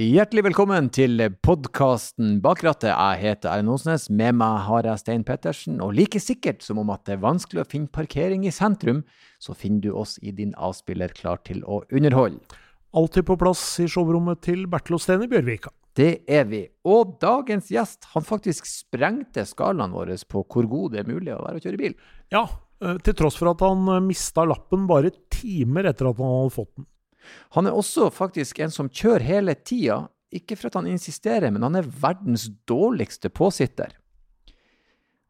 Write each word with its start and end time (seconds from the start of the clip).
Hjertelig 0.00 0.46
velkommen 0.46 0.86
til 0.96 1.20
podkasten 1.44 2.38
Bakrattet. 2.40 2.88
Jeg 2.88 3.18
heter 3.20 3.50
Erlend 3.50 3.74
Osnes. 3.74 4.06
Med 4.08 4.32
meg 4.38 4.62
har 4.64 4.86
jeg 4.88 5.00
Stein 5.02 5.24
Pettersen. 5.28 5.74
Og 5.84 5.90
like 5.92 6.16
sikkert 6.24 6.62
som 6.64 6.78
om 6.80 6.88
at 6.94 7.02
det 7.04 7.18
er 7.18 7.20
vanskelig 7.20 7.60
å 7.60 7.68
finne 7.68 7.92
parkering 7.92 8.46
i 8.48 8.52
sentrum, 8.54 9.02
så 9.36 9.52
finner 9.52 9.82
du 9.84 9.90
oss 9.92 10.14
i 10.24 10.32
din 10.32 10.54
avspiller 10.56 11.12
klar 11.18 11.42
til 11.44 11.60
å 11.68 11.82
underholde. 11.92 12.40
Alltid 12.96 13.26
på 13.28 13.36
plass 13.42 13.60
i 13.84 13.90
showrommet 13.92 14.40
til 14.46 14.62
Bertil 14.72 14.96
Osten 14.96 15.26
i 15.26 15.28
Bjørvika. 15.28 15.74
Det 16.00 16.22
er 16.24 16.48
vi. 16.48 16.62
Og 16.88 17.18
dagens 17.20 17.68
gjest 17.68 18.08
han 18.14 18.24
faktisk 18.24 18.70
sprengte 18.70 19.44
skalaen 19.44 19.92
vår 19.92 20.14
på 20.32 20.46
hvor 20.46 20.70
god 20.70 20.94
det 20.94 21.02
er 21.02 21.10
mulig 21.12 21.34
å 21.34 21.42
være 21.44 21.60
å 21.60 21.66
kjøre 21.66 21.82
bil. 21.82 21.98
Ja, 22.32 22.46
eh, 22.80 22.96
til 23.04 23.18
tross 23.20 23.36
for 23.36 23.52
at 23.52 23.66
han 23.68 23.84
mista 24.08 24.48
lappen 24.48 24.88
bare 24.88 25.12
timer 25.28 25.92
etter 25.92 26.08
at 26.08 26.24
han 26.24 26.38
hadde 26.38 26.56
fått 26.56 26.72
den. 26.72 26.88
Han 27.56 27.68
er 27.68 27.76
også 27.76 28.10
faktisk 28.14 28.60
en 28.60 28.72
som 28.74 28.90
kjører 28.90 29.26
hele 29.26 29.54
tida. 29.54 30.04
Ikke 30.30 30.54
for 30.54 30.70
at 30.70 30.78
han 30.78 30.90
insisterer, 30.90 31.50
men 31.50 31.64
han 31.66 31.80
er 31.80 31.88
verdens 32.02 32.46
dårligste 32.70 33.32
påsitter. 33.34 33.96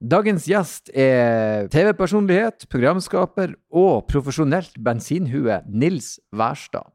Dagens 0.01 0.47
gjest 0.49 0.89
er 0.97 1.67
TV-personlighet, 1.73 2.65
programskaper 2.73 3.53
og 3.77 4.07
profesjonelt 4.09 4.79
bensinhue 4.81 5.59
Nils 5.69 6.15
Wærstad. 6.33 6.89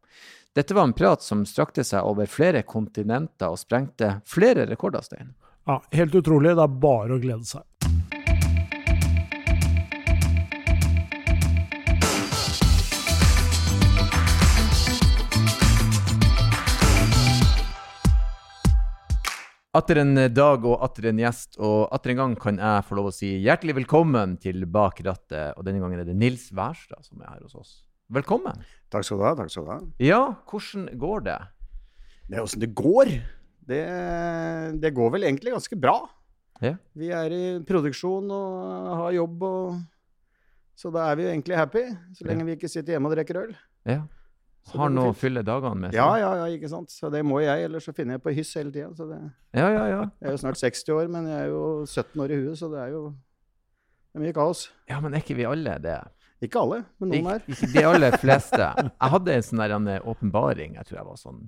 Dette 0.58 0.73
var 0.73 0.88
en 0.88 0.95
prat 0.98 1.22
som 1.22 1.44
strakte 1.45 1.84
seg 1.86 2.05
over 2.08 2.30
flere 2.31 2.64
kontinenter 2.66 3.52
og 3.52 3.59
sprengte 3.62 4.16
flere 4.25 4.66
rekorder, 4.70 5.05
Stein. 5.05 5.36
Ja, 5.67 5.81
Helt 5.94 6.16
utrolig. 6.17 6.55
Det 6.55 6.66
er 6.66 6.81
bare 6.81 7.17
å 7.17 7.22
glede 7.22 7.45
seg. 7.45 7.66
Atter 19.75 19.99
en 19.99 20.15
dag 20.31 20.63
og 20.63 20.77
atter 20.85 21.09
en 21.09 21.17
gjest, 21.20 21.58
og 21.59 21.89
atter 21.91 22.13
en 22.13 22.19
gang 22.22 22.36
kan 22.39 22.59
jeg 22.61 22.83
få 22.88 22.95
lov 22.95 23.09
å 23.09 23.11
si 23.11 23.33
hjertelig 23.44 23.73
velkommen 23.81 24.38
til 24.39 24.63
Bak 24.72 25.02
rattet. 25.03 25.58
Og 25.59 25.66
denne 25.67 25.81
gangen 25.83 26.00
er 26.00 26.08
det 26.08 26.16
Nils 26.16 26.45
Wærstad 26.55 27.03
som 27.03 27.19
er 27.19 27.33
her 27.33 27.41
hos 27.41 27.58
oss. 27.59 27.73
Velkommen. 28.16 28.61
Takk 28.94 29.03
skal 29.03 29.19
du 29.19 29.25
ha. 29.27 29.33
takk 29.35 29.52
skal 29.52 29.66
du 29.67 29.73
ha. 29.73 29.77
Ja, 30.00 30.22
hvordan 30.47 30.85
går 31.02 31.25
det? 31.27 31.35
Det 32.31 32.39
åssen 32.39 32.63
det 32.63 32.72
går. 32.72 33.11
Det, 33.67 33.81
det, 34.80 34.94
går 34.95 35.11
vel 35.17 35.27
egentlig 35.27 35.58
ganske 35.58 35.80
bra. 35.81 35.97
Ja. 36.63 36.78
Vi 36.95 37.11
er 37.11 37.35
i 37.35 37.44
produksjon 37.67 38.31
og 38.31 38.89
har 39.02 39.17
jobb, 39.17 39.44
og, 39.44 39.81
så 40.80 40.94
da 40.95 41.09
er 41.09 41.19
vi 41.19 41.28
jo 41.28 41.33
egentlig 41.33 41.59
happy. 41.59 41.83
Så 42.16 42.30
lenge 42.30 42.47
vi 42.47 42.55
ikke 42.55 42.72
sitter 42.72 42.95
hjemme 42.95 43.11
og 43.11 43.17
drikker 43.17 43.44
øl. 43.44 43.52
Ja. 43.91 44.05
Så 44.66 44.80
Har 44.81 44.89
noe 44.89 45.11
å 45.11 45.17
fylle 45.17 45.44
dagene 45.45 45.77
med? 45.85 45.94
Ja, 45.94 46.08
ja, 46.17 46.31
ja, 46.39 46.45
ikke 46.49 46.69
sant. 46.71 46.89
Så 46.89 47.11
det 47.13 47.21
må 47.27 47.38
jeg, 47.44 47.67
ellers 47.67 47.85
så 47.85 47.94
finner 47.94 48.17
jeg 48.17 48.23
på 48.25 48.33
hyss 48.33 48.55
hele 48.58 48.73
tida. 48.73 48.89
Det, 48.97 49.19
ja, 49.53 49.67
ja, 49.69 49.83
ja. 49.91 49.99
jeg 50.17 50.31
er 50.31 50.33
jo 50.33 50.41
snart 50.41 50.57
60 50.57 50.95
år, 50.95 51.11
men 51.13 51.27
jeg 51.30 51.44
er 51.44 51.52
jo 51.53 51.61
17 51.85 52.23
år 52.25 52.33
i 52.33 52.39
huet, 52.41 52.57
så 52.57 52.72
det 52.73 52.81
er 52.81 52.95
jo 52.95 53.03
det 54.16 54.22
er 54.22 54.23
mye 54.23 54.35
kaos. 54.38 54.69
Ja, 54.89 55.02
men 55.03 55.13
er 55.13 55.22
ikke 55.22 55.35
vi 55.38 55.45
alle 55.45 55.75
det? 55.83 55.99
Ikke 56.45 56.61
alle, 56.63 56.81
men 57.03 57.11
noen 57.11 57.30
er. 57.35 57.45
ikke 57.52 57.67
de 57.73 57.81
aller 57.83 58.17
fleste. 58.22 58.67
Jeg 58.88 59.11
hadde 59.13 59.33
en 59.35 59.45
sånn 59.45 59.89
der 59.89 60.07
åpenbaring, 60.07 60.77
jeg 60.79 60.88
tror 60.89 61.00
jeg 61.02 61.07
var 61.09 61.22
sånn 61.22 61.41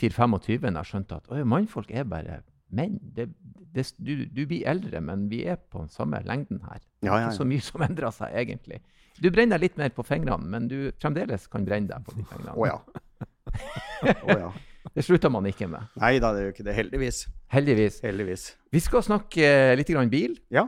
4-25, 0.00 0.64
da 0.64 0.80
jeg 0.80 0.90
skjønte 0.90 1.18
at 1.20 1.30
«Oi, 1.34 1.42
mannfolk 1.46 1.92
er 1.94 2.06
bare 2.08 2.40
menn. 2.74 2.96
Det, 3.14 3.28
det, 3.74 3.84
du, 3.98 4.24
du 4.30 4.42
blir 4.46 4.66
eldre, 4.70 5.02
men 5.04 5.28
vi 5.30 5.44
er 5.50 5.58
på 5.58 5.82
den 5.82 5.92
samme 5.92 6.22
lengden 6.26 6.62
her. 6.66 6.80
Ja, 7.02 7.18
ja, 7.18 7.28
Ikke 7.28 7.40
så 7.40 7.48
mye 7.48 7.64
som 7.64 7.84
endrer 7.86 8.14
seg, 8.14 8.34
egentlig. 8.38 8.80
Du 9.20 9.30
brenner 9.30 9.58
deg 9.58 9.68
litt 9.70 9.76
mer 9.78 9.90
på 9.94 10.02
fingrene, 10.06 10.44
men 10.50 10.68
du 10.68 10.90
fremdeles 11.00 11.46
kan 11.52 11.64
brenne 11.64 11.88
deg 11.88 12.04
på 12.06 12.14
de 12.16 12.24
fingrene. 12.24 12.54
Å 12.56 12.66
ja. 12.66 12.78
Oh, 14.24 14.38
ja. 14.38 14.52
Det 14.94 15.02
slutter 15.02 15.30
man 15.32 15.46
ikke 15.48 15.66
med. 15.66 15.86
Nei 15.98 16.18
da, 16.22 16.32
det 16.36 16.42
jo 16.44 16.50
ikke 16.52 16.64
det. 16.66 16.74
Heldigvis. 16.76 17.22
Heldigvis. 17.50 17.96
Heldigvis. 18.04 18.42
Vi 18.70 18.80
skal 18.84 19.02
snakke 19.02 19.48
litt 19.78 19.88
grann 19.90 20.10
bil. 20.12 20.36
Ja. 20.54 20.66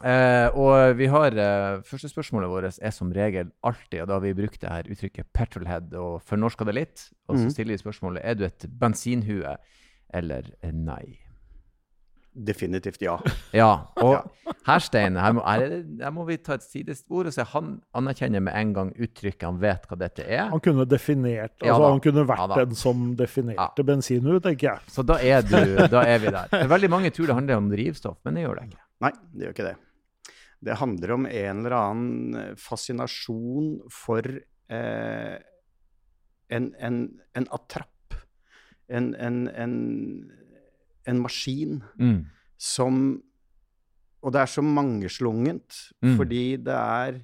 Eh, 0.00 0.46
og 0.56 0.94
vi 0.96 1.08
har 1.12 1.34
eh, 1.36 1.80
Første 1.84 2.08
spørsmålet 2.08 2.48
vårt 2.48 2.78
er 2.80 2.94
som 2.94 3.10
regel 3.12 3.50
alltid, 3.66 3.98
og 4.02 4.08
da 4.08 4.14
har 4.16 4.22
vi 4.24 4.32
brukt 4.38 4.60
det 4.62 4.70
her 4.70 4.88
uttrykket 4.88 5.28
'petrolhead' 5.34 5.92
og 5.98 6.22
fornorska 6.24 6.64
det 6.70 6.74
litt. 6.78 7.08
Og 7.28 7.36
så 7.36 7.42
Mhm. 7.44 7.50
stiller 7.50 7.74
vi 7.76 7.82
spørsmålet 7.82 8.20
er 8.24 8.34
du 8.34 8.44
et 8.44 8.64
bensinhue 8.80 9.56
eller 10.14 10.42
nei. 10.72 11.18
Definitivt 12.40 13.02
ja. 13.04 13.18
Ja. 13.60 13.68
Og 14.00 14.14
her, 14.66 14.80
Stein, 14.80 15.16
her 15.20 15.34
må, 15.36 15.42
her, 15.44 15.64
er 15.66 16.04
her 16.04 16.12
må 16.14 16.24
vi 16.28 16.38
ta 16.40 16.56
et 16.56 16.64
sidespor 16.64 17.28
og 17.28 17.34
se. 17.36 17.44
Han 17.52 17.74
anerkjenner 17.96 18.40
med 18.46 18.56
en 18.56 18.72
gang 18.76 18.92
uttrykket, 18.96 19.44
han 19.44 19.58
vet 19.60 19.84
hva 19.90 19.98
dette 20.00 20.24
er. 20.24 20.46
Han 20.52 20.62
kunne 20.64 20.86
definert, 20.88 21.56
altså 21.60 21.68
ja, 21.74 21.90
han 21.92 22.00
kunne 22.04 22.24
vært 22.30 22.54
ja, 22.56 22.64
den 22.64 22.78
som 22.78 23.04
definerte 23.18 23.84
Ja. 23.84 23.86
bensinhue, 23.92 24.40
tenker 24.44 24.70
jeg. 24.72 24.88
Så 24.94 25.04
da 25.06 25.18
er, 25.20 25.44
du, 25.44 25.84
da 25.92 26.02
er 26.08 26.22
vi 26.24 26.32
der. 26.32 26.66
Veldig 26.74 26.90
mange 26.92 27.12
tror 27.14 27.28
det 27.30 27.36
handler 27.42 27.60
om 27.60 27.70
drivstoff, 27.72 28.18
men 28.24 28.38
det 28.38 28.46
gjør 28.46 28.60
det 28.62 28.66
ikke. 28.70 28.82
Nei, 29.04 29.12
det 29.34 29.46
gjør 29.46 29.56
ikke 29.58 29.68
det. 29.68 29.76
Det 30.70 30.76
handler 30.76 31.14
om 31.16 31.26
en 31.28 31.60
eller 31.62 31.76
annen 31.76 32.34
eh, 32.40 32.50
fascinasjon 32.60 33.70
for 33.92 34.26
eh, 34.28 35.36
en, 36.52 36.66
en, 36.80 36.98
en 37.38 37.46
attrapp. 37.56 38.16
En, 38.90 39.12
en, 39.14 39.44
en, 39.54 39.74
en 41.10 41.20
maskin 41.22 41.80
Mm. 41.98 42.26
som 42.58 43.22
Og 44.22 44.32
det 44.34 44.40
er 44.42 44.50
så 44.52 44.60
mangeslungent, 44.62 45.92
Mm. 46.04 46.16
fordi 46.18 46.56
det 46.62 46.74
er 46.76 47.22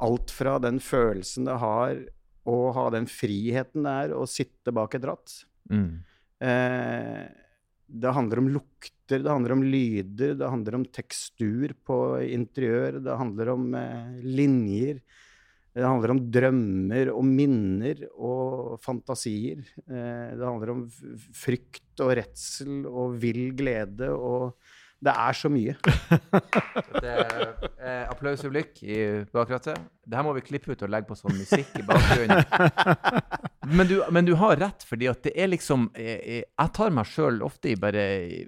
alt 0.00 0.30
fra 0.30 0.58
den 0.58 0.78
følelsen 0.80 1.44
det 1.44 1.58
har 1.60 1.98
å 2.46 2.72
ha 2.72 2.88
den 2.90 3.04
friheten 3.04 3.82
det 3.84 3.92
er 3.92 4.14
å 4.16 4.24
sitte 4.26 4.72
bak 4.72 4.94
et 4.94 5.02
ratt. 5.04 5.44
Mm. 5.68 6.00
Eh, 6.40 7.28
det 7.88 8.12
handler 8.14 8.38
om 8.38 8.48
lukter, 8.48 9.22
det 9.22 9.28
handler 9.30 9.52
om 9.52 9.62
lyder, 9.62 10.34
det 10.38 10.48
handler 10.50 10.74
om 10.76 10.84
tekstur 10.86 11.74
på 11.86 11.98
interiør, 12.32 12.98
det 13.04 13.18
handler 13.20 13.52
om 13.52 13.74
eh, 13.74 14.20
linjer. 14.22 15.00
Det 15.76 15.84
handler 15.84 16.14
om 16.14 16.22
drømmer 16.32 17.10
og 17.12 17.26
minner 17.28 18.06
og 18.16 18.78
fantasier. 18.80 19.60
Eh, 19.84 20.32
det 20.32 20.40
handler 20.40 20.72
om 20.72 20.86
frykt 21.36 22.00
og 22.00 22.14
redsel 22.16 22.86
og 22.88 23.18
vill 23.20 23.50
glede 23.58 24.08
og 24.14 24.56
Det 24.96 25.12
er 25.12 25.36
så 25.36 25.50
mye. 25.52 25.74
Det 27.04 27.12
eh, 27.12 28.06
applausøyeblikk 28.08 28.80
i 28.88 28.96
bakrattet. 29.28 29.76
Det 30.00 30.16
her 30.16 30.24
må 30.24 30.32
vi 30.38 30.44
klippe 30.46 30.72
ut 30.72 30.84
og 30.86 30.88
legge 30.88 31.10
på 31.10 31.18
sånn 31.20 31.36
musikk 31.36 31.76
i 31.76 31.84
bakgrunnen. 31.84 32.40
Men 33.76 33.88
du, 33.90 33.96
men 34.14 34.24
du 34.24 34.32
har 34.38 34.56
rett, 34.60 34.84
fordi 34.86 35.08
at 35.10 35.24
det 35.26 35.32
er 35.34 35.48
liksom 35.50 35.88
eh, 35.98 36.20
eh, 36.22 36.42
Jeg 36.46 36.72
tar 36.76 36.92
meg 36.94 37.08
sjøl 37.10 37.40
ofte 37.42 37.72
i 37.72 37.78
bare 37.82 38.04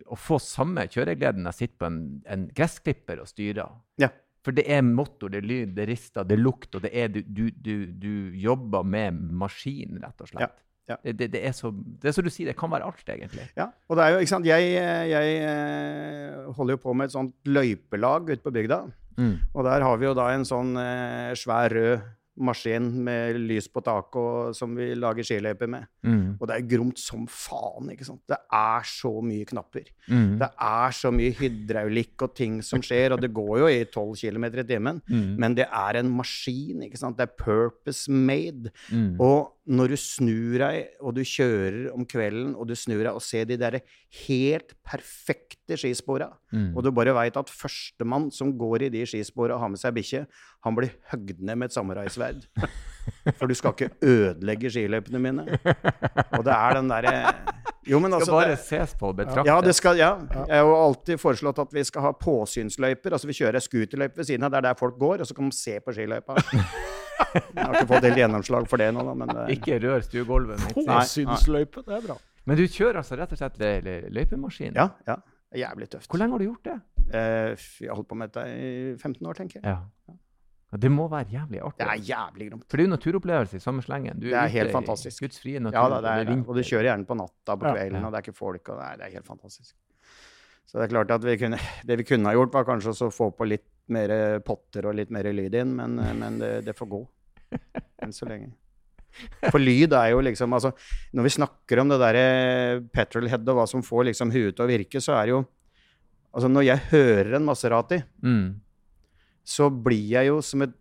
å 0.06 0.14
få 0.14 0.38
samme 0.38 0.84
kjøreglede 0.86 1.42
når 1.42 1.50
jeg 1.50 1.58
sitter 1.64 1.80
på 1.82 1.88
en, 1.88 1.98
en 2.30 2.44
gressklipper 2.54 3.24
og 3.24 3.26
styrer. 3.26 3.72
Ja. 3.98 4.12
For 4.46 4.54
det 4.54 4.64
er 4.70 4.84
motor, 4.86 5.32
det 5.32 5.42
er 5.42 5.48
lyd, 5.50 5.74
det 5.76 5.84
er 5.84 5.90
rister, 5.92 6.26
det 6.28 6.36
er 6.38 6.42
lukt, 6.42 6.70
og 6.78 6.84
det 6.84 6.92
er 6.94 7.10
du, 7.12 7.20
du, 7.26 7.48
du, 7.50 7.74
du 7.90 8.12
jobber 8.38 8.86
med 8.86 9.18
maskin, 9.40 9.98
rett 10.02 10.24
og 10.24 10.30
slett. 10.30 10.54
Ja, 10.88 10.94
ja. 10.94 10.98
Det, 11.02 11.30
det, 11.34 11.42
er 11.44 11.56
så, 11.56 11.72
det 11.74 12.10
er 12.10 12.16
så, 12.16 12.24
du 12.24 12.30
sier, 12.32 12.52
det 12.52 12.56
kan 12.58 12.70
være 12.72 12.86
alt, 12.86 13.02
egentlig. 13.12 13.48
Ja, 13.58 13.68
og 13.90 13.98
det 13.98 14.06
er 14.06 14.14
jo, 14.14 14.22
ikke 14.22 14.34
sant, 14.34 14.48
jeg, 14.48 14.70
jeg 15.10 15.34
eh, 15.48 16.46
holder 16.56 16.78
jo 16.78 16.82
på 16.86 16.94
med 16.96 17.10
et 17.10 17.16
sånt 17.16 17.34
løypelag 17.50 18.30
ute 18.30 18.44
på 18.44 18.54
bygda. 18.54 18.80
Mm. 19.18 19.34
Og 19.50 19.66
der 19.66 19.82
har 19.82 19.98
vi 19.98 20.06
jo 20.06 20.14
da 20.16 20.28
en 20.30 20.46
sånn 20.46 20.78
eh, 20.78 21.34
svær 21.36 21.74
rød 21.74 22.06
maskin 22.38 22.88
med 23.04 23.38
lys 23.48 23.68
på 23.72 23.82
taket 23.84 24.18
og, 24.20 24.56
som 24.56 24.74
vi 24.76 24.90
lager 24.98 25.26
skiløyper 25.26 25.70
med. 25.70 25.88
Mm. 26.06 26.36
Og 26.38 26.44
det 26.48 26.56
er 26.56 26.68
gromt 26.70 27.00
som 27.00 27.26
faen, 27.30 27.90
ikke 27.92 28.06
sant. 28.08 28.22
Det 28.30 28.38
er 28.38 28.88
så 28.88 29.12
mye 29.24 29.48
knapper. 29.48 29.90
Mm. 30.08 30.38
Det 30.40 30.50
er 30.68 30.96
så 30.96 31.12
mye 31.14 31.34
hydraulikk 31.38 32.26
og 32.26 32.34
ting 32.38 32.60
som 32.64 32.84
skjer, 32.84 33.14
og 33.14 33.22
det 33.22 33.32
går 33.36 33.54
jo 33.64 33.70
i 33.72 33.82
12 33.84 34.16
km 34.22 34.48
i 34.48 34.66
timen. 34.68 35.02
Mm. 35.10 35.28
Men 35.42 35.58
det 35.58 35.68
er 35.68 36.00
en 36.00 36.12
maskin, 36.20 36.86
ikke 36.86 37.00
sant. 37.00 37.18
Det 37.18 37.28
er 37.28 37.38
purpose 37.44 38.10
made. 38.10 38.72
Mm. 38.90 39.16
Og 39.20 39.57
når 39.68 39.90
du 39.92 39.96
snur 40.00 40.54
deg, 40.62 40.86
og 41.04 41.12
du 41.16 41.20
kjører 41.28 41.90
om 41.92 42.06
kvelden, 42.08 42.54
og 42.56 42.66
du 42.70 42.74
snur 42.78 43.02
deg 43.04 43.12
og 43.12 43.20
ser 43.20 43.44
de 43.50 43.58
der 43.60 43.78
helt 44.24 44.72
perfekte 44.86 45.76
skispora, 45.76 46.30
Mm. 46.52 46.70
og 46.76 46.82
du 46.86 46.90
bare 46.96 47.12
veit 47.12 47.36
at 47.36 47.50
førstemann 47.52 48.30
som 48.32 48.54
går 48.56 48.86
i 48.86 48.88
de 48.94 49.02
skispora 49.04 49.54
og 49.58 49.60
har 49.60 49.68
med 49.68 49.78
seg 49.82 49.92
bikkje, 49.98 50.22
han 50.64 50.74
blir 50.78 50.94
høgd 51.12 51.40
ned 51.44 51.58
med 51.60 51.68
et 51.68 51.76
samuraisverd. 51.76 52.46
For 53.38 53.46
du 53.48 53.54
skal 53.54 53.72
ikke 53.76 53.90
ødelegge 54.04 54.70
skiløypene 54.72 55.20
mine. 55.20 55.44
Og 56.36 56.42
det 56.44 56.52
er 56.56 56.74
den 56.80 56.88
derre 56.92 57.12
Jo, 57.88 58.00
men 58.00 58.10
skal 58.12 58.18
altså 58.20 58.32
bare 58.34 58.50
det, 58.50 58.58
ses 58.64 58.94
på 59.00 59.08
og 59.08 59.16
betrakte. 59.16 59.46
ja, 59.48 59.60
det 59.64 59.74
skal, 59.76 59.96
ja. 59.96 60.10
Jeg 60.48 60.60
har 60.64 60.74
alltid 60.76 61.20
foreslått 61.20 61.58
at 61.62 61.72
vi 61.72 61.84
skal 61.88 62.02
ha 62.04 62.10
påsynsløyper. 62.12 63.12
Altså 63.16 63.28
vi 63.30 63.36
kjører 63.38 63.60
scooterløype 63.64 64.16
ved 64.20 64.28
siden 64.28 64.44
av, 64.44 64.50
det 64.52 64.58
er 64.60 64.66
der 64.72 64.80
folk 64.80 64.98
går, 65.00 65.20
og 65.20 65.26
så 65.28 65.34
kan 65.36 65.44
man 65.48 65.52
se 65.56 65.78
på 65.80 65.92
skiløypa. 65.96 66.36
Jeg 67.34 67.64
har 67.64 67.74
ikke 67.74 67.88
fått 67.90 68.06
helt 68.08 68.18
gjennomslag 68.22 68.68
for 68.70 68.76
det 68.80 68.88
nå, 68.94 69.02
da, 69.08 69.14
men 69.14 69.28
det, 69.34 69.46
Ikke 69.58 69.78
rør 69.82 70.00
stuegulvet 70.06 70.60
mitt. 70.66 70.86
Påsynsløype, 70.86 71.82
det 71.86 71.96
er 71.98 72.06
bra. 72.06 72.16
Men 72.48 72.56
du 72.56 72.64
kjører 72.66 73.00
altså 73.02 73.18
rett 73.18 73.32
og 73.34 73.38
slett 73.40 73.58
lø- 73.60 73.82
lø- 73.84 74.08
løypemaskin? 74.16 74.74
Ja, 74.78 74.88
ja. 75.06 75.16
Jævlig 75.56 75.88
tøft. 75.92 76.08
Hvor 76.12 76.20
lenge 76.20 76.32
har 76.36 76.38
du 76.42 76.44
gjort 76.50 76.64
det? 76.68 76.76
Eh, 77.08 77.54
jeg 77.80 77.88
har 77.88 77.96
holdt 77.96 78.08
på 78.10 78.16
med 78.20 78.28
dette 78.32 78.44
i 78.52 78.96
15 79.00 79.26
år, 79.26 79.34
tenker 79.38 79.60
jeg. 79.60 79.64
Ja. 79.64 80.14
Ja, 80.72 80.76
Det 80.76 80.90
må 80.92 81.06
være 81.08 81.24
jævlig 81.32 81.60
artig. 81.64 81.78
Det 81.80 81.86
er 81.88 82.02
jævlig 82.10 82.50
gromt. 82.50 82.64
For 82.68 82.76
det 82.76 82.84
er 82.84 82.88
jo 82.88 82.92
naturopplevelse 82.92 83.56
i 83.56 83.62
samme 83.64 83.80
slengen. 83.84 84.18
Du 84.20 84.26
Det 84.28 84.34
er 84.36 84.50
helt 84.52 84.72
fantastisk. 84.74 85.22
Guds 85.24 85.40
frie 85.40 85.60
natur. 85.64 85.78
Ja, 85.78 85.88
da, 85.88 86.00
det 86.04 86.10
er, 86.12 86.24
det. 86.34 86.46
og 86.46 86.54
du 86.58 86.60
kjører 86.60 86.90
gjerne 86.90 87.06
på 87.08 87.16
natta 87.16 87.56
på 87.56 87.64
Ja. 87.64 87.72
kvelden, 87.74 88.00
Ja. 88.00 88.06
og 88.06 88.12
det 88.12 88.18
er 88.18 88.22
ikke 88.28 88.36
folk. 88.36 88.68
og 88.68 88.76
det 88.76 88.84
er, 88.84 88.96
det 89.00 89.06
er 89.06 89.12
helt 89.16 89.26
fantastisk. 89.26 89.74
Så 90.68 90.76
det 90.76 90.84
er 90.84 90.92
klart 90.92 91.10
at 91.10 91.24
vi 91.24 91.36
kunne, 91.40 91.58
det 91.88 91.96
vi 91.98 92.04
kunne 92.04 92.26
ha 92.28 92.34
gjort, 92.36 92.52
var 92.52 92.64
kanskje 92.68 92.92
å 92.92 93.08
få 93.12 93.30
på 93.34 93.48
litt 93.48 93.64
mer 93.92 94.12
potter 94.46 94.86
og 94.90 94.96
litt 94.98 95.10
mer 95.14 95.28
lyd 95.34 95.54
inn, 95.60 95.74
men, 95.78 95.96
men 96.18 96.38
det, 96.40 96.52
det 96.68 96.74
får 96.78 96.90
gå. 96.92 97.02
Enn 98.04 98.12
så 98.14 98.28
lenge. 98.28 98.50
For 99.48 99.58
lyd 99.58 99.94
er 99.96 100.10
jo 100.12 100.18
liksom 100.22 100.52
altså, 100.52 100.70
Når 101.16 101.24
vi 101.24 101.30
snakker 101.32 101.80
om 101.80 101.88
det 101.90 101.96
derre 101.98 102.24
petrolhead 102.94 103.48
og 103.48 103.56
hva 103.56 103.64
som 103.66 103.80
får 103.82 104.04
liksom 104.10 104.30
huet 104.34 104.54
til 104.54 104.66
å 104.66 104.68
virke, 104.68 105.00
så 105.02 105.16
er 105.18 105.22
det 105.30 105.32
jo 105.36 105.40
Altså, 106.28 106.50
når 106.52 106.66
jeg 106.68 106.82
hører 106.92 107.34
en 107.38 107.46
Maserati, 107.48 108.02
Mm. 108.22 108.60
så 109.48 109.70
blir 109.72 110.10
jeg 110.12 110.28
jo 110.28 110.42
som 110.44 110.62
et, 110.66 110.74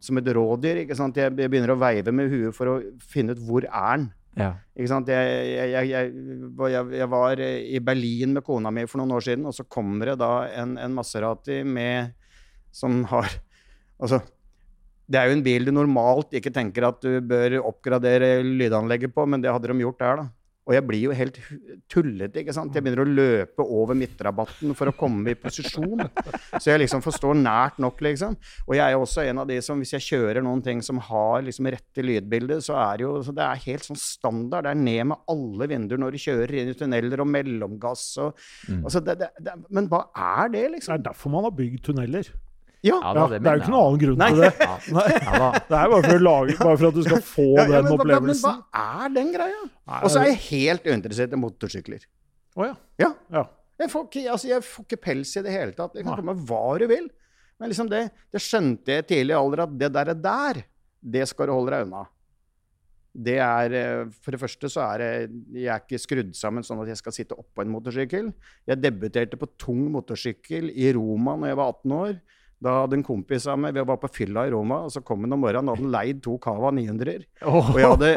som 0.00 0.16
et 0.18 0.30
rådyr. 0.32 0.80
ikke 0.82 0.96
sant? 0.96 1.14
Jeg, 1.20 1.34
jeg 1.36 1.50
begynner 1.52 1.74
å 1.74 1.78
veive 1.78 2.10
med 2.16 2.32
huet 2.32 2.56
for 2.56 2.72
å 2.72 2.76
finne 3.04 3.36
ut 3.36 3.42
hvor 3.44 3.66
er 3.68 3.98
den. 4.00 4.06
Ja. 4.40 4.48
Ikke 4.74 4.88
sant? 4.88 5.12
Jeg, 5.12 5.28
jeg, 5.52 5.70
jeg, 5.74 5.90
jeg, 5.92 6.50
jeg, 6.72 6.90
jeg 7.02 7.08
var 7.12 7.42
i 7.44 7.78
Berlin 7.84 8.32
med 8.38 8.46
kona 8.48 8.72
mi 8.74 8.86
for 8.88 9.02
noen 9.02 9.12
år 9.18 9.26
siden, 9.28 9.44
og 9.46 9.54
så 9.54 9.68
kommer 9.68 10.14
det 10.14 10.16
da 10.24 10.32
en, 10.56 10.76
en 10.80 10.96
Maserati 10.96 11.60
med 11.68 12.16
Som 12.78 13.02
har 13.10 13.28
Altså, 13.98 14.20
det 15.10 15.18
er 15.18 15.26
jo 15.26 15.34
en 15.38 15.42
bil 15.42 15.64
du 15.66 15.72
normalt 15.74 16.34
ikke 16.38 16.52
tenker 16.54 16.84
at 16.86 17.00
du 17.02 17.16
bør 17.26 17.56
oppgradere 17.66 18.36
lydanlegget 18.46 19.10
på, 19.16 19.24
men 19.26 19.42
det 19.42 19.50
hadde 19.50 19.72
de 19.72 19.82
gjort 19.82 19.98
der, 20.04 20.20
da. 20.20 20.28
Og 20.68 20.74
jeg 20.76 20.84
blir 20.84 21.00
jo 21.06 21.14
helt 21.16 21.38
tullete. 21.88 22.42
ikke 22.42 22.52
sant? 22.52 22.74
Jeg 22.76 22.84
begynner 22.84 23.00
å 23.00 23.08
løpe 23.08 23.64
over 23.64 23.96
midtrabatten 23.96 24.74
for 24.76 24.90
å 24.90 24.92
komme 24.92 25.32
i 25.32 25.36
posisjon. 25.40 26.02
Så 26.60 26.68
jeg 26.68 26.82
liksom 26.82 27.00
forstår 27.00 27.38
nært 27.40 27.78
nok, 27.80 28.02
liksom. 28.04 28.34
Og 28.66 28.74
jeg 28.76 28.84
er 28.84 28.92
jo 28.92 29.00
også 29.06 29.24
en 29.24 29.40
av 29.40 29.48
de 29.48 29.56
som, 29.64 29.80
hvis 29.80 29.94
jeg 29.96 30.04
kjører 30.04 30.44
noen 30.44 30.60
ting 30.66 30.82
som 30.84 31.00
har 31.08 31.46
liksom 31.46 31.70
rette 31.72 32.04
lydbilder, 32.04 32.60
så 32.60 32.76
er 32.82 33.00
det 33.00 33.06
jo 33.06 33.14
så 33.24 33.32
det 33.38 33.46
er 33.46 33.62
helt 33.64 33.88
sånn 33.88 33.98
standard. 34.02 34.68
Det 34.68 34.74
er 34.74 34.82
ned 34.82 35.08
med 35.14 35.24
alle 35.32 35.70
vinduer 35.72 36.02
når 36.04 36.18
du 36.18 36.20
kjører 36.26 36.58
inn 36.60 36.74
i 36.74 36.76
tunneler, 36.76 37.24
og 37.24 37.32
mellomgass 37.32 38.04
og 38.26 38.44
Mm. 38.68 38.82
altså 38.84 39.00
det, 39.00 39.14
det, 39.22 39.30
det, 39.40 39.52
Men 39.72 39.88
hva 39.88 40.02
er 40.12 40.52
det, 40.52 40.66
liksom? 40.74 40.92
Det 40.92 41.00
er 41.00 41.08
derfor 41.08 41.32
man 41.32 41.48
har 41.48 41.56
bygd 41.56 41.80
tunneler. 41.88 42.28
Ja. 42.86 42.98
Ja, 43.02 43.24
det 43.26 43.40
er 43.42 43.56
jo 43.58 43.62
ikke 43.64 43.72
noen 43.72 43.84
annen 43.88 44.00
grunn 44.02 44.20
Nei. 44.20 44.28
til 44.30 44.42
det. 44.44 44.50
Ja. 44.62 44.74
Ja. 45.38 45.48
Det 45.58 45.78
er 45.78 45.90
bare 45.92 46.02
for, 46.04 46.14
å 46.14 46.22
lage, 46.22 46.56
bare 46.60 46.78
for 46.78 46.88
at 46.88 46.96
du 46.98 47.02
skal 47.06 47.22
få 47.26 47.46
Ja, 47.58 47.64
ja, 47.64 47.70
den 47.72 47.88
men, 47.88 47.94
opplevelsen. 47.96 48.44
men 48.46 48.60
hva 48.70 49.04
er 49.04 49.14
den 49.16 49.32
greia? 49.34 49.62
Og 49.98 50.10
så 50.12 50.20
er 50.22 50.30
jeg 50.30 50.40
helt 50.48 50.86
uinteressert 50.86 51.34
i 51.34 51.40
motorsykler. 51.40 52.04
Oh, 52.58 52.66
ja. 52.68 52.74
Ja. 53.02 53.10
ja. 53.34 53.44
Jeg 53.78 53.92
får 53.92 54.06
ikke, 54.08 54.22
altså, 54.34 54.50
jeg 54.50 54.66
får 54.66 54.86
ikke 54.86 55.00
pels 55.08 55.32
i 55.38 55.42
det 55.46 55.54
hele 55.54 55.74
tatt. 55.74 55.98
Jeg 55.98 56.06
kan 56.06 56.18
komme 56.18 56.36
hva 56.48 56.62
du 56.82 56.86
vil. 56.90 57.08
Men 57.58 57.72
liksom 57.72 57.90
det, 57.90 58.04
det 58.34 58.42
skjønte 58.42 58.94
jeg 58.94 59.04
i 59.04 59.08
tidlig 59.10 59.34
alder 59.38 59.64
at 59.66 59.74
det 59.78 59.90
der, 59.94 60.12
er 60.14 60.22
der, 60.22 60.62
det 61.02 61.26
skal 61.30 61.50
du 61.50 61.54
holde 61.56 61.74
deg 61.74 61.86
unna. 61.88 62.04
Det 63.18 63.38
er, 63.42 63.74
eh, 63.74 64.00
For 64.22 64.34
det 64.34 64.38
første 64.42 64.68
så 64.70 64.82
er 64.84 65.00
det 65.02 65.12
Jeg 65.56 65.70
er 65.72 65.80
ikke 65.80 65.98
skrudd 65.98 66.34
sammen 66.38 66.62
sånn 66.66 66.82
at 66.84 66.90
jeg 66.92 67.00
skal 67.00 67.14
sitte 67.16 67.38
oppå 67.38 67.64
en 67.64 67.72
motorsykkel. 67.72 68.28
Jeg 68.68 68.82
debuterte 68.82 69.38
på 69.40 69.48
tung 69.58 69.88
motorsykkel 69.94 70.70
i 70.70 70.92
Roma 70.94 71.34
når 71.40 71.50
jeg 71.50 71.58
var 71.58 71.72
18 71.72 71.96
år. 71.98 72.18
Da 72.64 72.72
hadde 72.80 72.96
en 72.98 73.04
kompis 73.06 73.44
av 73.46 73.58
meg 73.62 73.76
Vi 73.76 73.84
var 73.86 74.00
på 74.02 74.08
fylla 74.10 74.46
i 74.48 74.50
Roma, 74.50 74.80
og 74.86 74.90
så 74.90 75.02
kom 75.06 75.22
han 75.22 75.36
om 75.36 75.42
morgenen 75.44 75.70
og 75.70 75.78
hadde 75.78 75.92
leid 75.94 76.22
to 76.24 76.34
Cava 76.42 76.72
900-er. 76.74 77.24
Og 77.46 77.78
jeg 77.78 77.92
hadde 77.92 78.10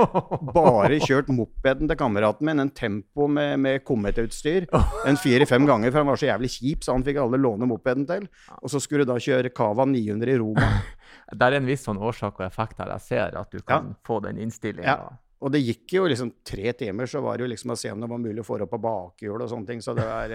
bare 0.56 1.00
kjørt 1.06 1.30
mopeden 1.34 1.92
til 1.92 2.00
kameraten 2.00 2.50
min, 2.50 2.64
en 2.64 2.74
Tempo 2.74 3.28
med, 3.30 3.60
med 3.62 3.86
Comet-utstyr, 3.86 4.66
en 5.08 5.20
fire-fem 5.22 5.68
ganger, 5.70 5.94
for 5.94 6.02
han 6.02 6.10
var 6.10 6.22
så 6.22 6.32
jævlig 6.32 6.52
kjip, 6.56 6.86
så 6.86 6.98
han 6.98 7.06
fikk 7.06 7.22
alle 7.22 7.42
låne 7.42 7.70
mopeden 7.70 8.08
til. 8.10 8.26
Og 8.62 8.74
så 8.74 8.82
skulle 8.82 9.06
du 9.06 9.14
da 9.14 9.20
kjøre 9.22 9.54
Cava 9.54 9.86
900 9.90 10.34
i 10.34 10.40
Roma. 10.42 10.72
Det 11.38 11.48
er 11.48 11.60
en 11.62 11.68
viss 11.68 11.86
sånn 11.88 12.00
årsak 12.02 12.42
og 12.42 12.48
effekt 12.48 12.82
her. 12.82 12.90
Jeg 12.98 13.06
ser 13.06 13.38
at 13.40 13.54
du 13.54 13.62
kan 13.64 13.94
få 14.08 14.20
den 14.26 14.42
innstillinga. 14.42 14.98
Ja. 14.98 15.31
Og 15.42 15.50
det 15.54 15.64
gikk 15.64 15.96
jo 15.96 16.04
liksom 16.10 16.30
tre 16.46 16.72
timer, 16.78 17.10
så 17.10 17.22
var 17.26 17.38
det 17.38 17.48
jo 17.48 17.52
liksom 17.52 17.74
å 17.74 17.78
se 17.80 17.90
om 17.90 18.02
det 18.04 18.10
var 18.12 18.20
mulig 18.22 18.44
å 18.44 18.46
få 18.46 18.60
det 18.60 18.68
opp 18.68 18.76
på 18.76 18.82
bakhjul 18.84 19.42
og 19.42 19.50
sånne 19.50 19.72
ting. 19.72 19.80
Så 19.82 19.96
det 19.98 20.06
er, 20.06 20.34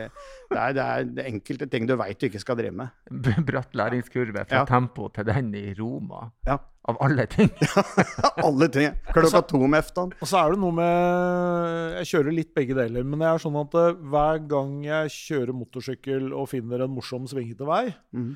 det 0.50 0.58
er, 0.58 0.72
det 0.74 0.86
er 0.86 1.10
det 1.18 1.26
enkelte 1.30 1.68
ting 1.70 1.86
du 1.86 1.94
veit 1.98 2.18
du 2.18 2.26
ikke 2.26 2.42
skal 2.42 2.58
drive 2.58 2.74
med. 2.80 3.12
Bratt 3.48 3.76
læringskurve 3.78 4.46
fra 4.48 4.64
Ja. 4.64 4.64
tempo 4.66 5.06
til 5.14 5.28
den 5.28 5.52
i 5.54 5.68
Roma. 5.78 6.26
Ja. 6.48 6.58
Av 6.86 6.98
alle 7.02 7.24
ting. 7.26 7.48
Alle 8.46 8.68
ting. 8.70 8.92
Klokka 9.10 9.40
to 9.50 9.58
om 9.66 9.74
eftan. 9.74 10.12
Og 10.22 10.28
så 10.30 10.38
er 10.38 10.54
det 10.54 10.60
noe 10.62 10.74
med 10.76 11.96
Jeg 11.96 12.10
kjører 12.12 12.36
litt 12.36 12.52
begge 12.54 12.76
deler, 12.78 13.02
men 13.02 13.22
det 13.22 13.26
er 13.26 13.42
sånn 13.42 13.58
at 13.58 13.74
eh, 13.74 13.96
hver 14.12 14.38
gang 14.46 14.76
jeg 14.86 15.10
kjører 15.16 15.56
motorsykkel 15.58 16.28
og 16.30 16.46
finner 16.52 16.84
en 16.84 16.94
morsom 16.94 17.26
svingete 17.26 17.66
vei, 17.66 17.88
mm. 18.14 18.30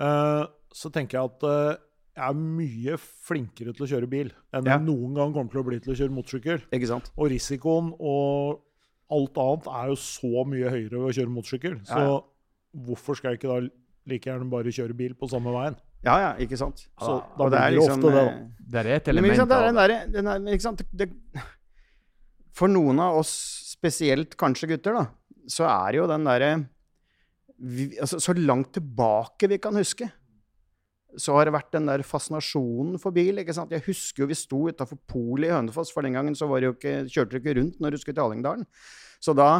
uh, 0.00 0.48
så 0.72 0.88
tenker 0.94 1.18
jeg 1.18 1.28
at 1.28 1.46
eh, 1.50 1.74
jeg 1.74 1.89
er 2.16 2.32
mye 2.34 2.96
flinkere 2.98 3.72
til 3.76 3.86
å 3.86 3.90
kjøre 3.90 4.08
bil 4.10 4.32
enn 4.52 4.66
Ja. 4.66 4.76
jeg 4.78 4.86
noen 4.86 5.14
gang 5.14 5.32
kommer 5.32 5.50
til 5.50 5.60
å 5.62 5.66
bli 5.66 5.78
til 5.80 5.92
å 5.94 5.96
kjøre 5.96 6.14
motorsykkel. 6.16 6.62
Ikke 6.72 6.88
sant? 6.90 7.10
Og 7.16 7.30
risikoen 7.30 7.92
og 7.98 8.60
alt 9.10 9.38
annet 9.42 9.66
er 9.66 9.86
jo 9.92 9.96
så 9.96 10.44
mye 10.46 10.70
høyere 10.70 10.98
ved 10.98 11.08
å 11.10 11.14
kjøre 11.16 11.34
motorsykkel. 11.34 11.78
Så 11.86 11.98
Ja, 11.98 12.08
ja. 12.10 12.20
hvorfor 12.86 13.16
skal 13.16 13.32
jeg 13.32 13.40
ikke 13.40 13.52
da 13.54 13.68
like 14.10 14.26
gjerne 14.30 14.50
bare 14.50 14.64
kjøre 14.74 14.96
bil 14.96 15.14
på 15.14 15.28
samme 15.30 15.50
veien? 15.54 15.76
Ja, 16.02 16.16
ja, 16.18 16.30
ikke 16.40 16.56
sant. 16.56 16.86
Så 16.98 17.20
da 17.36 17.44
blir 17.44 17.50
det 17.50 17.60
er 17.60 17.72
liksom, 17.76 17.98
ofte 18.00 18.10
det, 18.10 18.20
eh, 18.20 18.24
da. 18.24 18.66
Det 18.70 18.80
er 18.80 18.90
et 18.96 19.08
element 19.08 19.36
sant, 19.36 19.48
det 19.50 19.56
er 19.56 20.06
den 20.10 20.26
av 20.26 20.44
der, 20.44 20.52
ikke 20.54 20.62
sant, 20.62 20.82
det, 20.96 21.08
det, 21.10 21.42
For 22.56 22.68
noen 22.68 22.98
av 23.00 23.18
oss, 23.20 23.30
spesielt 23.76 24.36
kanskje 24.36 24.68
gutter, 24.68 24.92
da, 24.96 25.06
så 25.46 25.66
er 25.68 25.98
jo 25.98 26.06
den 26.06 26.24
derre 26.24 26.66
altså, 28.00 28.20
Så 28.20 28.32
langt 28.36 28.72
tilbake 28.72 29.48
vi 29.48 29.58
kan 29.58 29.74
huske, 29.76 30.10
så 31.18 31.34
har 31.36 31.48
det 31.48 31.54
vært 31.54 31.72
den 31.74 31.88
der 31.88 32.04
fascinasjonen 32.06 33.00
for 33.02 33.14
bil. 33.14 33.40
ikke 33.42 33.54
sant? 33.56 33.72
Jeg 33.74 33.84
husker 33.86 34.24
jo 34.24 34.30
vi 34.30 34.38
sto 34.38 34.62
utafor 34.70 35.00
polet 35.10 35.50
i 35.50 35.54
Hønefoss, 35.54 35.92
for 35.94 36.06
den 36.06 36.18
gangen 36.18 36.36
så 36.38 36.48
var 36.50 36.60
det 36.60 36.70
jo 36.70 36.76
ikke, 36.76 36.94
kjørte 37.10 37.32
du 37.32 37.40
ikke 37.40 37.56
rundt 37.60 37.80
når 37.80 37.94
du 37.94 38.00
skulle 38.02 38.16
til 38.18 38.26
Hallingdalen. 38.26 38.66
Så 39.20 39.36
da 39.36 39.50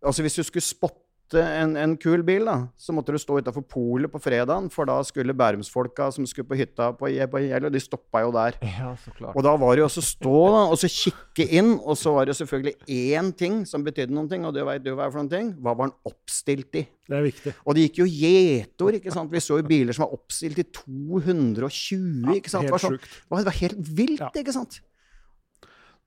Altså 0.00 0.22
hvis 0.24 0.38
du 0.38 0.40
skulle 0.42 0.64
spotte 0.64 1.09
en, 1.38 1.76
en 1.78 1.92
kul 2.00 2.22
bil, 2.26 2.44
da, 2.48 2.56
så 2.80 2.94
måtte 2.96 3.12
du 3.14 3.18
stå 3.20 3.36
utafor 3.38 3.62
polet 3.70 4.10
på 4.10 4.18
fredagen, 4.22 4.66
for 4.72 4.88
da 4.88 4.96
skulle 5.06 5.34
bærumsfolka 5.36 6.08
som 6.12 6.26
skulle 6.26 6.48
på 6.50 6.58
hytta 6.58 6.88
på, 6.98 7.06
på 7.30 7.42
Jeløy, 7.44 7.68
de 7.70 7.80
stoppa 7.82 8.22
jo 8.24 8.32
der. 8.34 8.56
Ja, 8.66 8.94
så 8.98 9.12
klart. 9.14 9.36
Og 9.38 9.44
da 9.46 9.52
var 9.60 9.76
det 9.76 9.84
jo 9.84 9.88
også 9.90 10.02
stå 10.02 10.34
da, 10.56 10.62
og 10.72 10.78
så 10.82 10.90
kikke 10.90 11.46
inn, 11.60 11.76
og 11.84 11.94
så 12.00 12.14
var 12.16 12.26
det 12.26 12.34
jo 12.34 12.40
selvfølgelig 12.42 12.74
én 13.14 13.30
ting 13.38 13.60
som 13.68 13.84
betydde 13.86 14.14
noen 14.16 14.28
ting, 14.32 14.44
og 14.48 14.54
det 14.56 14.66
veit 14.66 14.82
du 14.82 14.90
hva 14.94 15.06
er 15.06 15.14
for 15.14 15.22
noen 15.22 15.30
ting. 15.32 15.52
Hva 15.62 15.76
var 15.78 15.92
den 15.92 15.96
oppstilt 16.10 16.80
i? 16.82 16.84
Det 17.10 17.16
er 17.18 17.24
viktig. 17.26 17.54
Og 17.66 17.74
det 17.74 17.86
gikk 17.88 18.02
jo 18.02 18.10
gjetord, 18.10 18.98
ikke 19.00 19.14
sant. 19.14 19.30
Vi 19.34 19.40
så 19.42 19.58
jo 19.62 19.66
biler 19.66 19.94
som 19.96 20.06
var 20.06 20.14
oppstilt 20.18 20.58
i 20.62 20.66
220, 20.66 22.36
ikke 22.40 22.52
sant. 22.52 22.66
Det 22.68 22.74
var, 22.74 22.78
Helt 22.80 22.86
sånn, 22.86 22.98
sjukt. 23.00 23.18
det 23.30 23.46
var 23.50 23.58
helt 23.62 23.80
vilt, 24.02 24.20
Ja. 24.22 24.30
ikke 24.42 24.54
sant. 24.54 24.80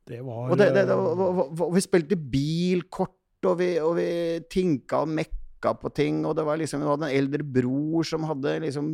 Det 0.04 0.20
var 0.20 0.52
Og, 0.52 0.58
det, 0.60 0.66
det, 0.76 0.82
det, 0.90 0.96
eh, 0.96 1.62
og 1.64 1.70
vi 1.78 1.82
spilte 1.84 2.18
bilkort, 2.20 3.14
og 3.50 3.60
vi, 3.60 3.70
og 3.84 3.96
vi 4.00 4.08
tinka 4.52 5.04
og 5.04 5.12
mekka 5.12 5.76
på 5.80 5.92
ting, 5.96 6.24
og 6.28 6.36
det 6.38 6.46
var 6.48 6.60
liksom, 6.60 6.84
vi 6.84 6.92
hadde 6.92 7.10
en 7.10 7.18
eldre 7.22 7.46
bror 7.60 8.08
som 8.08 8.28
hadde 8.30 8.58
liksom 8.66 8.90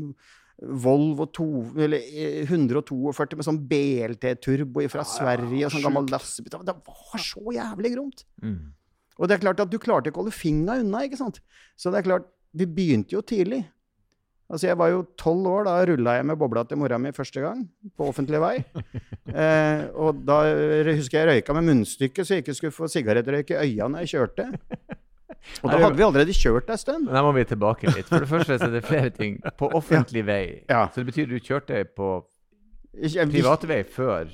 Volvo 0.60 1.24
to, 1.32 1.46
eller 1.79 2.03
eh, 2.03 2.41
142 2.44 3.38
med 3.39 3.46
sånn 3.48 3.62
BLT-turbo 3.70 4.84
fra 4.91 5.06
Sverige 5.08 5.70
og 5.70 5.72
sånn 5.72 5.86
gammel 5.86 6.10
lastebil. 6.12 6.51
Det 6.68 6.75
var 6.75 7.24
så 7.24 7.53
jævlig 7.56 7.94
gromt. 7.94 8.25
Mm. 8.44 8.74
Og 9.20 9.29
det 9.29 9.38
er 9.38 9.44
klart 9.46 9.63
at 9.63 9.72
du 9.72 9.77
klarte 9.79 10.12
ikke 10.12 10.20
å 10.20 10.25
holde 10.25 10.36
fingra 10.36 10.75
unna, 10.82 11.06
ikke 11.08 11.20
sant. 11.20 11.39
Så 11.79 11.94
det 11.94 12.01
er 12.01 12.10
klart, 12.10 12.27
vi 12.51 12.68
begynte 12.68 13.15
jo 13.15 13.24
tidlig. 13.24 13.62
Altså, 14.50 14.65
jeg 14.72 14.77
var 14.82 14.89
jo 14.89 15.03
tolv 15.22 15.46
år, 15.46 15.68
da 15.68 15.74
rulla 15.86 16.15
jeg 16.18 16.25
med 16.25 16.38
bobla 16.41 16.63
til 16.65 16.79
mora 16.82 16.98
mi 16.98 17.12
første 17.13 17.41
gang, 17.44 17.60
på 17.98 18.08
offentlig 18.10 18.41
vei. 18.41 18.56
Eh, 19.29 19.84
og 19.94 20.24
da 20.25 20.39
husker 20.88 21.20
jeg 21.20 21.27
røyka 21.29 21.53
med 21.53 21.68
munnstykket 21.68 22.25
så 22.25 22.34
jeg 22.34 22.41
ikke 22.41 22.56
skulle 22.58 22.74
få 22.74 22.88
sigarettrøyk 22.89 23.51
i 23.53 23.58
øya 23.62 23.86
når 23.94 24.01
jeg 24.08 24.10
kjørte. 24.15 24.48
Og 25.63 25.70
da 25.70 25.77
hadde 25.84 25.96
vi 26.00 26.03
allerede 26.03 26.34
kjørt 26.34 26.72
ei 26.74 26.77
stund. 26.82 27.06
Da 27.13 27.22
må 27.24 27.29
vi 27.38 27.44
tilbake 27.48 27.91
litt. 27.94 28.10
For 28.10 28.25
det 28.25 28.29
første 28.32 28.58
så 28.58 28.65
er 28.68 28.74
det 28.74 28.82
flere 28.88 29.12
ting. 29.13 29.38
På 29.60 29.70
offentlig 29.79 30.24
vei. 30.27 30.41
Ja. 30.68 30.88
Så 30.89 31.03
det 31.03 31.12
betyr 31.12 31.29
du 31.29 31.38
kjørte 31.38 31.84
på 31.96 32.10
Jeg- 33.06 33.29
privatvei 33.29 33.84
før 33.86 34.34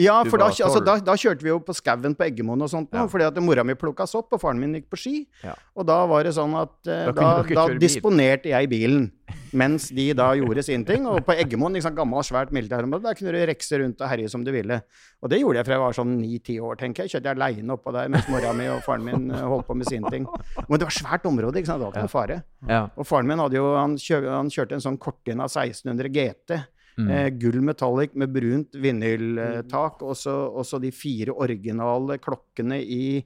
Ja, 0.00 0.22
for 0.24 0.40
da, 0.40 0.46
altså, 0.48 0.80
da, 0.80 0.94
da 1.04 1.14
kjørte 1.20 1.44
vi 1.44 1.50
jo 1.50 1.58
på 1.60 1.74
skauen 1.76 2.14
på 2.16 2.24
Eggemoen 2.24 2.64
og 2.64 2.70
sånt, 2.72 2.88
nå, 2.94 3.02
Ja. 3.02 3.08
fordi 3.12 3.26
at 3.26 3.36
mora 3.44 3.60
mi 3.64 3.74
plukka 3.76 4.06
sopp, 4.08 4.32
og 4.32 4.40
faren 4.40 4.58
min 4.60 4.72
gikk 4.78 4.86
på 4.88 4.96
ski. 4.96 5.26
Ja. 5.44 5.52
Og 5.76 5.84
da 5.84 5.98
var 6.08 6.24
det 6.24 6.32
sånn 6.32 6.54
at 6.56 6.72
Da 6.86 6.94
eh, 7.10 7.12
da, 7.12 7.26
da, 7.44 7.66
disponerte 7.76 8.48
jeg 8.48 8.70
bilen, 8.72 9.10
mens 9.52 9.90
de 9.92 10.06
da 10.16 10.30
gjorde 10.38 10.64
sin 10.64 10.86
ting. 10.88 11.04
Og 11.06 11.20
på 11.26 11.36
Eggemoen, 11.36 11.76
liksom, 11.76 11.92
gammelt, 11.94 12.24
svært 12.24 12.54
militærområde, 12.56 13.04
der 13.04 13.18
kunne 13.20 13.36
du 13.36 13.44
rekse 13.52 13.82
rundt 13.82 14.00
og 14.00 14.08
herje 14.08 14.32
som 14.32 14.44
du 14.44 14.50
ville. 14.54 14.80
Og 15.20 15.28
det 15.28 15.42
gjorde 15.42 15.60
jeg 15.60 15.68
fra 15.68 15.76
jeg 15.76 15.84
var 15.84 16.00
sånn 16.00 16.16
ni-ti 16.22 16.56
år, 16.58 16.80
tenker 16.80 17.04
jeg. 17.04 17.12
Kjørte 17.18 17.28
jeg 17.28 17.36
aleine 17.36 17.76
oppå 17.76 17.92
der 17.92 18.08
mens 18.08 18.28
mora 18.32 18.56
mi 18.56 18.72
og 18.72 18.80
faren 18.88 19.04
min 19.04 19.30
eh, 19.30 19.44
holdt 19.44 19.68
på 19.68 19.76
med 19.76 19.92
sine 19.92 20.08
ting. 20.08 20.24
Men 20.70 20.78
det 20.80 20.88
var 20.88 20.96
svært 21.02 21.28
område, 21.28 21.60
ikke 21.60 21.68
sant. 21.68 21.84
Det 21.84 21.90
var 21.90 21.92
ikke 21.92 22.06
noen 22.08 22.16
fare. 22.16 22.42
Ja. 22.64 22.86
Og 22.96 23.04
faren 23.04 23.28
min 23.28 23.44
hadde 23.44 23.60
jo, 23.60 23.74
han, 23.76 24.00
kjør, 24.00 24.30
han 24.38 24.48
kjørte 24.48 24.80
en 24.80 24.86
sånn 24.88 24.96
Cortina 24.96 25.52
1600 25.52 26.08
GT. 26.16 26.62
Mm. 26.98 27.08
Eh, 27.08 27.28
gull 27.40 27.62
metallic 27.64 28.16
med 28.18 28.32
brunt 28.34 28.76
vinyltak, 28.76 30.02
og 30.04 30.16
så 30.18 30.34
og 30.52 30.66
så 30.68 30.80
de 30.82 30.92
fire 30.94 31.32
originale 31.32 32.18
klokkene 32.20 32.80
i 32.82 33.22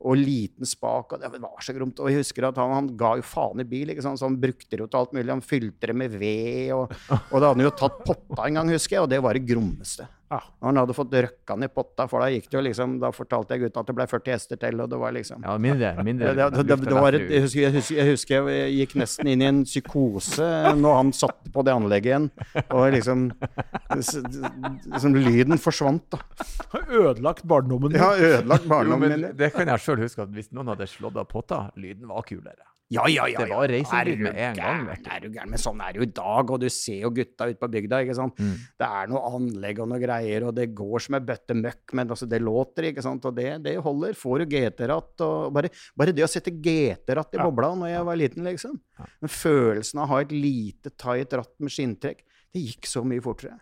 og 0.00 0.16
liten 0.16 0.64
spak. 0.64 1.12
og 1.12 1.20
Det 1.20 1.40
var 1.42 1.64
så 1.64 1.74
gromt. 1.76 2.00
Og 2.00 2.08
jeg 2.08 2.22
husker 2.22 2.46
at 2.48 2.60
han, 2.60 2.72
han 2.72 2.86
ga 2.96 3.14
jo 3.20 3.26
faen 3.26 3.60
i 3.60 3.68
bil, 3.68 3.92
ikke 3.92 4.04
sant? 4.04 4.20
så 4.20 4.30
han 4.30 4.38
brukte 4.40 4.72
det 4.72 4.80
jo 4.80 4.88
til 4.88 5.02
alt 5.02 5.12
mulig. 5.16 5.28
Han 5.32 5.44
fylte 5.44 5.90
det 5.90 5.96
med 5.96 6.16
ved, 6.16 6.72
og, 6.76 6.94
og 7.32 7.36
da 7.36 7.50
hadde 7.50 7.58
han 7.58 7.66
jo 7.66 7.76
tatt 7.82 8.00
potta 8.06 8.46
en 8.46 8.60
gang, 8.60 8.72
husker 8.72 8.96
jeg, 8.96 9.04
og 9.04 9.12
det 9.12 9.20
var 9.24 9.36
det 9.36 9.44
grommeste. 9.48 10.08
Ja. 10.30 10.38
Når 10.62 10.68
han 10.70 10.78
hadde 10.78 10.94
fått 10.94 11.14
røkka 11.24 11.56
ned 11.58 11.72
potta, 11.74 12.04
for 12.06 12.22
da 12.22 12.28
gikk 12.30 12.44
det 12.52 12.54
jo 12.54 12.60
liksom, 12.62 12.92
da 13.02 13.08
fortalte 13.10 13.56
jeg 13.56 13.64
gutta 13.64 13.82
at 13.82 13.88
det 13.90 13.94
ble 13.98 14.04
40 14.06 14.30
hester 14.36 14.60
til, 14.62 14.78
og 14.84 14.90
det 14.92 15.00
var 15.02 15.10
liksom 15.16 15.42
Ja, 15.42 15.56
mindre. 15.58 15.88
mindre 16.06 16.34
det, 16.38 16.46
det, 16.54 16.66
det, 16.68 16.76
det 16.86 16.94
var 16.94 17.16
et, 17.18 17.24
jeg, 17.34 17.42
husker, 17.48 17.60
jeg, 17.64 17.72
husker, 17.80 17.96
jeg 17.98 18.10
husker 18.12 18.50
jeg 18.54 18.76
gikk 18.78 18.94
nesten 19.02 19.30
inn 19.32 19.42
i 19.42 19.48
en 19.50 19.60
psykose 19.66 20.50
når 20.78 20.96
han 21.00 21.10
satt 21.18 21.50
på 21.50 21.64
det 21.66 21.74
anlegget 21.74 22.12
igjen. 22.12 22.30
Og 22.70 22.86
liksom, 22.94 23.26
liksom 23.90 25.14
Lyden 25.18 25.58
forsvant, 25.60 26.06
da. 26.14 26.22
Har 26.76 26.86
ødelagt 27.02 27.42
barndommen 27.50 27.90
din. 27.92 28.00
Ja, 28.00 28.12
ødelagt 28.14 28.64
Jo, 28.66 28.70
barndommen 28.76 29.08
men 29.16 29.20
min. 29.26 29.36
det 29.36 29.52
kan 29.54 29.68
jeg 29.74 29.82
sjøl 29.84 30.02
huske, 30.04 30.22
at 30.28 30.34
hvis 30.34 30.52
noen 30.54 30.70
hadde 30.72 30.86
slått 30.90 31.18
av 31.20 31.26
potta, 31.30 31.64
lyden 31.80 32.08
var 32.10 32.22
kulere. 32.28 32.66
Ja, 32.90 33.04
ja, 33.06 33.28
ja. 33.30 33.38
Det 33.38 33.54
var 33.54 33.70
racingbil 33.70 34.22
med 34.24 34.34
en 34.34 34.56
gang, 34.56 34.56
gæren, 34.58 34.86
vet 34.88 35.04
du. 35.04 35.10
Er 35.14 35.20
du 35.22 35.26
gæren? 35.30 35.50
Men 35.52 35.60
sånn 35.62 35.82
er 35.84 35.94
det 35.94 36.00
jo 36.00 36.06
i 36.08 36.14
dag, 36.16 36.48
og 36.50 36.58
du 36.58 36.66
ser 36.74 37.04
jo 37.04 37.12
gutta 37.14 37.46
ute 37.46 37.60
på 37.60 37.68
bygda, 37.70 38.00
ikke 38.02 38.16
sant. 38.18 38.40
Mm. 38.42 38.56
Det 38.82 38.88
er 38.98 39.12
noe 39.12 39.30
anlegg 39.38 39.82
og 39.84 39.90
noe 39.92 40.00
greier, 40.02 40.46
og 40.48 40.56
det 40.56 40.66
går 40.80 41.04
som 41.04 41.16
ei 41.20 41.22
bøtte 41.28 41.54
møkk, 41.54 41.94
men 42.00 42.10
altså, 42.10 42.26
det 42.32 42.40
låter, 42.42 42.88
ikke 42.90 43.06
sant. 43.06 43.28
Og 43.30 43.36
det, 43.38 43.46
det 43.62 43.76
holder. 43.86 44.18
Får 44.18 44.42
du 44.42 44.56
GT-ratt 44.56 45.26
og 45.28 45.54
bare, 45.54 45.70
bare 46.02 46.16
det 46.18 46.26
å 46.26 46.30
sette 46.34 46.56
GT-ratt 46.56 47.38
i 47.38 47.42
bobla 47.44 47.70
når 47.78 47.94
jeg 47.94 48.10
var 48.10 48.22
liten, 48.24 48.50
liksom. 48.50 48.76
Men 48.98 49.34
følelsen 49.38 50.02
av 50.02 50.08
å 50.08 50.14
ha 50.16 50.22
et 50.26 50.34
lite, 50.34 50.90
tight 50.98 51.38
ratt 51.38 51.54
med 51.62 51.78
skinntrekk, 51.78 52.26
det 52.50 52.66
gikk 52.72 52.90
så 52.90 53.06
mye 53.06 53.22
fortere. 53.22 53.54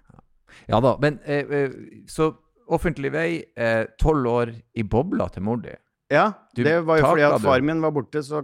Ja 0.72 0.80
da, 0.80 0.96
men 1.04 1.20
eh, 1.28 1.44
eh, 1.52 1.80
så 2.08 2.32
offentlig 2.72 3.12
vei, 3.12 3.30
tolv 4.00 4.28
år 4.32 4.56
i 4.76 4.88
bobla 4.88 5.28
til 5.32 5.44
mor 5.44 5.60
di. 5.60 5.76
Ja, 6.12 6.30
det 6.56 6.78
var 6.88 7.00
jo 7.00 7.10
fordi 7.10 7.24
at 7.26 7.42
far 7.44 7.64
min 7.64 7.84
var 7.84 7.92
borte, 7.92 8.20
så 8.24 8.40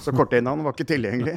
så 0.00 0.12
korteinnene 0.14 0.64
var 0.64 0.74
ikke 0.76 0.86
tilgjengelig. 0.92 1.34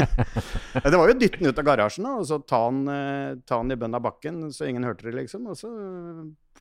Det 0.84 0.96
var 0.96 1.10
jo 1.10 1.14
å 1.14 1.18
dytte 1.18 1.40
den 1.40 1.50
ut 1.50 1.58
av 1.60 1.66
garasjen 1.66 2.06
da, 2.06 2.12
og 2.20 2.26
så 2.28 2.38
ta 2.46 2.60
den, 2.70 2.82
eh, 2.92 3.34
ta 3.48 3.58
den 3.62 3.74
i 3.74 3.78
bønn 3.80 3.96
av 3.98 4.04
bakken 4.06 4.46
så 4.54 4.68
ingen 4.68 4.86
hørte 4.86 5.08
det, 5.08 5.16
liksom. 5.18 5.48
Og 5.50 5.58
så 5.58 5.70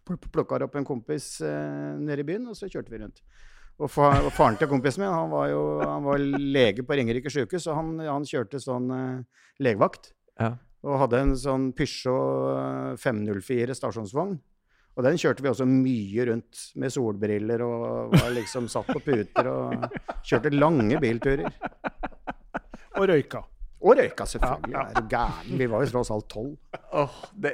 pl- 0.08 0.20
plukka 0.34 0.60
opp 0.66 0.76
en 0.80 0.88
kompis 0.88 1.38
eh, 1.46 1.96
nede 2.00 2.24
i 2.24 2.28
byen, 2.28 2.50
og 2.52 2.58
så 2.60 2.70
kjørte 2.72 2.92
vi 2.94 3.02
rundt. 3.04 3.22
Og, 3.80 3.88
fa 3.88 4.10
og 4.26 4.32
faren 4.36 4.58
til 4.60 4.68
kompisen 4.68 5.06
min 5.06 5.14
han 5.14 5.30
var 5.32 5.46
jo 5.54 5.60
han 5.80 6.04
var 6.04 6.20
lege 6.20 6.84
på 6.84 6.98
Ringerike 7.00 7.32
sykehus, 7.32 7.70
og 7.72 7.78
han, 7.80 7.94
han 8.04 8.28
kjørte 8.28 8.60
sånn 8.60 8.90
eh, 8.92 9.46
legevakt. 9.64 10.12
Ja. 10.40 10.58
Og 10.84 11.00
hadde 11.06 11.20
en 11.24 11.34
sånn 11.40 11.70
Peugeot 11.76 13.00
504 13.00 13.76
stasjonsvogn. 13.76 14.38
Og 15.00 15.06
den 15.08 15.16
kjørte 15.16 15.46
vi 15.46 15.48
også 15.48 15.64
mye 15.64 16.26
rundt 16.28 16.64
med 16.76 16.92
solbriller 16.92 17.62
og 17.64 18.18
var 18.18 18.34
liksom 18.36 18.66
satt 18.68 18.90
på 18.92 19.00
puter 19.00 19.48
og 19.48 19.86
kjørte 20.28 20.52
lange 20.52 21.00
bilturer. 21.00 21.48
Og 23.00 23.08
røyka. 23.08 23.46
Og 23.80 23.96
røyka, 23.96 24.26
selvfølgelig. 24.28 24.74
Ja, 24.74 24.80
ja. 24.80 24.90
Er 24.92 25.02
du 25.02 25.08
gæren? 25.08 25.60
Vi 25.60 25.68
var 25.72 25.84
jo 25.86 25.92
tross 25.94 26.10
alt 26.12 26.26
tolv. 26.28 26.58
Åh, 27.00 27.14
det 27.44 27.52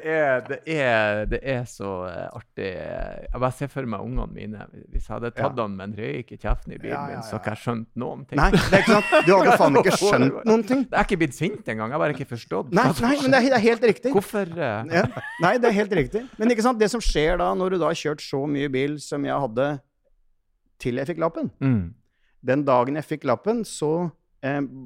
det 0.48 0.60
det 1.30 1.40
er 1.44 1.66
så 1.70 1.90
eh, 2.10 2.30
artig. 2.34 2.70
Jeg 2.74 3.42
bare 3.44 3.52
ser 3.54 3.70
for 3.70 3.86
meg 3.86 4.02
ungene 4.02 4.26
mine. 4.34 4.66
Hvis 4.90 5.06
jeg 5.06 5.14
hadde 5.14 5.32
tatt 5.36 5.54
Ja. 5.58 5.62
han 5.62 5.76
med 5.78 5.92
en 5.92 5.96
røyk 6.00 6.32
i 6.34 6.38
kjeften 6.42 6.74
i 6.74 6.80
bilen 6.82 6.96
Ja, 6.98 7.06
min, 7.12 7.22
så 7.24 7.38
ikke 7.38 7.54
jeg 7.54 7.62
skjønt 7.62 7.90
noen 7.96 8.26
ting. 8.26 8.40
Nei, 8.42 8.50
det 8.52 8.74
er 8.74 8.82
ikke 8.82 8.96
sant? 8.96 9.28
Du 9.28 9.32
hadde 9.36 9.58
faen 9.62 9.78
ikke 9.84 9.98
skjønt 10.02 10.46
noen 10.50 10.64
ting. 10.66 10.82
Jeg 10.90 11.00
er 11.00 11.06
ikke 11.06 11.22
blitt 11.22 11.38
sint 11.38 11.70
engang. 11.70 11.94
Jeg 11.94 12.00
har 12.00 12.04
bare 12.08 12.18
ikke 12.18 12.30
forstått. 12.34 12.74
Nei, 12.74 12.88
nei 13.06 13.16
men 13.22 13.32
det 13.38 13.44
er, 13.52 13.60
helt 13.70 13.84
riktig. 13.84 14.16
Hvorfor 14.16 14.56
Ja. 14.58 15.06
Nei, 15.42 15.58
det 15.62 15.70
er 15.70 15.78
helt 15.78 15.94
riktig. 15.94 16.26
Men 16.40 16.50
ikke 16.50 16.66
sant? 16.66 16.80
det 16.80 16.90
som 16.92 17.02
skjer 17.02 17.38
da, 17.38 17.54
når 17.54 17.76
du 17.76 17.78
da 17.80 17.92
har 17.92 18.00
kjørt 18.02 18.24
så 18.26 18.42
mye 18.50 18.70
bil 18.74 18.98
som 19.00 19.24
jeg 19.26 19.38
hadde 19.46 19.68
til 20.82 21.00
jeg 21.00 21.08
fikk 21.08 21.22
lappen 21.24 21.52
mm. 21.64 21.94
Den 22.46 22.66
dagen 22.68 22.98
jeg 23.00 23.08
fikk 23.08 23.24
lappen, 23.26 23.64
så 23.66 24.12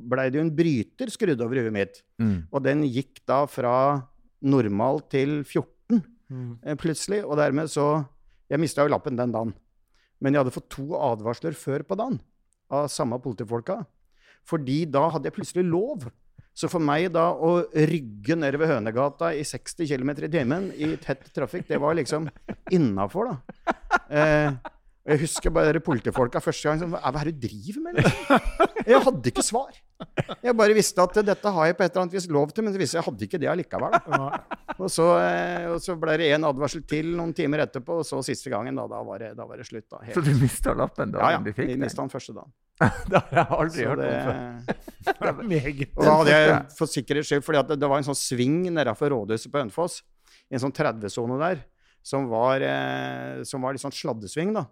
blei 0.09 0.29
det 0.31 0.39
jo 0.39 0.45
en 0.45 0.53
bryter 0.55 1.11
skrudd 1.13 1.41
over 1.43 1.59
huet 1.61 1.73
mitt. 1.75 2.01
Mm. 2.21 2.35
Og 2.51 2.63
den 2.63 2.83
gikk 2.87 3.19
da 3.29 3.41
fra 3.49 3.73
normal 4.41 5.03
til 5.11 5.41
14 5.43 5.75
Mm. 6.29 6.59
eh, 6.61 6.75
plutselig. 6.77 7.23
Og 7.25 7.37
dermed 7.39 7.65
så 7.73 8.05
Jeg 8.51 8.59
mista 8.61 8.81
jo 8.85 8.89
lappen 8.93 9.15
den 9.17 9.31
dagen. 9.33 9.53
Men 10.21 10.33
jeg 10.33 10.39
hadde 10.43 10.53
fått 10.53 10.69
to 10.69 10.85
advarsler 10.97 11.53
før 11.57 11.83
på 11.85 11.95
dagen 11.97 12.19
av 12.69 12.87
samme 12.89 13.17
politifolka. 13.21 13.79
Fordi 14.45 14.85
da 14.89 15.07
hadde 15.09 15.25
jeg 15.29 15.33
plutselig 15.35 15.65
lov. 15.69 16.05
Så 16.53 16.69
for 16.69 16.79
meg 16.81 17.11
da 17.13 17.27
å 17.33 17.63
rygge 17.73 18.35
ned 18.37 18.57
ved 18.57 18.69
Hønegata 18.69 19.29
i 19.37 19.41
60 19.45 19.85
km 19.87 20.09
i 20.25 20.31
timen 20.33 20.71
i 20.77 20.95
tett 20.97 21.29
trafikk, 21.33 21.67
det 21.67 21.79
var 21.79 21.93
liksom 21.97 22.27
innafor, 22.71 23.29
da. 23.33 23.73
Eh, 24.09 24.51
og 24.99 25.13
jeg 25.13 25.21
husker 25.23 25.53
bare 25.55 25.79
politifolka 25.81 26.41
første 26.43 26.67
gang 26.67 26.81
sånn 26.81 26.91
Hva 26.91 27.09
er 27.21 27.29
det 27.29 27.37
du 27.39 27.47
driver 27.47 27.85
med? 27.85 27.99
Liksom? 28.01 28.49
Jeg 28.89 28.99
hadde 29.05 29.31
ikke 29.31 29.43
svar. 29.45 29.77
Jeg 30.43 30.53
bare 30.59 30.75
visste 30.75 31.03
at 31.03 31.17
dette 31.27 31.51
har 31.55 31.69
jeg 31.69 31.75
på 31.79 31.83
et 31.85 31.91
eller 31.91 32.03
annet 32.03 32.15
vis 32.17 32.27
lov 32.31 32.51
til, 32.55 32.65
men 32.65 32.75
så 32.75 32.81
visste 32.81 32.97
jeg 32.97 33.01
jeg 33.01 33.07
hadde 33.07 33.25
ikke 33.27 33.39
det 33.41 33.49
allikevel. 33.51 33.95
Og 34.79 34.91
så, 34.91 35.07
eh, 35.23 35.65
og 35.71 35.79
så 35.83 35.95
ble 35.99 36.15
det 36.21 36.29
en 36.35 36.47
advarsel 36.47 36.83
til 36.87 37.09
noen 37.17 37.33
timer 37.35 37.63
etterpå, 37.65 37.97
og 38.01 38.07
så 38.07 38.19
siste 38.25 38.51
gangen, 38.53 38.77
da, 38.79 38.85
da, 38.91 39.01
var, 39.07 39.23
det, 39.23 39.31
da 39.39 39.47
var 39.49 39.59
det 39.59 39.67
slutt. 39.67 39.87
Da, 39.91 39.99
Så 40.13 40.23
du 40.23 40.31
mista 40.39 40.75
lappen 40.77 41.11
da 41.15 41.23
Ja, 41.23 41.31
ja. 41.35 41.41
du 41.43 41.51
fikk 41.51 41.71
den? 41.73 41.83
mista 41.83 42.03
den 42.03 42.13
første 42.13 42.35
dagen. 42.37 42.53
det 43.11 43.19
har 43.23 43.35
jeg 43.41 43.47
aldri 43.59 43.81
Så 43.83 43.89
hørt 43.89 44.05
om 44.05 44.29
før. 44.29 44.39
Og 45.99 46.05
da 46.05 46.15
hadde 46.21 46.37
jeg 46.37 46.55
for 46.79 46.93
sikkerhets 46.95 47.31
skyld, 47.33 47.43
fordi 47.49 47.65
det, 47.73 47.79
det 47.81 47.91
var 47.91 48.03
en 48.03 48.07
sånn 48.11 48.19
sving 48.19 48.61
nedafor 48.71 49.11
rådhuset 49.15 49.51
på 49.51 49.63
Hønefoss, 49.63 50.01
en 50.49 50.63
sånn 50.63 50.75
30-sone 50.75 51.39
der, 51.43 51.63
som 52.05 52.29
var, 52.31 52.63
eh, 52.63 53.41
som 53.47 53.63
var 53.65 53.75
litt 53.75 53.83
sånn 53.83 53.95
sladdesving, 53.95 54.55
da. 54.55 54.67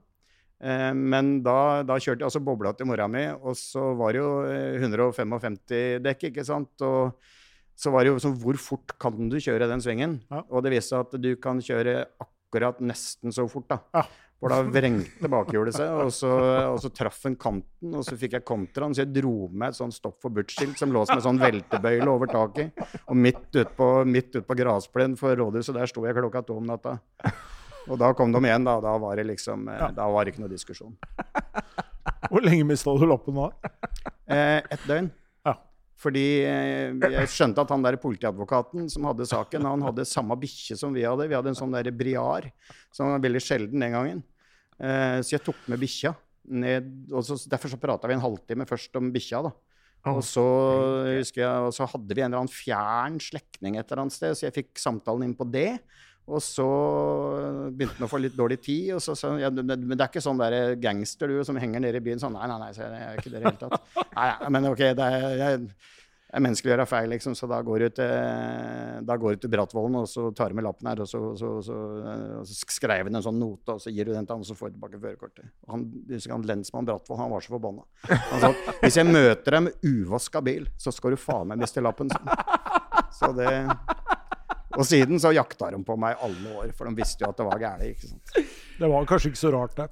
Eh, 0.58 0.92
men 0.94 1.38
da, 1.46 1.84
da 1.86 2.00
kjørte 2.02 2.24
jeg 2.24 2.30
altså 2.32 2.42
bobla 2.44 2.74
til 2.78 2.90
mora 2.90 3.06
mi, 3.12 3.26
og 3.38 3.58
så 3.60 3.92
var 3.98 4.16
det 4.16 4.24
jo 4.24 4.32
eh, 4.50 4.78
155 4.82 5.60
dekk, 6.06 6.30
ikke 6.32 6.46
sant. 6.48 6.74
Og 6.86 7.18
så 7.78 7.94
var 7.94 8.06
det 8.06 8.16
jo 8.16 8.22
sånn 8.24 8.38
Hvor 8.42 8.58
fort 8.58 8.96
kan 8.98 9.28
du 9.30 9.38
kjøre 9.38 9.70
den 9.70 9.84
svingen? 9.84 10.20
Ja. 10.32 10.42
Og 10.50 10.66
det 10.66 10.74
viste 10.74 10.96
seg 10.96 11.06
at 11.06 11.20
du 11.22 11.36
kan 11.42 11.62
kjøre 11.62 12.00
akkurat 12.24 12.80
nesten 12.82 13.36
så 13.36 13.46
fort, 13.52 13.70
da. 13.70 13.84
Ja. 13.94 14.08
For 14.38 14.54
da 14.54 14.60
vrengte 14.70 15.30
bakhjulet 15.34 15.74
seg, 15.74 15.90
og 15.98 16.12
så, 16.14 16.30
og 16.70 16.76
så 16.84 16.92
traff 16.94 17.24
den 17.26 17.34
kanten, 17.42 17.96
og 17.98 18.04
så 18.06 18.14
fikk 18.22 18.36
jeg 18.38 18.46
kontraen, 18.46 18.94
så 18.94 19.02
jeg 19.02 19.16
dro 19.16 19.48
med 19.50 19.72
et 19.72 19.78
sånn 19.80 19.94
stopp 19.94 20.20
for 20.22 20.34
butch-skilt 20.34 20.78
som 20.78 20.94
lå 20.94 21.02
som 21.10 21.18
en 21.18 21.26
sånn 21.26 21.42
veltebøyle 21.42 22.06
over 22.12 22.30
taket. 22.30 22.78
Og 23.08 23.18
midt 23.18 23.48
ute 23.56 23.72
på, 23.80 23.88
midt 24.06 24.38
ut 24.38 24.46
på 24.46 24.58
gressplenen 24.60 25.18
for 25.18 25.34
rådhuset, 25.42 25.74
der 25.74 25.90
sto 25.90 26.06
jeg 26.06 26.18
klokka 26.20 26.46
to 26.46 26.60
om 26.62 26.70
natta. 26.70 27.00
Og 27.88 28.00
da 28.02 28.12
kom 28.18 28.34
de 28.36 28.42
igjen, 28.44 28.66
da. 28.68 28.78
Da 28.84 28.96
var 29.02 29.20
det 29.20 29.28
liksom 29.30 29.68
eh, 29.72 29.80
Ja. 29.80 29.92
Da 29.96 30.08
var 30.12 30.26
det 30.26 30.34
ikke 30.34 30.44
noe 30.46 30.52
diskusjon. 30.54 30.96
Hvor 32.32 32.44
lenge 32.44 32.66
mista 32.68 32.94
du 32.98 33.06
lappen 33.08 33.38
da? 33.38 33.72
Eh, 34.28 34.60
et 34.76 34.86
døgn. 34.88 35.10
Ja. 35.48 35.54
Fordi 36.00 36.26
eh, 36.48 36.96
jeg 37.18 37.32
skjønte 37.34 37.64
at 37.64 37.72
han 37.74 37.86
der 37.86 38.00
politiadvokaten 38.02 38.90
som 38.92 39.08
hadde 39.10 39.28
saken, 39.30 39.68
han 39.68 39.86
hadde 39.88 40.08
samme 40.08 40.36
bikkje 40.40 40.78
som 40.80 40.96
vi 40.96 41.06
hadde. 41.08 41.30
Vi 41.30 41.38
hadde 41.38 41.54
en 41.54 41.60
sånn 41.60 41.76
der 41.76 41.92
briar, 41.96 42.50
som 42.96 43.14
var 43.14 43.24
veldig 43.24 43.44
sjelden 43.44 43.84
den 43.86 43.96
gangen. 43.96 44.24
Eh, 44.78 45.20
så 45.24 45.38
jeg 45.38 45.46
tok 45.48 45.64
med 45.72 45.82
bikkja 45.82 46.14
ned. 46.48 46.92
og 47.12 47.26
så, 47.28 47.40
Derfor 47.50 47.74
så 47.74 47.80
prata 47.82 48.10
vi 48.10 48.18
en 48.18 48.24
halvtime 48.24 48.68
først 48.70 49.00
om 49.00 49.12
bikkja. 49.16 49.46
da. 49.48 49.56
Og 50.08 50.22
så 50.24 50.44
jeg, 51.10 51.44
og 51.44 51.74
så 51.76 51.88
hadde 51.90 52.16
vi 52.16 52.22
en 52.24 52.30
eller 52.30 52.44
annen 52.44 52.54
fjern 52.54 53.18
slektning 53.20 53.76
et 53.76 53.90
eller 53.90 54.06
annet 54.06 54.16
sted, 54.16 54.38
så 54.38 54.46
jeg 54.48 54.56
fikk 54.56 54.80
samtalen 54.80 55.26
inn 55.28 55.36
på 55.36 55.48
det. 55.52 55.80
Og 56.28 56.42
så 56.44 56.68
begynte 57.72 57.96
han 58.02 58.08
å 58.08 58.12
få 58.12 58.20
litt 58.20 58.36
dårlig 58.36 58.60
tid. 58.64 58.96
og 58.98 59.04
så 59.04 59.16
sa 59.16 59.32
han, 59.32 59.40
ja, 59.40 59.52
men 59.52 59.94
det 59.94 60.02
er 60.02 60.10
ikke 60.10 60.24
sånn 60.24 60.42
der 60.42 60.76
gangster 60.82 61.32
du 61.32 61.40
som 61.48 61.60
henger 61.60 61.84
nede 61.84 62.02
i 62.02 62.04
byen 62.04 62.20
sånn 62.20 62.36
Nei, 62.36 62.50
nei, 62.52 62.58
nei, 62.66 62.74
så 62.76 62.84
jeg 62.84 63.06
er 63.06 63.22
ikke 63.22 63.32
det 63.32 63.38
i 63.38 63.44
det 63.44 63.46
hele 63.48 63.62
tatt. 63.62 63.94
Nei, 64.18 64.28
nei, 64.42 64.50
men 64.56 64.68
ok, 64.72 64.82
det 64.98 65.06
er, 65.06 65.26
jeg, 65.38 65.62
er 66.34 66.44
menneskelig 66.44 66.72
å 66.72 66.74
gjøre 66.74 66.86
feil, 66.90 67.12
liksom, 67.14 67.36
så 67.38 67.48
da 67.50 67.60
går 67.64 67.84
du 67.86 68.00
til, 68.00 69.38
til 69.40 69.52
Brattvollen, 69.54 70.00
og 70.02 70.10
så 70.10 70.26
tar 70.36 70.52
du 70.52 70.58
med 70.58 70.66
lappen 70.66 70.90
her, 70.90 71.04
og 71.06 71.10
så, 71.10 71.22
så, 71.40 71.52
så, 71.64 71.78
og 72.42 72.50
så 72.50 72.58
skrev 72.76 73.08
han 73.08 73.20
en 73.20 73.26
sånn 73.26 73.40
note, 73.40 73.78
og 73.78 73.84
så 73.84 73.94
gir 73.94 74.10
du 74.10 74.16
den 74.16 74.28
til 74.28 74.36
han, 74.36 74.44
og 74.44 74.50
så 74.50 74.58
får 74.58 74.74
du 74.74 74.78
tilbake 74.80 75.00
førerkortet. 75.06 75.54
Han, 75.72 75.86
han 76.34 76.48
lensmann 76.50 76.90
Brattvoll, 76.90 77.22
han 77.22 77.32
var 77.32 77.46
så 77.46 77.56
forbanna. 77.56 77.88
Han 78.10 78.44
sa 78.44 78.52
at 78.52 78.68
hvis 78.84 79.00
jeg 79.00 79.08
møter 79.08 79.60
deg 79.60 79.66
med 79.70 79.88
uvaska 79.94 80.44
bil, 80.50 80.68
så 80.82 80.94
skal 80.96 81.16
du 81.16 81.22
faen 81.22 81.54
meg 81.54 81.64
miste 81.64 81.86
lappen. 81.86 82.12
Så 83.16 83.32
det 83.38 83.54
Og 84.76 84.84
siden 84.86 85.22
så 85.22 85.32
jakta 85.36 85.70
de 85.72 85.80
på 85.88 85.96
meg 86.00 86.18
alle 86.22 86.52
år, 86.60 86.74
for 86.76 86.90
de 86.90 86.98
visste 87.00 87.24
jo 87.24 87.30
at 87.32 87.38
det 87.40 87.46
var 87.48 87.62
gærent. 87.62 87.88
ikke 87.88 88.10
sant? 88.10 88.36
Det 88.78 88.90
var 88.92 89.08
kanskje 89.08 89.32
ikke 89.32 89.40
så 89.46 89.54
rart, 89.56 89.78
det. 89.80 89.88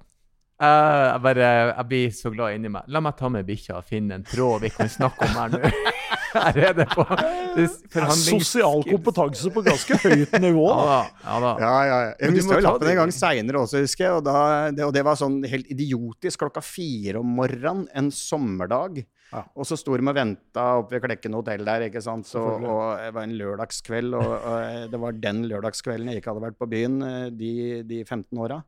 Uh, 0.55 1.11
jeg 1.11 1.19
bare, 1.23 1.47
jeg 1.75 1.85
blir 1.89 2.11
så 2.15 2.29
glad 2.31 2.55
inni 2.55 2.69
meg. 2.71 2.85
La 2.87 3.01
meg 3.03 3.17
ta 3.19 3.27
med 3.31 3.43
bikkja 3.47 3.79
og 3.81 3.87
finne 3.87 4.15
en 4.15 4.23
tråd 4.23 4.61
vi 4.63 4.69
kan 4.71 4.87
snakke 4.91 5.27
om 5.27 5.33
her 5.35 5.55
nå. 5.55 5.71
Her 6.35 6.57
er 6.67 6.73
det 6.75 6.85
på 6.91 7.03
forhandlings- 7.07 8.27
Sosial 8.43 8.81
kompetanse 8.83 9.51
på 9.55 9.61
ganske 9.63 9.95
høyt 10.03 10.33
nivå. 10.43 10.65
Ja 10.67 10.85
Da. 10.85 10.97
Ja, 11.23 11.35
da. 11.39 11.51
Ja, 11.63 11.73
ja, 11.87 11.99
ja. 12.05 12.13
Jeg 12.19 12.33
mista 12.35 12.57
lappen 12.63 12.91
en 12.91 12.99
gang 12.99 13.13
seinere 13.15 13.61
også, 13.63 13.79
husker 13.83 14.03
jeg. 14.03 14.17
Og, 14.17 14.23
da, 14.27 14.35
det, 14.75 14.83
og 14.83 14.91
det 14.95 15.03
var 15.07 15.15
sånn 15.19 15.37
helt 15.47 15.69
idiotisk 15.71 16.43
klokka 16.43 16.63
fire 16.63 17.21
om 17.23 17.31
morgenen 17.39 17.85
en 17.95 18.11
sommerdag. 18.11 18.99
Ja. 19.35 19.43
Og 19.59 19.67
så 19.67 19.75
sto 19.79 19.95
de 19.99 20.05
og 20.07 20.15
venta 20.15 20.65
oppe 20.79 20.95
ved 20.95 21.03
Klekken 21.03 21.35
hotell 21.35 21.65
der, 21.67 21.87
ikke 21.89 22.03
sant. 22.03 22.27
Så, 22.29 22.39
og 22.39 22.99
det 23.01 23.11
var 23.15 23.25
en 23.25 23.35
lørdagskveld, 23.35 24.15
og, 24.15 24.35
og 24.35 24.91
det 24.93 25.01
var 25.01 25.23
den 25.27 25.41
lørdagskvelden 25.51 26.11
jeg 26.11 26.21
ikke 26.21 26.31
hadde 26.31 26.45
vært 26.45 26.59
på 26.61 26.69
byen 26.71 27.01
eh, 27.03 27.25
de, 27.35 27.55
de 27.87 28.03
15 28.05 28.29
åra. 28.39 28.61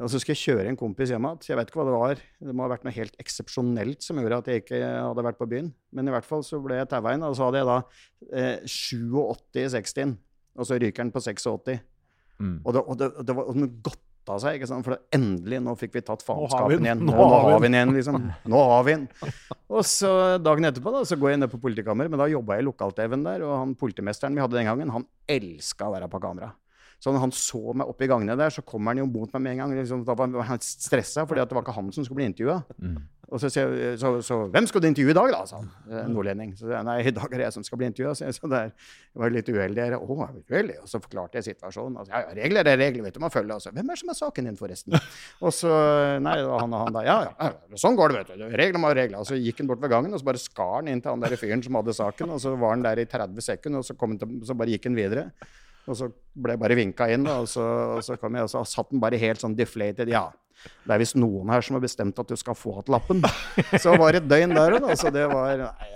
Og 0.00 0.08
så 0.08 0.20
skulle 0.20 0.36
jeg 0.38 0.54
kjøre 0.54 0.70
en 0.70 0.78
kompis 0.80 1.10
hjem 1.12 1.26
igjen. 1.28 1.40
Jeg 1.50 1.58
vet 1.58 1.70
ikke 1.70 1.80
hva 1.82 1.88
det 1.90 1.96
var. 1.98 2.20
Det 2.48 2.54
må 2.56 2.64
ha 2.64 2.72
vært 2.72 2.86
noe 2.86 2.94
helt 2.94 3.16
eksepsjonelt 3.20 4.04
som 4.06 4.20
gjorde 4.22 4.38
at 4.40 4.48
jeg 4.48 4.62
ikke 4.62 4.80
hadde 4.80 5.24
vært 5.26 5.40
på 5.40 5.48
byen. 5.50 5.72
Men 5.92 6.08
i 6.08 6.14
hvert 6.14 6.28
fall 6.28 6.44
så 6.46 6.60
ble 6.64 6.78
jeg 6.78 6.88
taua 6.88 7.12
inn, 7.16 7.26
og 7.26 7.36
så 7.36 7.50
hadde 7.50 7.60
jeg 7.60 7.68
da 7.68 7.78
eh, 8.32 8.62
87 8.64 9.60
i 9.60 9.66
60, 9.76 10.14
og 10.56 10.68
så 10.70 10.78
ryker 10.80 11.04
den 11.04 11.12
på 11.12 11.20
86. 11.26 11.82
Mm. 12.40 12.54
Og 12.64 12.72
det, 12.72 12.80
og 12.86 12.96
det, 13.02 13.10
og 13.12 13.28
det 13.28 13.36
var 13.36 13.50
og 13.50 13.58
den 13.58 13.68
godta 14.20 14.38
seg, 14.42 14.62
for 14.84 14.98
endelig, 15.14 15.60
nå 15.62 15.74
fikk 15.78 15.94
vi 15.96 16.02
tatt 16.04 16.22
faenskapen 16.24 16.84
igjen. 16.84 17.04
Nå 17.04 17.14
Nå, 17.14 17.26
har 17.32 17.60
vi 17.60 17.68
den 17.68 17.74
igjen, 17.78 17.94
liksom. 17.96 18.18
Nå 18.50 18.62
har 18.70 18.84
vi 18.84 18.94
den. 18.96 19.08
Og 19.70 19.84
så 19.86 20.38
dagen 20.42 20.64
etterpå 20.68 20.92
da, 20.94 21.04
så 21.04 21.16
går 21.18 21.32
jeg 21.32 21.40
ned 21.40 21.50
på 21.52 21.60
politikammeret, 21.62 22.10
men 22.10 22.20
da 22.20 22.28
jobba 22.30 22.56
jeg 22.58 22.64
i 22.64 22.68
lokal-TV-en 22.68 23.24
der, 23.26 23.44
og 23.46 23.54
han 23.56 23.76
politimesteren 23.78 24.36
vi 24.36 24.42
hadde 24.42 24.58
den 24.58 24.68
gangen, 24.70 24.90
han 24.94 25.06
elska 25.30 25.88
å 25.88 25.94
være 25.94 26.10
på 26.10 26.20
kamera. 26.22 26.52
Så 27.00 27.14
når 27.14 27.22
han 27.24 27.32
så 27.32 27.60
meg 27.72 27.88
opp 27.88 28.02
i 28.04 28.08
gangene 28.10 28.36
der, 28.36 28.52
så 28.52 28.64
kommer 28.66 28.92
han 28.92 29.00
jo 29.00 29.08
mot 29.08 29.30
meg 29.32 29.46
med 29.46 29.54
en 29.54 29.62
gang. 29.64 29.78
Liksom, 29.78 30.04
da 30.04 30.16
var 30.18 30.50
han 30.50 30.60
stressa, 30.60 31.24
for 31.24 31.38
det 31.38 31.48
var 31.48 31.64
ikke 31.64 31.78
han 31.78 31.88
som 31.96 32.04
skulle 32.04 32.20
bli 32.20 32.28
intervjua. 32.28 32.60
Mm. 32.76 33.00
Og 33.30 33.38
så 33.38 33.46
sier 33.52 33.70
jeg, 33.78 33.98
så, 34.02 34.10
så, 34.26 34.36
hvem 34.50 34.66
skal 34.66 34.82
du 34.82 34.88
intervjue 34.88 35.14
i 35.14 35.16
dag, 35.16 35.30
da? 35.30 35.44
sa 35.46 35.60
han. 35.60 35.68
Eh, 35.86 36.06
Nordlending. 36.10 36.56
Så 36.58 36.66
jeg, 36.72 36.82
nei, 36.86 36.96
i 37.06 37.12
dag 37.14 37.28
er 37.30 37.38
det 37.38 37.44
jeg 37.46 37.54
som 37.54 37.66
skal 37.66 37.78
bli 37.78 37.86
intervjua. 37.88 38.14
Så 38.18 38.30
så 38.34 38.50
der, 38.50 38.72
var 39.22 39.32
litt 39.32 39.48
uheldig. 39.48 39.84
Å, 39.96 40.16
uheldig? 40.50 40.80
Og 40.82 40.90
så 40.90 40.98
forklarte 41.02 41.38
jeg 41.38 41.52
situasjonen. 41.52 42.00
Altså, 42.02 42.12
ja, 42.16 42.24
ja, 42.26 42.34
regler 42.40 42.66
er 42.66 42.80
regler, 42.80 43.06
vet 43.06 43.14
du, 43.14 43.22
man 43.22 43.32
følger. 43.32 43.54
Altså. 43.54 43.72
Hvem 43.76 43.86
er 43.86 43.96
det 43.96 44.02
som 44.02 44.12
er 44.12 44.18
saken 44.18 44.50
din, 44.50 44.58
forresten? 44.58 44.98
Og 45.46 45.54
så, 45.54 45.70
nei, 46.26 46.36
han 46.42 46.74
og 46.74 46.82
han 46.82 46.98
da. 46.98 47.06
Ja, 47.06 47.16
ja, 47.30 47.78
sånn 47.78 47.96
går 47.98 48.10
det, 48.10 48.24
vet 48.24 48.34
du. 48.42 48.46
Regler 48.64 48.82
må 48.82 48.90
regler. 48.98 49.22
Og 49.22 49.30
så 49.30 49.38
gikk 49.38 49.62
han 49.62 49.70
bort 49.70 49.80
ved 49.84 49.94
gangen, 49.94 50.12
og 50.12 50.20
så 50.20 50.26
bare 50.26 50.42
skar 50.42 50.80
han 50.80 50.90
inn 50.90 51.00
til 51.00 51.14
han 51.14 51.22
der 51.22 51.38
fyren 51.38 51.62
som 51.64 51.78
hadde 51.78 51.94
saken. 51.96 52.34
Og 52.34 52.42
så 52.42 52.56
var 52.58 52.74
han 52.74 52.84
der 52.84 53.04
i 53.04 53.06
30 53.08 53.46
sekunder, 53.46 53.84
og 53.84 53.86
så, 53.86 53.96
kom 54.00 54.18
til, 54.18 54.40
så 54.44 54.58
bare 54.58 54.74
gikk 54.74 54.90
han 54.90 54.98
videre. 54.98 55.28
Og 55.88 55.96
så 55.96 56.10
ble 56.10 56.54
jeg 56.54 56.60
bare 56.62 56.76
vinka 56.78 57.08
inn, 57.12 57.24
da, 57.26 57.40
og 57.42 57.48
så, 57.50 57.64
og 57.96 58.04
så 58.06 58.18
kom 58.20 58.36
jeg, 58.36 58.46
og 58.46 58.52
så 58.52 58.62
satt 58.68 58.90
den 58.92 59.00
bare 59.02 59.18
helt 59.20 59.42
sånn 59.42 59.56
deflated. 59.58 60.12
Ja, 60.12 60.28
det 60.84 60.94
er 60.94 61.00
visst 61.00 61.16
noen 61.18 61.50
her 61.52 61.64
som 61.64 61.78
har 61.78 61.84
bestemt 61.84 62.18
at 62.20 62.28
du 62.28 62.36
skal 62.38 62.56
få 62.58 62.76
igjen 62.76 62.92
lappen. 62.94 63.22
Så 63.82 63.94
var 63.96 64.12
det 64.12 64.24
et 64.24 64.28
døgn 64.28 64.52
der 64.56 64.76
òg, 64.76 64.84
da. 64.84 64.96
Så 64.98 65.12
det 65.14 65.24
var 65.30 65.62
nei, 65.62 65.88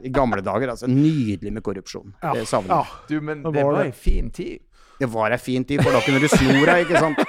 I 0.00 0.12
gamle 0.14 0.40
dager, 0.44 0.72
altså. 0.72 0.88
Nydelig 0.88 1.52
med 1.58 1.64
korrupsjon. 1.66 2.14
Ja. 2.22 2.32
Det 2.38 2.46
savner 2.48 2.72
ja. 2.72 2.80
jeg. 2.86 3.04
Du, 3.10 3.26
men 3.28 3.44
Det 3.44 3.66
var 3.68 3.82
ei 3.82 3.92
fin 3.92 4.32
tid. 4.34 4.64
Det 4.98 5.06
var 5.12 5.34
ei 5.34 5.38
fin 5.38 5.66
tid, 5.68 5.82
for 5.84 5.94
da 5.94 6.00
kunne 6.02 6.22
du 6.24 6.26
sno 6.32 6.56
deg, 6.56 6.86
ikke 6.86 7.04
sant. 7.04 7.20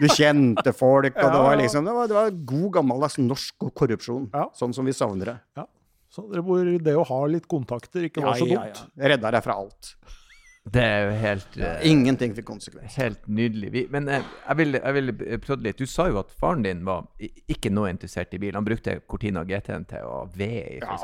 Du 0.00 0.08
kjente 0.10 0.72
folk, 0.74 1.14
og 1.14 1.28
det 1.30 1.42
var 1.44 1.60
liksom 1.60 1.86
Det 1.86 1.92
var, 1.94 2.08
det 2.10 2.16
var 2.16 2.34
god, 2.54 2.68
gammeldags 2.80 3.20
norsk 3.20 3.68
korrupsjon. 3.76 4.30
Ja. 4.32 4.48
Sånn 4.56 4.74
som 4.74 4.88
vi 4.88 4.96
savner 4.96 5.34
det. 5.34 5.68
Så 6.14 6.24
det, 6.30 6.42
det 6.86 6.94
å 6.94 7.04
ha 7.06 7.24
litt 7.26 7.46
kontakter 7.50 8.06
ikke 8.08 8.22
var 8.24 8.38
så 8.38 8.46
dumt. 8.48 8.84
Redda 8.96 9.34
deg 9.34 9.44
fra 9.44 9.58
alt. 9.60 9.94
Det 10.64 10.80
er 10.80 11.02
jo 11.04 11.16
helt 11.20 11.56
uh, 11.60 11.82
Ingenting 11.84 12.32
fikk 12.32 12.46
konsekvens. 12.48 12.94
Helt 12.96 13.26
nydelig. 13.28 13.68
Vi, 13.74 13.82
men 13.92 14.08
uh, 14.08 14.22
jeg 14.22 14.56
vil, 14.62 14.78
jeg 14.78 14.96
vil 14.96 15.12
prøve 15.44 15.66
litt. 15.66 15.76
Du 15.76 15.90
sa 15.90 16.06
jo 16.08 16.16
at 16.22 16.32
faren 16.40 16.64
din 16.64 16.80
var 16.86 17.04
ikke 17.52 17.68
noe 17.74 17.90
interessert 17.92 18.32
i 18.32 18.40
bil. 18.40 18.56
Han 18.56 18.64
brukte 18.64 18.96
Cortina 19.04 19.42
GT-en 19.44 19.84
til 19.90 20.08
å 20.08 20.22
ve 20.32 20.50
i, 20.62 20.80
Ja. 20.80 20.96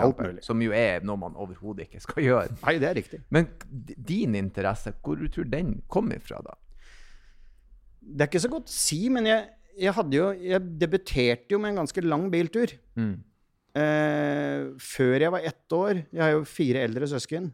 Som 0.47 0.65
jo 0.65 0.73
er 0.77 1.05
noe 1.05 1.21
man 1.21 1.37
overhodet 1.37 1.91
ikke 1.91 2.01
skal 2.07 2.25
gjøre. 2.25 2.57
Nei, 2.65 2.77
det 2.81 2.89
er 2.89 2.99
riktig. 3.03 3.21
Men 3.29 3.51
din 3.69 4.39
interesse, 4.41 4.95
hvor 5.05 5.21
du 5.21 5.29
tror 5.29 5.53
den 5.53 5.77
kom 5.93 6.09
ifra, 6.17 6.41
da? 6.47 6.57
Det 8.01 8.25
er 8.25 8.33
ikke 8.33 8.47
så 8.47 8.55
godt 8.57 8.73
å 8.73 8.79
si, 8.81 9.03
men 9.13 9.29
jeg, 9.29 9.45
jeg 9.77 10.07
jo 10.17 10.31
Jeg 10.41 10.61
debuterte 10.81 11.53
jo 11.53 11.61
med 11.61 11.75
en 11.75 11.83
ganske 11.85 12.01
lang 12.01 12.31
biltur. 12.33 12.73
Mm. 12.97 13.19
Uh, 13.77 14.73
før 14.83 15.21
jeg 15.23 15.31
var 15.31 15.45
ett 15.47 15.75
år 15.77 16.01
Jeg 16.11 16.19
har 16.19 16.33
jo 16.33 16.41
fire 16.49 16.81
eldre 16.89 17.07
søsken. 17.07 17.53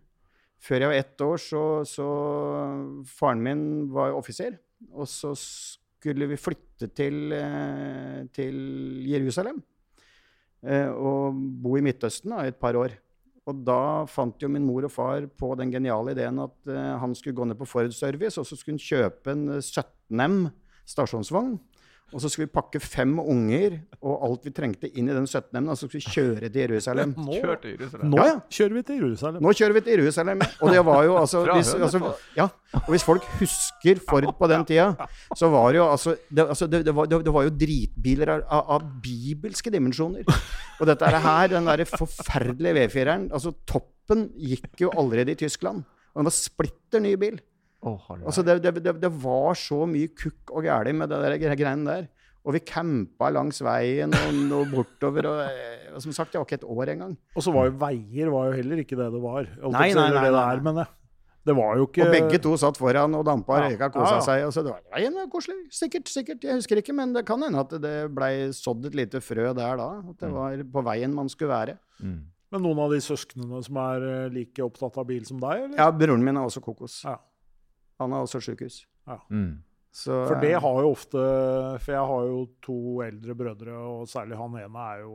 Før 0.63 0.83
jeg 0.83 0.91
var 0.91 0.99
ett 0.99 1.23
år, 1.23 1.41
så, 1.43 1.63
så 1.87 2.07
Faren 3.07 3.43
min 3.45 3.65
var 3.93 4.17
offiser. 4.17 4.57
Og 4.93 5.09
så 5.09 5.33
skulle 5.37 6.29
vi 6.31 6.39
flytte 6.41 6.91
til, 6.97 7.33
eh, 7.33 8.23
til 8.35 8.57
Jerusalem. 9.09 9.63
Eh, 10.67 10.89
og 10.91 11.37
bo 11.63 11.77
i 11.79 11.85
Midtøsten 11.85 12.33
da, 12.33 12.45
i 12.45 12.53
et 12.53 12.61
par 12.61 12.79
år. 12.79 12.97
Og 13.47 13.63
da 13.63 13.81
fant 14.11 14.43
jo 14.43 14.51
min 14.51 14.65
mor 14.67 14.89
og 14.89 14.91
far 14.91 15.27
på 15.39 15.53
den 15.59 15.71
geniale 15.71 16.17
ideen 16.17 16.41
at 16.43 16.71
eh, 16.73 16.95
han 16.99 17.15
skulle 17.15 17.37
gå 17.39 17.47
ned 17.47 17.59
på 17.61 17.69
Ford 17.69 17.93
Service, 17.95 18.41
og 18.41 18.47
så 18.49 18.59
skulle 18.59 18.75
han 18.75 18.83
kjøpe 18.83 19.35
en 19.37 19.45
eh, 19.55 19.63
17M 19.63 20.39
stasjonsvogn. 20.87 21.55
Og 22.15 22.23
så 22.23 22.29
skulle 22.31 22.47
vi 22.47 22.55
pakke 22.55 22.79
fem 22.79 23.17
unger 23.19 23.81
og 23.99 24.21
alt 24.23 24.45
vi 24.47 24.53
trengte 24.55 24.87
inn 24.95 25.09
i 25.11 25.15
den 25.15 25.25
17M-en, 25.27 25.73
og 25.73 25.79
så 25.79 25.89
skulle 25.89 26.05
vi 26.05 26.13
kjøre 26.15 26.51
til 26.55 26.61
Jerusalem. 26.63 27.15
Nå, 27.19 27.41
til 27.65 27.73
Jerusalem. 27.73 28.13
nå 28.13 28.21
Ja, 28.21 28.27
ja. 28.29 28.37
kjører 28.59 28.77
vi 28.77 28.83
til 28.87 29.01
Jerusalem. 29.01 29.41
Nå 29.43 29.55
kjører 29.59 29.75
vi 29.75 29.83
til 29.89 29.97
Jerusalem. 29.97 30.45
Og 30.63 30.71
det 30.71 30.85
var 30.87 31.01
jo 31.09 31.17
altså, 31.19 31.43
hvis, 31.51 31.73
altså 31.75 32.13
ja, 32.37 32.47
Og 32.85 32.93
hvis 32.95 33.07
folk 33.09 33.27
husker 33.41 34.03
Ford 34.07 34.29
på 34.39 34.51
den 34.53 34.69
tida, 34.69 35.09
så 35.35 35.51
var 35.51 35.67
det 35.75 35.81
jo 35.81 35.89
altså 35.91 36.15
Det, 36.31 36.47
altså, 36.47 36.71
det, 36.71 36.85
det, 36.87 36.95
var, 36.95 37.11
det, 37.11 37.21
det 37.27 37.35
var 37.35 37.49
jo 37.49 37.55
dritbiler 37.65 38.33
av, 38.37 38.47
av, 38.47 38.71
av 38.77 38.87
bibelske 39.03 39.75
dimensjoner. 39.75 40.23
Og 40.79 40.87
dette 40.87 41.11
er 41.11 41.19
her, 41.27 41.51
den 41.57 41.67
derre 41.67 41.89
forferdelige 41.91 42.87
V4-eren 42.87 43.29
Altså, 43.35 43.51
toppen 43.67 44.29
gikk 44.39 44.87
jo 44.87 44.95
allerede 44.95 45.35
i 45.35 45.43
Tyskland. 45.43 45.83
Og 46.15 46.23
den 46.23 46.31
var 46.31 46.39
splitter 46.39 47.03
ny 47.03 47.17
bil. 47.19 47.43
Hallo. 47.85 48.25
Altså, 48.27 48.43
det, 48.43 48.59
det, 48.65 48.75
det, 48.83 48.95
det 49.03 49.11
var 49.23 49.55
så 49.59 49.85
mye 49.89 50.11
kukk 50.17 50.51
og 50.57 50.65
gæli 50.67 50.95
med 50.97 51.13
det 51.13 51.21
der 51.23 51.57
greiene 51.59 51.87
der. 51.87 52.07
Og 52.47 52.55
vi 52.55 52.61
campa 52.63 53.29
langs 53.35 53.59
veien 53.63 54.13
og, 54.15 54.37
og 54.55 54.69
bortover. 54.71 55.27
Og, 55.27 55.41
eh, 55.51 55.89
og 55.97 56.03
som 56.03 56.15
sagt, 56.15 56.33
det 56.33 56.39
var 56.39 56.47
ikke 56.47 56.61
et 56.61 56.69
år 56.77 56.93
engang. 56.95 57.17
Og 57.35 57.43
så 57.43 57.55
var 57.55 57.67
jo 57.69 57.75
veier 57.81 58.31
var 58.31 58.53
jo 58.53 58.61
heller 58.61 58.83
ikke 58.85 58.99
det 58.99 59.09
det 59.15 59.23
var. 59.23 59.49
Nei, 59.67 59.89
nei, 59.91 60.07
nei, 60.15 60.23
det 60.29 60.31
nei, 60.37 60.45
er, 60.53 60.63
men 60.63 60.79
det, 60.79 60.87
det 61.47 61.57
var 61.59 61.79
jo 61.79 61.89
ikke 61.89 62.07
Og 62.07 62.15
begge 62.15 62.41
to 62.43 62.55
satt 62.59 62.79
foran 62.79 63.19
og 63.19 63.27
dampa 63.27 63.59
og 63.59 63.67
røyka 63.67 63.91
og 63.91 63.99
kosa 63.99 64.13
Ja, 64.13 64.21
ja. 64.21 64.25
seg. 64.29 64.45
Og 64.47 64.55
så 64.55 64.65
det 64.67 64.73
var 64.77 64.87
veien 64.95 65.19
koselig. 65.33 65.59
Sikkert, 65.75 66.11
sikkert. 66.11 66.47
Jeg 66.47 66.61
husker 66.63 66.83
ikke, 66.83 66.95
men 66.97 67.15
det 67.19 67.27
kan 67.29 67.43
hende 67.43 67.67
at 67.67 67.75
det 67.83 67.97
blei 68.15 68.33
sådd 68.55 68.89
et 68.91 68.99
lite 68.99 69.23
frø 69.23 69.51
der 69.51 69.83
da. 69.83 69.91
At 70.15 70.23
det 70.23 70.33
var 70.35 70.65
på 70.79 70.87
veien 70.87 71.15
man 71.19 71.31
skulle 71.33 71.51
være. 71.55 71.77
Mm. 71.99 72.19
Men 72.55 72.63
noen 72.63 72.79
av 72.87 72.93
de 72.95 73.03
søsknene 73.03 73.59
som 73.67 73.79
er 73.83 74.05
eh, 74.07 74.27
like 74.31 74.63
opptatt 74.63 74.99
av 75.03 75.07
bil 75.09 75.25
som 75.27 75.43
deg, 75.43 75.65
eller? 75.67 75.79
Ja, 75.81 75.91
broren 75.91 76.23
min 76.23 76.39
er 76.39 76.47
også 76.47 76.63
kokos. 76.63 77.01
Ja. 77.03 77.19
Han 78.03 78.13
er 78.13 78.25
også 78.27 78.41
sjukehus. 78.45 78.83
Mm. 79.31 79.63
Så 79.97 80.17
For 80.29 80.43
det 80.43 80.53
eh, 80.57 80.61
har 80.61 80.81
jo 80.83 80.91
ofte 80.93 81.21
For 81.81 81.95
jeg 81.95 82.09
har 82.11 82.27
jo 82.29 82.41
to 82.65 82.79
eldre 83.07 83.37
brødre, 83.39 83.77
og 83.79 84.11
særlig 84.11 84.37
han 84.41 84.59
ene 84.61 84.89
er 84.93 85.05
jo 85.07 85.15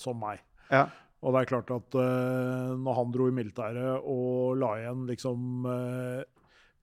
som 0.00 0.20
meg. 0.20 0.42
ja. 0.70 0.86
Og 1.22 1.30
det 1.36 1.40
er 1.44 1.48
klart 1.52 1.68
at 1.70 1.94
uh, 1.94 2.72
når 2.82 2.96
han 2.98 3.10
dro 3.14 3.28
i 3.30 3.34
militæret 3.34 4.02
og 4.10 4.56
la 4.58 4.72
igjen 4.80 5.04
liksom 5.06 5.68
uh, 5.70 6.24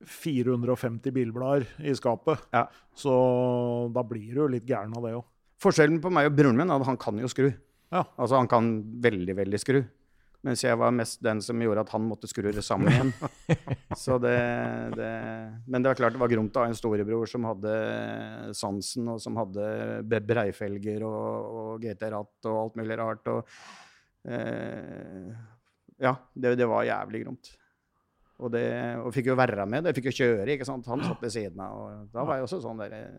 450 0.08 1.12
bilblader 1.12 1.66
i 1.84 1.92
skapet, 1.92 2.40
Ja. 2.56 2.62
så 2.96 3.92
da 3.92 4.04
blir 4.08 4.32
du 4.32 4.40
jo 4.46 4.48
litt 4.48 4.64
gæren 4.64 4.96
av 4.96 5.04
det 5.04 5.12
òg. 5.18 5.26
Forskjellen 5.60 6.00
på 6.00 6.12
meg 6.16 6.30
og 6.30 6.38
broren 6.38 6.56
min 6.56 6.72
er 6.72 6.80
at 6.80 6.88
han 6.88 7.00
kan 7.04 7.20
jo 7.20 7.28
skru. 7.28 7.50
Ja. 7.92 8.06
Altså 8.16 8.40
han 8.40 8.48
kan 8.48 8.72
veldig, 9.04 9.36
veldig 9.42 9.60
skru. 9.60 9.82
Mens 10.48 10.62
jeg 10.64 10.78
var 10.80 10.94
mest 10.96 11.20
den 11.24 11.42
som 11.44 11.60
gjorde 11.60 11.84
at 11.84 11.92
han 11.92 12.06
måtte 12.08 12.30
skru 12.32 12.48
det 12.56 12.64
sammen 12.64 12.94
igjen. 12.94 13.10
Så 14.04 14.16
det, 14.24 14.38
det 14.96 15.12
Men 15.68 15.84
det 15.84 15.92
var 15.92 16.00
klart 16.00 16.16
det 16.16 16.22
var 16.22 16.32
gromt 16.32 16.56
å 16.56 16.64
ha 16.64 16.70
en 16.72 16.78
storebror 16.78 17.28
som 17.28 17.48
hadde 17.50 17.74
sansen, 18.56 19.10
og 19.12 19.20
som 19.20 19.36
hadde 19.40 20.22
breifelger 20.24 21.04
og, 21.08 21.56
og 21.62 21.84
GT-ratt 21.84 22.50
og 22.52 22.60
alt 22.64 22.80
mulig 22.80 23.00
rart. 23.02 23.32
Og, 23.34 23.60
eh, 24.32 25.28
ja, 26.00 26.16
det, 26.34 26.56
det 26.62 26.70
var 26.72 26.88
jævlig 26.88 27.26
gromt. 27.26 27.52
Og, 28.40 28.48
det, 28.54 28.62
og 29.04 29.10
fikk 29.12 29.26
jo 29.28 29.36
være 29.36 29.66
med 29.68 29.84
det. 29.84 29.92
Fikk 29.98 30.06
jo 30.08 30.14
kjøre. 30.16 30.46
ikke 30.54 30.64
sant? 30.68 30.86
Han 30.88 31.02
satt 31.04 31.20
ved 31.26 31.32
siden 31.34 31.60
av. 31.60 31.74
og 31.76 32.06
Da 32.14 32.24
var 32.24 32.38
jeg 32.40 32.46
også 32.46 32.62
sånn 32.64 32.78
der 32.80 32.94
eh, 32.96 33.18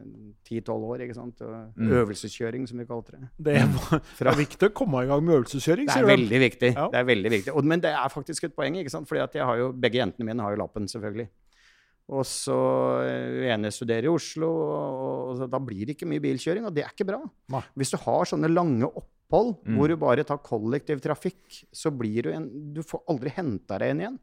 10-12 0.49 0.87
år. 0.89 1.03
ikke 1.05 1.17
sant? 1.19 1.43
Og 1.45 1.77
Mm. 1.77 1.91
Øvelseskjøring, 1.99 2.65
som 2.71 2.79
vi 2.81 2.87
kalte 2.89 3.13
det. 3.19 3.29
Det, 3.37 3.57
var, 3.77 4.01
det 4.01 4.31
er 4.33 4.39
viktig 4.41 4.71
å 4.71 4.73
komme 4.81 5.03
i 5.05 5.11
gang 5.11 5.21
med 5.27 5.35
øvelseskjøring, 5.43 5.87
Det 5.91 5.99
er 6.01 6.09
veldig 6.09 6.41
viktig. 6.47 6.73
Ja. 6.73 6.89
Det 6.95 6.99
er 7.03 7.05
veldig 7.11 7.31
viktig. 7.37 7.53
Og, 7.55 7.69
men 7.69 7.85
det 7.85 7.93
er 7.93 8.09
faktisk 8.17 8.49
et 8.49 8.57
poeng, 8.57 8.81
ikke 8.81 8.91
sant? 8.97 9.09
Fordi 9.13 9.21
at 9.27 9.37
jeg 9.37 9.45
har 9.45 9.61
jo, 9.61 9.69
begge 9.77 10.01
jentene 10.01 10.25
mine 10.31 10.41
har 10.43 10.57
jo 10.57 10.63
lappen, 10.63 10.89
selvfølgelig. 10.89 11.29
Og 12.11 12.25
så 12.27 12.57
eh, 13.07 13.53
ene 13.53 13.69
studerer 13.71 14.09
i 14.09 14.11
Oslo, 14.11 14.49
og, 14.51 15.45
og 15.45 15.45
da 15.53 15.61
blir 15.63 15.85
det 15.87 15.95
ikke 15.99 16.09
mye 16.11 16.25
bilkjøring, 16.25 16.65
og 16.67 16.75
det 16.75 16.83
er 16.89 16.91
ikke 16.97 17.07
bra. 17.13 17.21
Nei. 17.55 17.61
Hvis 17.79 17.93
du 17.93 17.99
har 18.03 18.25
sånne 18.33 18.49
lange 18.51 18.89
opphold 18.89 19.11
Mm. 19.31 19.77
hvor 19.79 19.87
du 19.87 19.95
bare 19.95 20.25
tar 20.27 20.41
kollektiv 20.43 20.99
trafikk, 21.05 21.61
så 21.71 21.93
blir 21.95 22.25
du 22.27 22.33
en 22.35 22.49
Du 22.75 22.81
får 22.83 23.05
aldri 23.13 23.31
henta 23.37 23.77
deg 23.79 23.93
inn 23.93 24.01
igjen. 24.03 24.17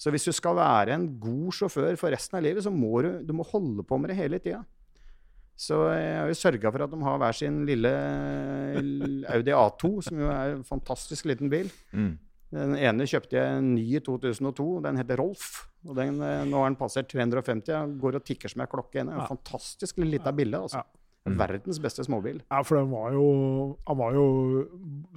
Så 0.00 0.08
hvis 0.14 0.24
du 0.24 0.32
skal 0.32 0.56
være 0.56 0.94
en 0.96 1.06
god 1.20 1.50
sjåfør 1.52 1.96
for 2.00 2.08
resten 2.14 2.38
av 2.38 2.44
livet, 2.46 2.64
så 2.64 2.72
må 2.72 3.02
du, 3.04 3.10
du 3.28 3.34
må 3.36 3.44
holde 3.50 3.84
på 3.84 3.98
med 4.00 4.08
det 4.14 4.16
hele 4.16 4.38
tida. 4.40 4.62
Så 5.60 5.76
jeg 5.92 6.14
har 6.16 6.30
jo 6.30 6.36
sørga 6.40 6.70
for 6.72 6.86
at 6.86 6.90
de 6.94 7.00
har 7.04 7.18
hver 7.20 7.36
sin 7.36 7.58
lille 7.68 7.90
Audi 9.28 9.52
A2, 9.52 9.90
som 10.06 10.20
jo 10.22 10.30
er 10.32 10.54
en 10.56 10.64
fantastisk 10.64 11.28
liten 11.28 11.50
bil. 11.52 11.68
Mm. 11.92 12.14
Den 12.50 12.72
ene 12.80 13.06
kjøpte 13.06 13.36
jeg 13.38 13.60
ny 13.62 13.84
i 13.98 14.00
2002. 14.02 14.68
Den 14.88 14.96
heter 14.98 15.20
Rolf. 15.20 15.66
og 15.86 15.94
den, 15.96 16.16
eh, 16.20 16.44
Nå 16.48 16.58
har 16.64 16.70
den 16.72 16.76
passert 16.80 17.08
350. 17.12 17.68
Jeg 17.70 18.00
går 18.00 18.16
og 18.18 18.24
tikker 18.26 18.50
som 18.50 18.60
ei 18.64 18.66
klokke. 18.72 19.00
En 19.00 19.08
Ja. 19.08 19.26
fantastisk 19.28 19.98
lita 19.98 20.32
bille. 20.32 20.56
altså. 20.58 20.78
Ja. 20.80 20.82
Mm. 21.28 21.36
Verdens 21.36 21.78
beste 21.78 22.00
småbil. 22.06 22.38
Ja, 22.50 22.62
for 22.64 22.78
den 22.80 22.90
var 22.90 23.12
jo, 23.12 23.76
han 23.86 23.96
var 23.98 24.14
jo 24.16 24.22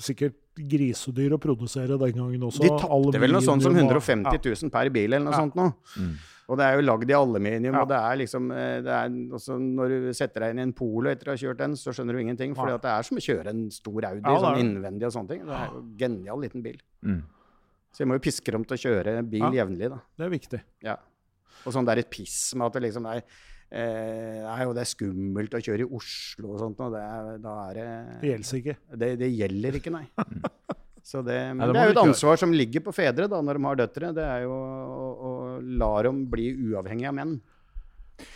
sikkert 0.03 0.35
grisedyr 0.53 1.31
å 1.33 1.39
produsere 1.41 1.95
den 1.97 2.11
gangen 2.17 2.43
også. 2.43 2.59
De 2.65 2.69
tapte 2.75 3.21
vel 3.23 3.31
noe 3.33 3.41
sånt 3.45 3.63
som 3.63 3.73
150 3.73 4.35
000 4.43 4.69
per 4.73 4.89
bil 4.93 5.13
eller 5.13 5.23
noe 5.25 5.33
Ja. 5.33 5.39
sånt 5.45 5.55
nå. 5.55 5.69
Mm. 5.97 6.13
Og 6.49 6.57
det 6.59 6.65
er 6.67 6.75
jo 6.75 6.83
lagd 6.83 7.09
i 7.09 7.13
aluminium, 7.15 7.73
Ja. 7.73 7.81
og 7.81 7.87
det 7.87 7.95
er 7.97 8.15
liksom 8.19 8.51
eh, 8.51 8.81
det 8.83 8.91
er 8.91 9.09
også 9.31 9.55
Når 9.57 9.87
du 9.87 10.13
setter 10.13 10.41
deg 10.41 10.51
inn 10.51 10.59
i 10.59 10.61
en 10.67 10.73
Polo 10.73 11.09
etter 11.09 11.31
å 11.31 11.31
ha 11.31 11.37
kjørt 11.39 11.57
den, 11.57 11.71
så 11.79 11.93
skjønner 11.95 12.13
du 12.13 12.19
ingenting. 12.19 12.53
For 12.53 12.67
det 12.67 12.83
er 12.83 13.01
som 13.01 13.17
å 13.17 13.23
kjøre 13.23 13.47
en 13.47 13.71
stor 13.71 14.01
Audi, 14.11 14.21
Ja, 14.27 14.39
sånn 14.43 14.59
innvendig 14.59 15.05
og 15.07 15.13
sånne 15.15 15.29
ting. 15.29 15.45
Det 15.47 15.55
er 15.55 15.69
jo 15.71 15.79
en 15.79 15.97
genial 15.97 16.39
liten 16.43 16.61
bil. 16.61 16.77
Mm. 17.01 17.23
Så 17.93 17.97
jeg 18.03 18.07
må 18.09 18.13
jo 18.19 18.19
piske 18.27 18.51
dem 18.51 18.65
til 18.65 18.75
å 18.77 18.83
kjøre 18.83 19.29
bil 19.29 19.39
Ja. 19.39 19.63
jevnlig, 19.63 19.89
da. 19.89 20.01
Det 20.17 20.25
er 20.25 20.29
viktig. 20.29 20.61
Ja. 20.83 20.97
Og 21.65 21.71
sånn 21.71 21.85
det 21.85 21.95
er 21.95 21.99
et 22.03 22.09
piss 22.11 22.53
med 22.55 22.65
at 22.67 22.73
det 22.73 22.83
liksom 22.91 23.05
er 23.07 23.23
eh, 23.73 24.43
er 24.45 24.63
jo 24.67 24.73
det 24.77 24.83
er 24.85 24.89
skummelt 24.91 25.55
å 25.57 25.61
kjøre 25.65 25.85
i 25.87 25.89
Oslo 25.97 26.53
og 26.53 26.59
sånt, 26.61 26.79
og 26.85 26.93
det 26.93 27.01
er, 27.03 27.37
da 27.43 27.55
er 27.69 27.73
det 27.79 27.87
Det 28.21 28.29
gjelder 28.33 28.59
ikke. 28.61 28.75
det, 29.03 29.09
det 29.23 29.31
gjelder 29.33 29.79
ikke, 29.81 29.93
nei. 29.97 30.05
Så 31.03 31.19
det, 31.25 31.39
men 31.57 31.73
det 31.73 31.81
er 31.81 31.89
jo 31.89 31.95
et 31.97 32.03
ansvar 32.05 32.37
som 32.39 32.53
ligger 32.55 32.79
på 32.85 32.93
fedre 32.95 33.25
da, 33.27 33.41
når 33.43 33.57
de 33.59 33.65
har 33.67 33.79
døtre. 33.81 34.11
Det 34.15 34.23
er 34.23 34.45
jo 34.45 34.53
å, 34.55 35.07
å 35.27 35.31
la 35.81 35.89
dem 36.07 36.21
bli 36.31 36.45
uavhengige 36.69 37.09
av 37.11 37.17
menn. 37.17 37.33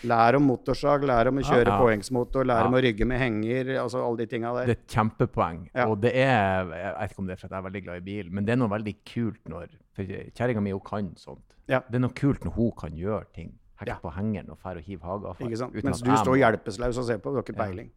Lær 0.09 0.35
om 0.35 0.43
motorsag, 0.49 1.05
lær 1.07 1.29
om 1.29 1.37
å 1.39 1.43
kjøre 1.47 1.69
Ja. 1.69 1.77
påhengsmotor, 1.79 2.43
lær 2.49 2.63
Ja. 2.63 2.67
om 2.67 2.73
å 2.75 2.81
rygge 2.83 3.05
med 3.07 3.21
henger. 3.21 3.69
altså 3.79 4.01
alle 4.03 4.17
de 4.17 4.25
tinga 4.33 4.51
der. 4.57 4.65
Det 4.65 4.75
er 4.75 4.81
et 4.81 4.95
kjempepoeng. 4.97 5.69
Ja. 5.73 5.85
Og 5.87 6.01
det 6.01 6.11
er 6.15 6.65
Jeg 6.73 6.93
vet 6.97 7.11
ikke 7.13 7.19
om 7.23 7.27
det 7.27 7.33
er 7.37 7.41
fordi 7.43 7.53
jeg 7.55 7.61
er 7.63 7.69
veldig 7.69 7.83
glad 7.85 7.97
i 8.01 8.05
bil, 8.09 8.29
men 8.31 8.45
det 8.45 8.51
er 8.51 8.57
noe 8.57 8.73
veldig 8.73 8.95
kult 9.05 9.43
når 9.47 9.67
For 9.95 10.03
kjerringa 10.35 10.61
mi, 10.61 10.73
kan 10.83 11.13
sånt. 11.15 11.55
Ja. 11.69 11.79
Det 11.87 11.95
er 11.95 12.03
noe 12.03 12.13
kult 12.13 12.43
når 12.43 12.53
hun 12.53 12.71
kan 12.77 12.91
gjøre 12.99 13.25
ting. 13.33 13.53
Hekke 13.77 13.91
Ja. 13.91 13.95
på 14.01 14.09
hengeren 14.15 14.49
og 14.49 14.57
fære 14.57 14.81
og 14.81 14.87
hive 14.89 15.05
hageavfall. 15.05 15.51
Mens 15.85 16.01
du 16.01 16.09
står 16.17 16.37
hjelpeløs 16.41 16.97
og 16.97 17.05
ser 17.05 17.19
på. 17.21 17.29
Du 17.29 17.37
har 17.37 17.43
ikke 17.45 17.53
peiling. 17.59 17.91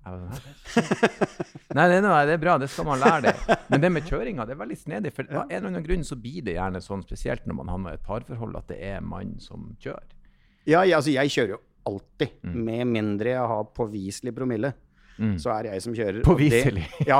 Nei, 1.71 1.87
det 1.89 1.97
er, 1.97 2.03
noe, 2.05 2.19
det 2.29 2.35
er 2.35 2.43
bra, 2.43 2.59
det 2.61 2.69
skal 2.69 2.85
man 2.89 3.01
lære 3.01 3.31
det. 3.31 3.57
Men 3.71 3.81
det 3.85 3.91
med 3.95 4.05
kjøringa, 4.11 4.45
det 4.49 4.57
er 4.57 4.61
veldig 4.61 4.77
snedig. 4.77 5.13
For 5.17 5.25
av 5.31 5.47
en 5.47 5.57
eller 5.57 5.71
annen 5.71 5.87
grunn 5.87 6.05
så 6.05 6.19
blir 6.21 6.45
det 6.45 6.59
gjerne 6.59 6.83
sånn, 6.85 7.05
spesielt 7.07 7.47
når 7.49 7.59
man 7.63 7.73
havner 7.73 7.97
i 7.97 8.01
et 8.01 8.05
parforhold, 8.05 8.59
at 8.61 8.69
det 8.73 8.81
er 8.91 9.01
mann 9.01 9.39
som 9.41 9.71
kjører. 9.81 10.13
Ja, 10.69 10.83
jeg, 10.85 10.95
altså, 10.99 11.15
jeg 11.17 11.33
kjører 11.33 11.57
jo 11.57 11.61
alltid. 11.91 12.37
Mm. 12.45 12.61
Med 12.69 12.87
mindre 12.99 13.33
jeg 13.33 13.51
har 13.55 13.69
påviselig 13.81 14.37
promille. 14.37 14.75
Så 15.37 15.51
er 15.53 15.67
jeg 15.69 15.83
som 15.85 15.93
kjører. 15.93 16.23
og 16.23 16.25
Påviselig. 16.31 16.87
Det, 16.97 17.07
ja, 17.11 17.19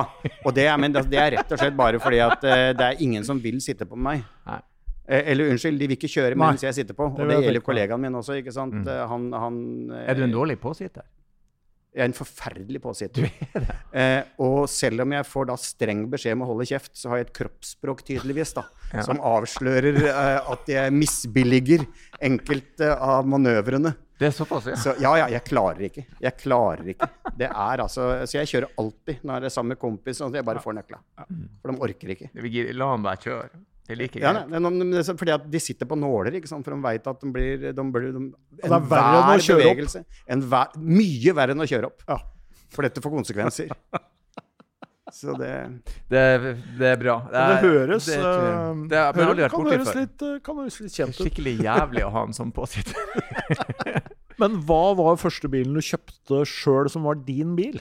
og 0.49 0.55
det 0.57 0.65
er, 0.65 0.77
men 0.81 0.93
det, 0.95 1.03
det 1.13 1.19
er 1.21 1.35
rett 1.35 1.51
og 1.53 1.59
slett 1.61 1.75
bare 1.77 2.01
fordi 2.01 2.21
at 2.25 2.45
uh, 2.49 2.71
det 2.73 2.87
er 2.87 3.03
ingen 3.05 3.27
som 3.29 3.41
vil 3.43 3.59
sitte 3.61 3.85
på 3.89 3.99
meg. 4.01 4.23
Nei. 4.49 4.57
Eh, 5.11 5.33
Eller 5.33 5.51
unnskyld, 5.51 5.79
de 5.81 5.89
vil 5.91 5.97
ikke 5.99 6.11
kjøre 6.13 6.37
Nei, 6.39 6.53
mens 6.53 6.63
jeg 6.63 6.77
sitter 6.81 6.95
på. 6.95 7.09
Og 7.11 7.19
det 7.25 7.33
det, 7.35 7.41
gjelder 7.49 7.65
kollegaen 7.67 8.01
min 8.05 8.15
også. 8.21 8.37
ikke 8.39 8.55
sant? 8.55 8.77
Mm. 8.79 8.91
Han, 9.11 9.25
han, 9.45 9.57
eh, 9.97 10.05
Er 10.13 10.21
du 10.21 10.23
en 10.29 10.37
dårlig 10.37 10.61
påsitter? 10.63 11.03
Jeg 11.91 12.05
er 12.05 12.11
en 12.13 12.15
forferdelig 12.15 12.81
påsitter. 12.85 13.27
Eh, 13.91 14.21
og 14.39 14.69
selv 14.71 15.03
om 15.03 15.11
jeg 15.11 15.27
får 15.27 15.49
da 15.49 15.55
streng 15.59 16.05
beskjed 16.13 16.37
om 16.37 16.45
å 16.45 16.47
holde 16.53 16.63
kjeft, 16.71 16.93
så 16.95 17.09
har 17.11 17.19
jeg 17.19 17.25
et 17.27 17.33
kroppsspråk 17.41 18.05
tydeligvis 18.07 18.53
da, 18.55 18.63
Ja. 18.95 19.03
som 19.03 19.19
avslører 19.19 19.99
eh, 20.07 20.51
at 20.55 20.71
jeg 20.71 20.93
misbilliger 20.95 21.83
enkelte 22.23 22.93
av 22.95 23.27
manøvrene. 23.27 23.93
Det 24.21 24.29
er 24.29 24.37
såpass, 24.37 24.69
ja. 24.71 24.77
Så 24.79 24.95
ja, 25.03 25.11
ja, 25.19 25.27
jeg 25.35 25.43
klarer 25.49 25.89
ikke. 25.89 26.05
Jeg 26.23 26.37
klarer 26.39 26.93
ikke. 26.93 27.09
Det 27.41 27.49
er 27.51 27.83
altså, 27.83 28.07
Så 28.31 28.37
jeg 28.39 28.51
kjører 28.53 28.71
alltid 28.79 29.23
når 29.27 29.47
jeg 29.47 29.51
er 29.51 29.55
sammen 29.57 29.75
med 29.75 29.81
kompis, 29.83 30.21
og 30.23 30.37
jeg 30.39 30.47
bare 30.47 30.63
får 30.63 30.77
nøkla. 30.79 30.99
For 31.63 31.73
de 31.73 31.83
orker 31.89 32.15
ikke. 32.15 32.31
La 32.77 32.91
han 32.93 33.07
bare 33.07 33.23
kjøre. 33.27 33.51
Det 33.91 33.97
er 33.97 34.01
like 34.05 34.21
Ja, 34.23 34.33
nei, 34.39 34.45
men, 34.63 34.79
men 34.79 34.93
det 34.95 35.03
er 35.03 35.17
fordi 35.19 35.33
at 35.35 35.49
de 35.51 35.61
sitter 35.63 35.89
på 35.91 35.99
nåler, 35.99 36.37
ikke 36.39 36.49
sant? 36.51 36.63
for 36.67 36.77
de 36.77 36.83
veit 36.85 37.07
at 37.11 37.25
de 37.25 37.33
blir, 37.35 37.65
de 37.75 37.85
blir 37.97 38.13
de, 38.15 38.23
det 38.61 38.69
er 38.71 38.85
verre 38.93 39.17
enn 39.25 39.33
å 39.35 39.41
kjøre 39.49 39.73
opp. 39.73 39.97
En 40.31 40.39
enhver- 40.39 40.79
Mye 41.01 41.35
verre 41.41 41.57
enn 41.59 41.65
å 41.65 41.69
kjøre 41.75 41.91
opp. 41.91 42.07
Ja. 42.09 42.21
For 42.71 42.87
dette 42.87 43.03
får 43.03 43.17
konsekvenser. 43.19 43.75
Så 45.11 45.33
det 45.35 45.51
Det, 46.07 46.21
det 46.79 46.87
er 46.93 46.99
bra. 47.01 47.17
Det, 47.27 47.41
det 47.51 47.57
høres 47.65 48.05
det, 48.07 48.19
det, 48.93 48.99
er, 49.01 49.17
jeg 49.43 49.51
kan, 49.51 49.65
høres 49.67 49.89
litt, 49.99 50.23
eh, 50.23 50.37
kan 50.47 50.61
høres 50.61 50.77
litt 50.85 50.95
kjent 50.95 51.17
ut. 51.17 51.25
Skikkelig 51.27 51.55
jævlig 51.67 52.05
å 52.07 52.11
ha 52.15 52.23
en 52.29 52.37
sånn 52.37 52.53
påsitter. 52.55 52.95
Men 54.41 54.61
hva 54.69 54.95
var 55.01 55.19
første 55.19 55.51
bilen 55.51 55.75
du 55.75 55.83
kjøpte 55.83 56.45
sjøl 56.49 56.87
som 56.95 57.03
var 57.09 57.19
din 57.27 57.57
bil? 57.59 57.81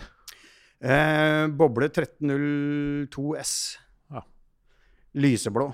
eh, 0.81 1.45
Boble 1.53 1.91
1302 1.91 3.35
S. 3.43 3.53
Ja. 4.09 4.25
Lyseblå. 5.13 5.69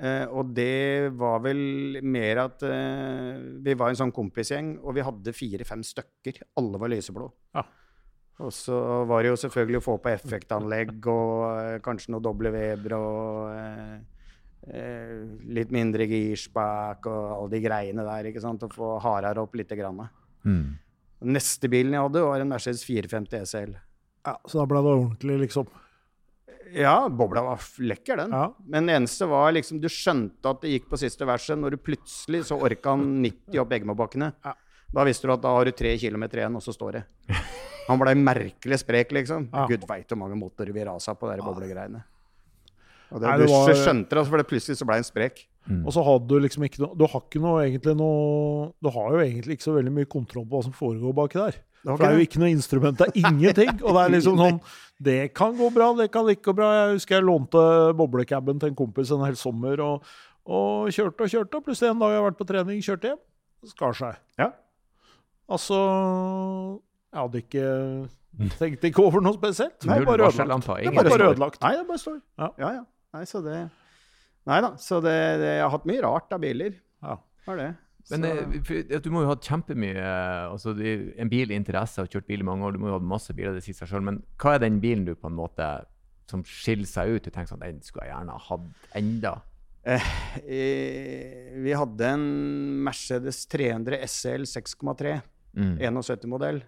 Eh, 0.00 0.24
og 0.32 0.54
det 0.56 1.10
var 1.20 1.42
vel 1.44 1.98
mer 2.00 2.44
at 2.46 2.62
eh, 2.64 3.36
vi 3.60 3.74
var 3.76 3.92
en 3.92 3.98
sånn 3.98 4.14
kompisgjeng, 4.16 4.78
og 4.80 4.96
vi 4.96 5.04
hadde 5.04 5.36
fire-fem 5.36 5.82
stykker. 5.84 6.40
Alle 6.60 6.80
var 6.80 6.92
lyseblå. 6.92 7.28
Ja. 7.58 7.66
Og 8.40 8.54
så 8.56 8.76
var 9.08 9.20
det 9.20 9.34
jo 9.34 9.40
selvfølgelig 9.42 9.80
å 9.80 9.84
få 9.84 9.98
på 10.00 10.12
effektanlegg 10.14 11.08
og 11.12 11.34
eh, 11.50 11.74
kanskje 11.84 12.14
noe 12.14 12.24
doble 12.24 12.52
Weber 12.54 12.96
og 12.96 13.50
eh, 13.52 13.98
eh, 14.72 15.18
litt 15.52 15.74
mindre 15.74 16.08
girspak 16.08 17.10
og 17.10 17.34
alle 17.36 17.52
de 17.56 17.62
greiene 17.66 18.06
der, 18.06 18.30
ikke 18.30 18.44
sant. 18.44 18.64
Og 18.64 18.76
få 18.76 18.94
hardere 19.04 19.44
opp 19.44 19.60
lite 19.60 19.76
grann. 19.78 20.00
Mm. 20.48 20.64
Neste 21.28 21.68
bilen 21.68 21.92
jeg 21.92 22.08
hadde, 22.08 22.24
var 22.24 22.40
en 22.40 22.52
Mercedes 22.54 22.86
450 22.88 23.44
SL. 23.52 23.76
Ja, 24.24 24.36
Så 24.48 24.60
da 24.60 24.66
ble 24.68 24.80
det 24.84 24.96
ordentlig, 24.96 25.38
liksom. 25.44 25.68
Ja, 26.76 27.08
bobla 27.08 27.42
var 27.42 27.62
lekker, 27.78 28.16
den. 28.22 28.30
Ja. 28.36 28.52
Men 28.68 28.86
det 28.86 28.94
eneste 29.00 29.26
var 29.30 29.50
liksom 29.56 29.80
Du 29.82 29.88
skjønte 29.90 30.52
at 30.52 30.60
det 30.62 30.70
gikk 30.74 30.88
på 30.92 30.98
siste 31.00 31.26
verset 31.26 31.58
når 31.58 31.74
du 31.74 31.80
plutselig 31.82 32.44
så 32.50 32.58
orka 32.62 32.94
han 32.94 33.22
90 33.24 33.58
opp 33.62 33.72
Eggemobakkene. 33.78 34.32
Ja. 34.44 34.54
Da 34.94 35.04
visste 35.06 35.26
du 35.28 35.32
at 35.34 35.42
da 35.42 35.52
har 35.54 35.64
du 35.64 35.70
tre 35.76 35.96
kilometer 35.98 36.40
igjen, 36.42 36.56
og 36.58 36.62
så 36.62 36.74
står 36.74 36.98
det. 36.98 37.02
Han 37.88 37.98
blei 37.98 38.14
merkelig 38.18 38.80
sprek, 38.82 39.12
liksom. 39.14 39.48
Ja. 39.54 39.66
Gud 39.70 39.84
veit 39.88 40.10
hvor 40.10 40.18
mange 40.18 40.38
motorer 40.38 40.72
vi 40.74 40.82
rasa 40.86 41.14
på 41.18 41.30
de 41.30 41.38
boblegreiene. 41.42 42.00
Og 43.10 43.18
det, 43.22 43.26
Nei, 43.26 43.36
du 43.38 43.44
det 43.46 43.50
var- 43.50 43.70
skjønte 43.74 44.10
det, 44.10 44.18
altså, 44.18 44.30
for 44.30 44.38
det 44.38 44.46
plutselig 44.50 44.76
så 44.78 44.86
blei 44.86 44.98
han 45.00 45.06
sprek. 45.06 45.46
Og 45.84 45.90
så 45.94 46.02
hadde 46.06 46.26
du 46.30 46.38
liksom 46.40 46.64
ikke 46.66 46.80
noe 46.82 46.96
Du 46.98 47.04
har 47.06 47.20
ikke 47.20 47.40
noe 47.42 47.60
egentlig 47.62 47.92
noe 47.94 48.70
Du 48.82 48.88
har 48.90 49.10
jo 49.12 49.18
egentlig 49.20 49.58
ikke 49.58 49.66
så 49.68 49.74
veldig 49.76 49.92
mye 49.92 50.08
kontroll 50.08 50.46
på 50.48 50.56
hva 50.56 50.62
som 50.64 50.72
foregår 50.74 51.12
baki 51.14 51.38
der. 51.38 51.58
Det 51.80 51.94
For 51.94 52.02
det 52.02 52.08
er 52.10 52.18
jo 52.18 52.24
ikke 52.26 52.40
noe 52.42 52.52
instrument, 52.52 52.98
det 53.00 53.06
er 53.08 53.28
ingenting. 53.30 53.70
Og 53.80 53.94
det 53.96 54.00
er 54.02 54.14
liksom 54.16 54.40
sånn 54.40 54.58
Det 55.10 55.20
kan 55.32 55.54
gå 55.56 55.70
bra, 55.72 55.86
det 55.96 56.10
kan 56.12 56.28
ikke 56.28 56.50
gå 56.50 56.56
bra. 56.58 56.66
Jeg 56.76 56.98
husker 56.98 57.16
jeg 57.16 57.24
lånte 57.24 57.60
boblecaben 57.96 58.58
til 58.60 58.68
en 58.68 58.76
kompis 58.76 59.12
en 59.14 59.24
hel 59.24 59.38
sommer, 59.40 59.80
og, 59.80 60.04
og 60.44 60.90
kjørte 60.92 61.24
og 61.24 61.32
kjørte. 61.32 61.56
Og 61.56 61.64
plutselig 61.64 61.94
en 61.94 62.02
dag 62.02 62.12
jeg 62.12 62.20
har 62.20 62.26
vært 62.26 62.40
på 62.42 62.48
trening, 62.50 62.82
kjørte 62.84 63.08
hjem, 63.08 63.22
skar 63.72 63.96
seg. 63.96 64.20
Ja. 64.40 64.50
Altså 65.50 65.78
Jeg 67.10 67.18
hadde 67.18 67.40
ikke 67.42 67.66
Tenkte 68.60 68.88
ikke 68.92 69.02
over 69.02 69.24
noe 69.24 69.34
spesielt. 69.34 69.80
Det 69.82 69.90
var 69.90 70.04
bare 70.06 70.28
ødelagt. 70.28 70.68
Det 70.84 70.92
bare 70.94 71.30
ødelagt. 71.32 71.58
Nei, 71.64 71.72
det 71.80 71.86
bare 71.88 71.98
står. 71.98 72.20
Ja. 72.38 72.48
Ja, 72.62 72.68
ja. 72.76 72.84
Nei, 73.16 73.24
så 73.26 73.40
det 73.44 73.56
Nei 74.48 74.60
da. 74.64 74.70
Så 74.80 75.00
det, 75.04 75.16
det, 75.42 75.50
jeg 75.58 75.64
har 75.64 75.72
hatt 75.74 75.88
mye 75.90 76.02
rart 76.04 76.32
av 76.32 76.40
biler. 76.44 76.76
Ja. 77.04 77.16
Har 77.48 77.58
det. 77.58 77.70
Men 78.10 78.24
eh, 78.26 78.98
du 79.02 79.10
må 79.14 79.22
jo 79.22 79.28
ha 79.30 79.34
hatt 79.36 79.46
kjempemye 79.46 79.94
eh, 80.00 80.50
altså 80.50 80.72
En 80.74 81.30
bil 81.30 81.52
interesse, 81.54 82.00
har 82.02 82.10
kjørt 82.10 82.26
bil 82.30 82.42
i 82.42 82.46
mange 82.48 82.66
år, 82.66 82.74
du 82.74 82.82
må 82.82 82.90
jo 82.90 82.96
ha 82.98 83.04
masse 83.04 83.34
biler, 83.36 83.54
det 83.54 83.62
sier 83.66 83.76
seg 83.78 83.92
sjøl. 83.92 84.02
Men 84.06 84.22
hva 84.40 84.56
er 84.56 84.64
den 84.66 84.80
bilen 84.82 85.04
du 85.06 85.14
på 85.14 85.30
en 85.30 85.38
måte 85.38 85.68
som 86.30 86.42
skiller 86.46 86.86
seg 86.90 87.14
ut? 87.16 87.24
Du 87.26 87.30
tenker 87.30 87.52
sånn, 87.54 87.62
den 87.62 87.80
skulle 87.86 88.06
jeg 88.08 88.14
gjerne 88.16 88.34
ha 88.36 88.42
hatt 88.48 88.98
enda. 89.00 89.34
Eh, 89.80 91.54
vi 91.64 91.72
hadde 91.72 92.10
en 92.14 92.26
Mercedes 92.84 93.46
300 93.50 94.02
SL 94.06 94.44
6,3, 94.50 95.20
Mm. 95.50 95.80
71-modell. 95.82 96.60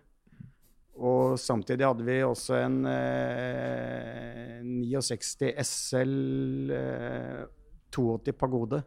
Og 0.98 1.36
samtidig 1.38 1.86
hadde 1.86 2.02
vi 2.04 2.16
også 2.26 2.56
en 2.64 2.80
eh, 2.90 4.58
69 4.64 5.52
SL 5.62 6.72
eh, 6.74 7.44
82 7.94 8.34
Pagode. 8.38 8.82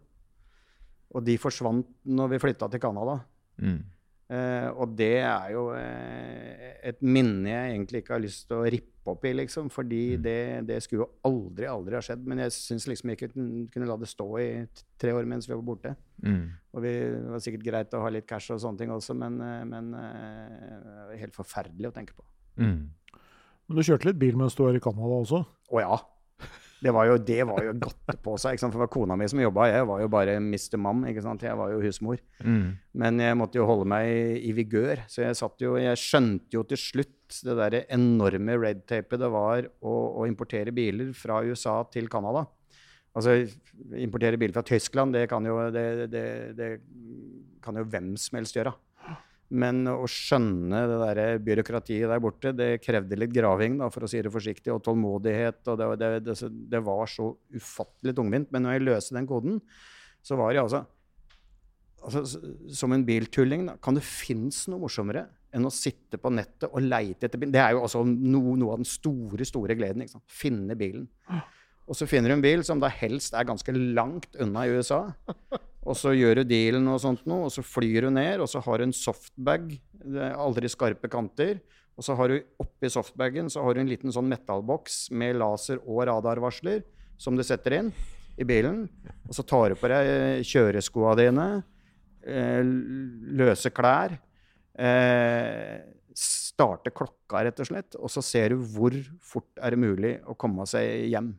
Og 1.16 1.24
de 1.24 1.38
forsvant 1.40 1.86
når 2.06 2.34
vi 2.34 2.42
flytta 2.44 2.70
til 2.72 2.82
Canada. 2.84 3.20
Mm. 3.64 3.84
Eh, 4.26 4.68
og 4.74 4.96
det 4.98 5.20
er 5.22 5.52
jo 5.54 5.68
eh, 5.78 6.74
et 6.90 7.02
minne 7.06 7.52
jeg 7.52 7.76
egentlig 7.76 8.02
ikke 8.02 8.16
har 8.16 8.24
lyst 8.24 8.48
til 8.50 8.58
å 8.58 8.66
rippe 8.66 9.14
opp 9.14 9.26
i, 9.30 9.36
liksom. 9.38 9.70
Fordi 9.74 10.02
det, 10.22 10.66
det 10.68 10.80
skulle 10.84 11.06
jo 11.06 11.10
aldri, 11.30 11.68
aldri 11.70 11.98
ha 11.98 12.02
skjedd. 12.04 12.26
Men 12.28 12.42
jeg 12.44 12.56
syns 12.58 12.88
liksom 12.90 13.14
ikke 13.14 13.30
kunne, 13.36 13.68
kunne 13.74 13.90
la 13.90 13.98
det 14.02 14.10
stå 14.10 14.28
i 14.42 14.50
tre 15.02 15.14
år 15.16 15.30
mens 15.30 15.48
vi 15.50 15.54
var 15.54 15.66
borte. 15.68 15.94
Mm. 16.26 16.44
Og 16.74 16.84
vi, 16.86 16.96
det 17.14 17.36
var 17.36 17.46
sikkert 17.46 17.68
greit 17.70 17.96
å 17.96 18.04
ha 18.04 18.12
litt 18.14 18.28
cash 18.30 18.56
og 18.56 18.64
sånne 18.64 18.82
ting 18.82 18.94
også, 18.96 19.16
men, 19.20 19.38
eh, 19.46 19.62
men 19.70 19.94
eh, 20.02 21.16
helt 21.22 21.38
forferdelig 21.38 21.92
å 21.92 21.96
tenke 21.96 22.18
på. 22.18 22.26
Mm. 22.60 22.90
Men 23.66 23.80
du 23.80 23.86
kjørte 23.86 24.10
litt 24.10 24.22
bil 24.22 24.36
mens 24.40 24.58
du 24.58 24.66
var 24.66 24.78
i 24.78 24.84
Canada 24.84 25.22
også? 25.22 25.46
Å 25.46 25.82
ja. 25.82 25.96
Det 26.86 26.92
var 26.94 27.08
jo, 27.10 27.16
det 27.18 27.40
var 27.50 27.64
jo 27.66 27.72
godt 27.82 28.20
på 28.22 28.36
seg. 28.42 28.60
For 28.62 28.76
det 28.76 28.84
var 28.84 28.92
kona 28.94 29.18
mi 29.18 29.26
som 29.32 29.42
jobba, 29.42 29.70
jeg 29.72 29.88
var 29.90 30.04
jo 30.04 30.10
bare 30.14 30.36
Mr. 30.38 30.78
Mam. 30.78 31.06
Jeg 31.10 31.58
var 31.58 31.72
jo 31.74 31.82
husmor. 31.82 32.22
Mm. 32.46 32.76
Men 33.02 33.24
jeg 33.24 33.38
måtte 33.40 33.58
jo 33.58 33.66
holde 33.66 33.88
meg 33.90 34.44
i 34.46 34.54
vigør, 34.54 35.02
så 35.10 35.24
jeg 35.26 35.40
satt 35.40 35.66
jo 35.66 35.76
Jeg 35.82 35.98
skjønte 36.00 36.54
jo 36.54 36.62
til 36.70 36.80
slutt 36.80 37.40
det 37.46 37.56
derre 37.58 37.82
enorme 37.90 38.54
red-tapet 38.62 39.18
det 39.18 39.32
var 39.34 39.66
å, 39.82 39.96
å 40.22 40.28
importere 40.30 40.74
biler 40.76 41.10
fra 41.18 41.42
USA 41.42 41.80
til 41.90 42.06
Canada. 42.12 42.46
Altså, 43.16 43.40
importere 43.98 44.38
biler 44.38 44.54
fra 44.54 44.66
Tyskland, 44.68 45.16
det 45.16 45.26
kan 45.32 45.46
jo, 45.48 45.58
det, 45.74 46.10
det, 46.14 46.26
det 46.54 46.70
kan 47.66 47.80
jo 47.80 47.88
hvem 47.90 48.14
som 48.20 48.38
helst 48.38 48.60
gjøre. 48.60 48.76
Men 49.54 49.84
å 49.92 50.08
skjønne 50.10 50.80
det 50.90 50.96
der 51.04 51.44
byråkratiet 51.46 52.10
der 52.10 52.22
borte, 52.24 52.54
det 52.58 52.80
krevde 52.82 53.20
litt 53.20 53.34
graving, 53.34 53.78
da, 53.78 53.92
for 53.94 54.08
å 54.08 54.10
si 54.10 54.24
det 54.26 54.34
forsiktig, 54.34 54.72
og 54.74 54.82
tålmodighet. 54.88 55.62
og 55.70 55.78
Det, 55.82 55.90
det, 56.02 56.10
det, 56.26 56.38
det 56.74 56.82
var 56.86 57.06
så 57.12 57.30
ufattelig 57.54 58.16
tungvint. 58.18 58.50
Men 58.54 58.66
når 58.66 58.78
jeg 58.78 58.86
løste 58.88 59.18
den 59.20 59.30
koden, 59.30 59.62
så 60.26 60.40
var 60.40 60.56
jeg 60.56 60.66
altså 60.66 60.82
altså, 62.06 62.40
som 62.74 62.94
en 62.96 63.06
biltulling, 63.06 63.68
da, 63.70 63.76
kan 63.82 63.98
det 63.98 64.06
finnes 64.06 64.66
noe 64.72 64.84
morsommere 64.86 65.26
enn 65.56 65.68
å 65.68 65.74
sitte 65.74 66.20
på 66.20 66.32
nettet 66.34 66.68
og 66.72 66.84
leite 66.84 67.28
etter 67.28 67.40
bilen? 67.40 67.54
Det 67.56 67.62
er 67.64 67.76
jo 67.76 67.84
også 67.86 68.04
no, 68.06 68.42
noe 68.60 68.74
av 68.74 68.82
den 68.82 68.90
store, 68.90 69.48
store 69.48 69.78
gleden. 69.78 70.04
ikke 70.04 70.18
sant? 70.18 70.26
Finne 70.42 70.78
bilen. 70.80 71.08
Og 71.86 71.98
så 71.98 72.08
finner 72.10 72.32
du 72.32 72.40
en 72.40 72.44
bil 72.44 72.66
som 72.66 72.82
da 72.82 72.90
helst 72.92 73.38
er 73.38 73.48
ganske 73.48 73.76
langt 73.76 74.36
unna 74.42 74.66
i 74.66 74.74
USA. 74.76 75.06
Og 75.86 75.98
så 75.98 76.16
gjør 76.18 76.42
du 76.42 76.50
dealen 76.50 76.88
og 76.90 76.98
sånt 77.04 77.28
noe, 77.30 77.46
og 77.48 77.54
så 77.54 77.62
flyr 77.66 78.08
du 78.08 78.14
ned, 78.16 78.42
og 78.42 78.50
så 78.50 78.62
har 78.66 78.82
du 78.82 78.88
en 78.88 78.96
softbag. 78.96 79.70
Aldri 80.34 80.70
skarpe 80.72 81.10
kanter. 81.14 81.60
Og 81.96 82.04
så 82.04 82.16
har 82.20 82.32
du 82.32 82.40
oppi 82.60 82.90
softbagen 82.92 83.48
så 83.52 83.64
har 83.64 83.76
du 83.76 83.84
en 83.84 83.90
liten 83.90 84.12
sånn 84.12 84.28
metallboks 84.28 85.08
med 85.16 85.38
laser- 85.40 85.80
og 85.86 86.04
radarvarsler 86.10 86.84
som 87.18 87.38
du 87.38 87.44
setter 87.48 87.78
inn 87.78 87.94
i 88.36 88.44
bilen. 88.44 88.90
Og 89.30 89.38
så 89.38 89.46
tar 89.48 89.72
du 89.72 89.80
på 89.80 89.92
deg 89.92 90.44
kjøreskoa 90.44 91.16
dine, 91.22 91.64
eh, 92.28 92.64
løse 93.40 93.72
klær. 93.72 94.18
Starter 96.16 96.92
klokka, 96.92 97.44
rett 97.44 97.60
og 97.60 97.68
slett. 97.68 97.96
Og 97.96 98.12
så 98.12 98.24
ser 98.24 98.50
du 98.50 98.58
hvor 98.76 98.92
fort 99.24 99.64
er 99.64 99.72
det 99.72 99.80
mulig 99.80 100.20
å 100.28 100.36
komme 100.36 100.68
seg 100.68 101.08
hjem. 101.12 101.38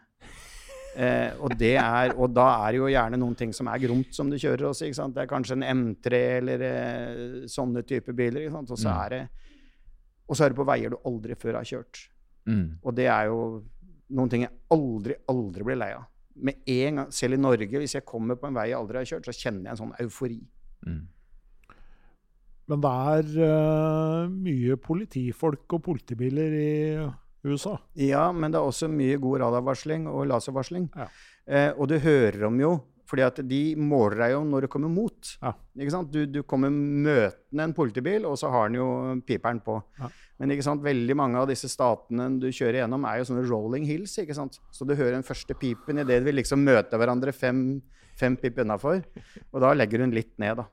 Eh, 0.96 1.32
og, 1.44 1.52
det 1.60 1.74
er, 1.76 2.14
og 2.16 2.30
da 2.32 2.46
er 2.64 2.72
det 2.72 2.78
jo 2.80 2.86
gjerne 2.88 3.18
noen 3.20 3.34
ting 3.36 3.50
som 3.52 3.68
er 3.68 3.82
gromt 3.82 4.14
som 4.16 4.30
du 4.32 4.38
kjører 4.40 4.70
også. 4.70 4.86
Ikke 4.88 4.96
sant? 4.96 5.14
Det 5.16 5.24
er 5.26 5.30
kanskje 5.30 5.58
en 5.58 5.66
M3 5.68 6.20
eller 6.38 6.64
eh, 6.64 7.46
sånne 7.52 7.82
type 7.84 8.14
biler. 8.16 8.46
Ikke 8.46 8.56
sant? 8.56 8.70
Og, 8.72 8.78
så 8.80 8.88
Mm. 8.88 9.00
er 9.04 9.08
det, 9.16 9.22
og 10.28 10.36
så 10.36 10.44
er 10.44 10.48
det 10.54 10.56
på 10.56 10.66
veier 10.66 10.90
du 10.90 10.96
aldri 11.04 11.34
før 11.36 11.58
har 11.60 11.64
kjørt. 11.68 12.06
Mm. 12.48 12.78
Og 12.82 12.94
det 12.96 13.06
er 13.12 13.26
jo 13.28 13.40
noen 14.16 14.30
ting 14.30 14.42
jeg 14.46 14.54
aldri, 14.70 15.14
aldri 15.28 15.64
blir 15.66 15.76
lei 15.82 15.90
av. 15.96 16.06
Med 16.36 16.54
en 16.68 16.96
gang, 17.02 17.12
Selv 17.12 17.34
i 17.34 17.36
Norge, 17.40 17.78
hvis 17.78 17.94
jeg 17.94 18.04
kommer 18.04 18.36
på 18.36 18.46
en 18.48 18.54
vei 18.54 18.68
jeg 18.70 18.78
aldri 18.78 18.98
har 18.98 19.04
kjørt, 19.08 19.24
så 19.28 19.32
kjenner 19.36 19.64
jeg 19.70 19.70
en 19.76 19.82
sånn 19.84 19.94
eufori. 20.04 20.40
Mm. 20.86 21.04
Men 22.68 22.80
det 22.82 22.90
er 22.90 23.28
uh, 23.46 24.28
mye 24.32 24.76
politifolk 24.82 25.76
og 25.76 25.82
politibiler 25.86 26.56
i 26.58 26.72
USA. 27.46 27.76
Ja, 27.94 28.26
men 28.32 28.52
det 28.52 28.58
er 28.60 28.66
også 28.66 28.88
mye 28.90 29.16
god 29.22 29.40
radarvarsling 29.44 30.06
og 30.10 30.26
laservarsling. 30.30 30.90
Ja. 30.96 31.08
Eh, 31.46 31.70
og 31.76 31.88
du 31.88 31.98
hører 32.02 32.40
dem 32.46 32.60
jo, 32.60 32.74
fordi 33.06 33.22
at 33.22 33.36
de 33.46 33.60
måler 33.78 34.18
deg 34.24 34.32
jo 34.34 34.40
når 34.48 34.66
du 34.66 34.68
kommer 34.72 34.90
mot. 34.90 35.32
Ja. 35.42 35.52
Ikke 35.78 35.94
sant? 35.94 36.10
Du, 36.10 36.24
du 36.26 36.40
kommer 36.42 36.72
møtende 36.74 37.62
en 37.68 37.74
politibil, 37.76 38.26
og 38.26 38.34
så 38.40 38.50
har 38.50 38.68
den 38.68 38.80
jo 38.80 38.88
piperen 39.26 39.60
på. 39.62 39.78
Ja. 40.00 40.08
Men 40.40 40.52
ikke 40.52 40.66
sant? 40.66 40.82
veldig 40.84 41.14
mange 41.16 41.38
av 41.40 41.46
disse 41.48 41.70
statene 41.72 42.26
du 42.42 42.48
kjører 42.50 42.82
gjennom, 42.82 43.06
er 43.08 43.20
jo 43.22 43.28
sånne 43.30 43.46
rolling 43.48 43.86
hills. 43.88 44.18
ikke 44.20 44.34
sant? 44.36 44.58
Så 44.74 44.84
du 44.84 44.94
hører 44.98 45.14
den 45.16 45.24
første 45.26 45.54
pipen 45.56 46.02
idet 46.02 46.22
vi 46.26 46.34
liksom 46.34 46.64
møter 46.66 46.98
hverandre 47.00 47.32
fem, 47.32 47.80
fem 48.18 48.36
pip 48.40 48.58
unnafor. 48.64 49.04
Og 49.52 49.62
da 49.62 49.70
legger 49.78 50.02
hun 50.04 50.12
litt 50.16 50.34
ned, 50.42 50.58
da. 50.64 50.66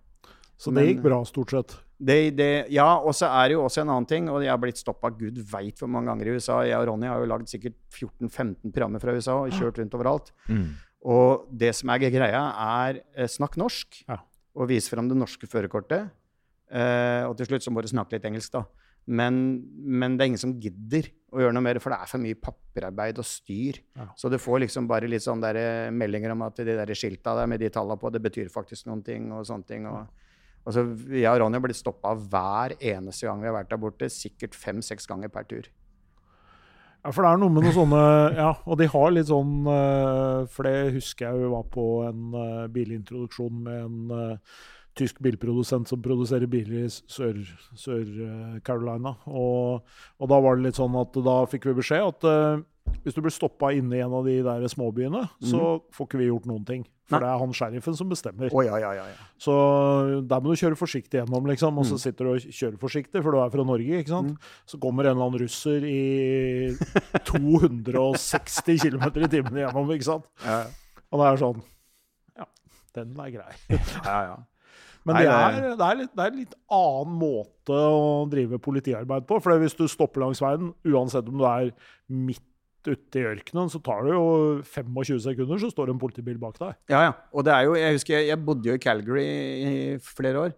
Så 0.58 0.72
Men- 0.72 0.84
det 0.84 0.96
gikk 0.96 1.04
bra, 1.06 1.22
stort 1.28 1.52
sett. 1.52 1.78
Det, 2.04 2.18
det, 2.36 2.48
ja, 2.74 2.88
og 3.00 3.14
så 3.16 3.30
er 3.32 3.52
det 3.52 3.56
jo 3.56 3.64
også 3.64 3.84
en 3.84 3.92
annen 3.94 4.08
ting, 4.10 4.26
og 4.32 4.42
jeg 4.44 4.52
har 4.52 4.60
blitt 4.60 4.80
stoppa 4.82 5.12
gud 5.16 5.38
veit 5.52 5.80
hvor 5.80 5.92
mange 5.92 6.12
ganger 6.12 6.28
i 6.30 6.36
USA. 6.36 6.58
Jeg 6.68 6.76
og 6.82 6.90
Ronny 6.90 7.08
har 7.08 7.22
jo 7.24 7.30
lagd 7.32 7.52
sikkert 7.52 7.78
14-15 7.94 8.74
programmer 8.74 9.04
fra 9.04 9.14
USA 9.16 9.38
og 9.46 9.54
kjørt 9.56 9.80
rundt 9.80 9.96
overalt. 10.00 10.34
Mm. 10.50 10.66
Og 11.14 11.48
det 11.64 11.74
som 11.78 11.92
er 11.94 12.04
greia, 12.04 12.44
er 12.84 13.02
eh, 13.16 13.30
snakk 13.32 13.56
norsk, 13.60 14.04
Ja. 14.10 14.20
og 14.56 14.70
vis 14.72 14.90
fram 14.92 15.08
det 15.12 15.18
norske 15.20 15.48
førerkortet. 15.48 16.10
Eh, 16.74 17.24
og 17.28 17.38
til 17.38 17.50
slutt 17.52 17.66
så 17.66 17.72
må 17.74 17.84
du 17.84 17.92
snakke 17.92 18.18
litt 18.18 18.26
engelsk, 18.26 18.52
da. 18.56 18.64
Men, 19.06 19.36
men 19.84 20.16
det 20.16 20.24
er 20.24 20.30
ingen 20.32 20.40
som 20.40 20.54
gidder 20.64 21.10
å 21.36 21.42
gjøre 21.42 21.56
noe 21.58 21.66
mer, 21.66 21.80
for 21.84 21.92
det 21.92 22.00
er 22.00 22.08
for 22.12 22.24
mye 22.24 22.38
papirarbeid 22.40 23.20
og 23.20 23.28
styr. 23.28 23.82
Ja. 24.00 24.08
Så 24.16 24.32
du 24.32 24.38
får 24.40 24.64
liksom 24.64 24.88
bare 24.88 25.10
litt 25.12 25.26
sånn 25.26 25.44
eh, 25.50 25.90
meldinger 25.92 26.32
om 26.36 26.46
at 26.48 26.62
de 26.64 26.78
der 26.80 26.94
skilta 26.96 27.36
der 27.36 27.50
med 27.52 27.60
de 27.60 27.72
tallene 27.74 28.00
på, 28.00 28.12
det 28.14 28.24
betyr 28.24 28.52
faktisk 28.54 28.88
noen 28.88 29.04
ting, 29.04 29.28
og 29.36 29.44
sånne 29.50 29.68
ting. 29.68 29.88
og 29.92 30.08
Altså, 30.64 30.84
jeg 31.12 31.28
og 31.28 31.42
Ronny 31.44 31.58
har 31.60 31.64
blitt 31.66 31.80
stoppa 31.80 32.14
hver 32.16 32.76
eneste 32.80 33.28
gang 33.28 33.42
vi 33.44 33.50
har 33.50 33.58
vært 33.58 33.72
der 33.74 33.82
borte. 33.82 34.08
Sikkert 34.12 34.56
fem-seks 34.56 35.10
ganger 35.10 35.32
per 35.34 35.44
tur. 35.50 35.68
Ja, 37.04 37.12
for 37.12 37.26
det 37.26 37.34
er 37.34 37.42
noe 37.42 37.52
med 37.52 37.66
noen 37.66 37.76
sånne 37.76 38.04
Ja, 38.38 38.52
og 38.64 38.78
de 38.80 38.86
har 38.88 39.10
litt 39.12 39.28
sånn 39.28 39.66
eh, 39.68 40.46
For 40.48 40.64
det 40.64 40.94
husker 40.96 41.26
jeg 41.34 41.42
jo 41.44 41.50
var 41.52 41.66
på 41.74 41.84
en 42.08 42.30
eh, 42.40 42.62
bilintroduksjon 42.72 43.58
med 43.66 43.82
en 43.82 44.14
eh, 44.16 44.62
tysk 44.96 45.20
bilprodusent 45.26 45.90
som 45.92 46.00
produserer 46.06 46.48
biler 46.48 46.86
i 46.86 46.88
Sør- 46.88 47.44
Sør-Carolina. 47.76 49.16
og, 49.28 49.84
og 50.22 50.30
da 50.32 50.40
var 50.46 50.56
det 50.56 50.68
litt 50.70 50.80
sånn 50.80 50.96
at 51.02 51.18
da 51.26 51.36
fikk 51.50 51.68
vi 51.72 51.76
beskjed 51.82 52.08
at 52.08 52.28
hvis 53.04 53.16
du 53.16 53.22
blir 53.24 53.34
stoppa 53.36 53.72
inne 53.76 53.98
i 53.98 54.02
en 54.04 54.14
av 54.16 54.26
de 54.28 54.38
der 54.46 54.64
småbyene, 54.72 55.26
så 55.44 55.82
får 55.92 56.08
ikke 56.08 56.20
vi 56.22 56.28
gjort 56.30 56.46
noen 56.48 56.66
ting. 56.68 56.84
For 57.10 57.20
Nei. 57.20 57.26
det 57.26 57.30
er 57.34 57.40
han 57.42 57.52
sheriffen 57.56 57.96
som 58.00 58.08
bestemmer. 58.08 58.48
Oh, 58.56 58.62
ja, 58.64 58.78
ja, 58.80 58.94
ja, 58.96 59.04
ja. 59.12 59.26
Så 59.44 59.52
der 60.28 60.40
må 60.40 60.54
du 60.54 60.60
kjøre 60.62 60.78
forsiktig 60.80 61.20
gjennom, 61.20 61.44
liksom. 61.52 61.76
Og 61.82 61.86
så 61.90 61.98
Mm. 61.98 62.04
sitter 62.06 62.24
du 62.26 62.32
og 62.32 62.40
kjører 62.48 62.78
forsiktig, 62.80 63.24
for 63.24 63.32
du 63.36 63.40
er 63.44 63.50
fra 63.52 63.64
Norge, 63.68 64.00
ikke 64.00 64.08
sant. 64.14 64.38
Så 64.66 64.80
kommer 64.80 65.04
en 65.04 65.18
eller 65.18 65.26
annen 65.28 65.42
russer 65.44 65.84
i 65.84 66.72
260 67.28 68.80
km 68.88 69.04
i 69.20 69.28
timen 69.32 69.60
gjennom, 69.64 69.92
ikke 69.96 70.08
sant. 70.08 70.26
ja, 70.46 70.64
Og 71.12 71.20
det 71.22 71.28
er 71.28 71.38
sånn 71.44 71.62
Ja, 72.40 72.48
den 72.96 73.14
er 73.20 73.30
grei. 73.36 73.54
ja, 73.70 74.18
ja. 74.32 74.36
Men 75.06 75.18
det, 75.20 75.28
er, 75.28 75.56
det, 75.76 75.84
er 75.84 75.98
litt, 76.00 76.12
det 76.16 76.24
er 76.24 76.36
litt 76.38 76.54
annen 76.72 77.18
måte 77.20 77.76
å 77.76 78.24
drive 78.32 78.56
politiarbeid 78.64 79.26
på. 79.28 79.36
For 79.44 79.60
hvis 79.60 79.76
du 79.76 79.84
stopper 79.92 80.24
langs 80.24 80.40
veien, 80.40 80.70
uansett 80.88 81.28
om 81.28 81.42
du 81.42 81.44
er 81.44 81.74
midt 82.08 82.40
ute 82.92 83.22
i 83.22 83.26
ørkenen, 83.30 83.72
så 83.72 83.80
tar 83.84 84.04
det 84.06 84.16
jo 84.16 84.26
25 84.68 85.22
sekunder, 85.24 85.62
så 85.62 85.72
står 85.72 85.90
det 85.90 85.96
en 85.96 86.02
politibil 86.02 86.40
bak 86.42 86.60
deg. 86.60 86.76
Ja, 86.92 87.06
ja. 87.08 87.14
Og 87.34 87.46
det 87.48 87.54
er 87.56 87.68
jo, 87.68 87.78
jeg 87.80 87.98
husker 87.98 88.18
jeg, 88.18 88.30
jeg 88.32 88.44
bodde 88.44 88.70
jo 88.70 88.78
i 88.78 88.84
Calgary 88.84 89.26
i 89.28 89.74
flere 90.04 90.48
år. 90.48 90.56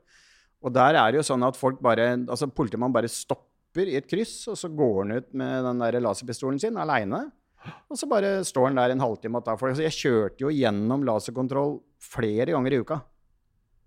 Og 0.65 0.73
der 0.73 0.97
er 0.97 1.11
det 1.11 1.21
jo 1.21 1.27
sånn 1.27 1.45
at 1.45 1.57
folk 1.59 1.77
bare 1.83 2.07
Altså 2.17 2.47
politimannen 2.49 2.95
bare 2.95 3.11
stopper 3.11 3.91
i 3.91 3.97
et 3.99 4.07
kryss, 4.09 4.47
og 4.49 4.57
så 4.57 4.71
går 4.73 5.01
han 5.03 5.17
ut 5.19 5.33
med 5.37 5.67
den 5.67 5.83
der 5.83 5.99
laserpistolen 6.01 6.61
sin 6.61 6.79
aleine. 6.81 7.25
Og 7.89 7.97
så 7.99 8.07
bare 8.09 8.39
står 8.45 8.69
han 8.69 8.79
der 8.79 8.93
en 8.93 9.03
halvtime 9.03 9.39
og 9.39 9.45
tar 9.45 9.59
folk. 9.59 9.75
Så 9.77 9.85
jeg 9.85 9.97
kjørte 9.97 10.45
jo 10.45 10.53
gjennom 10.53 11.05
laserkontroll 11.05 11.79
flere 12.01 12.53
ganger 12.53 12.75
i 12.75 12.81
uka. 12.81 12.99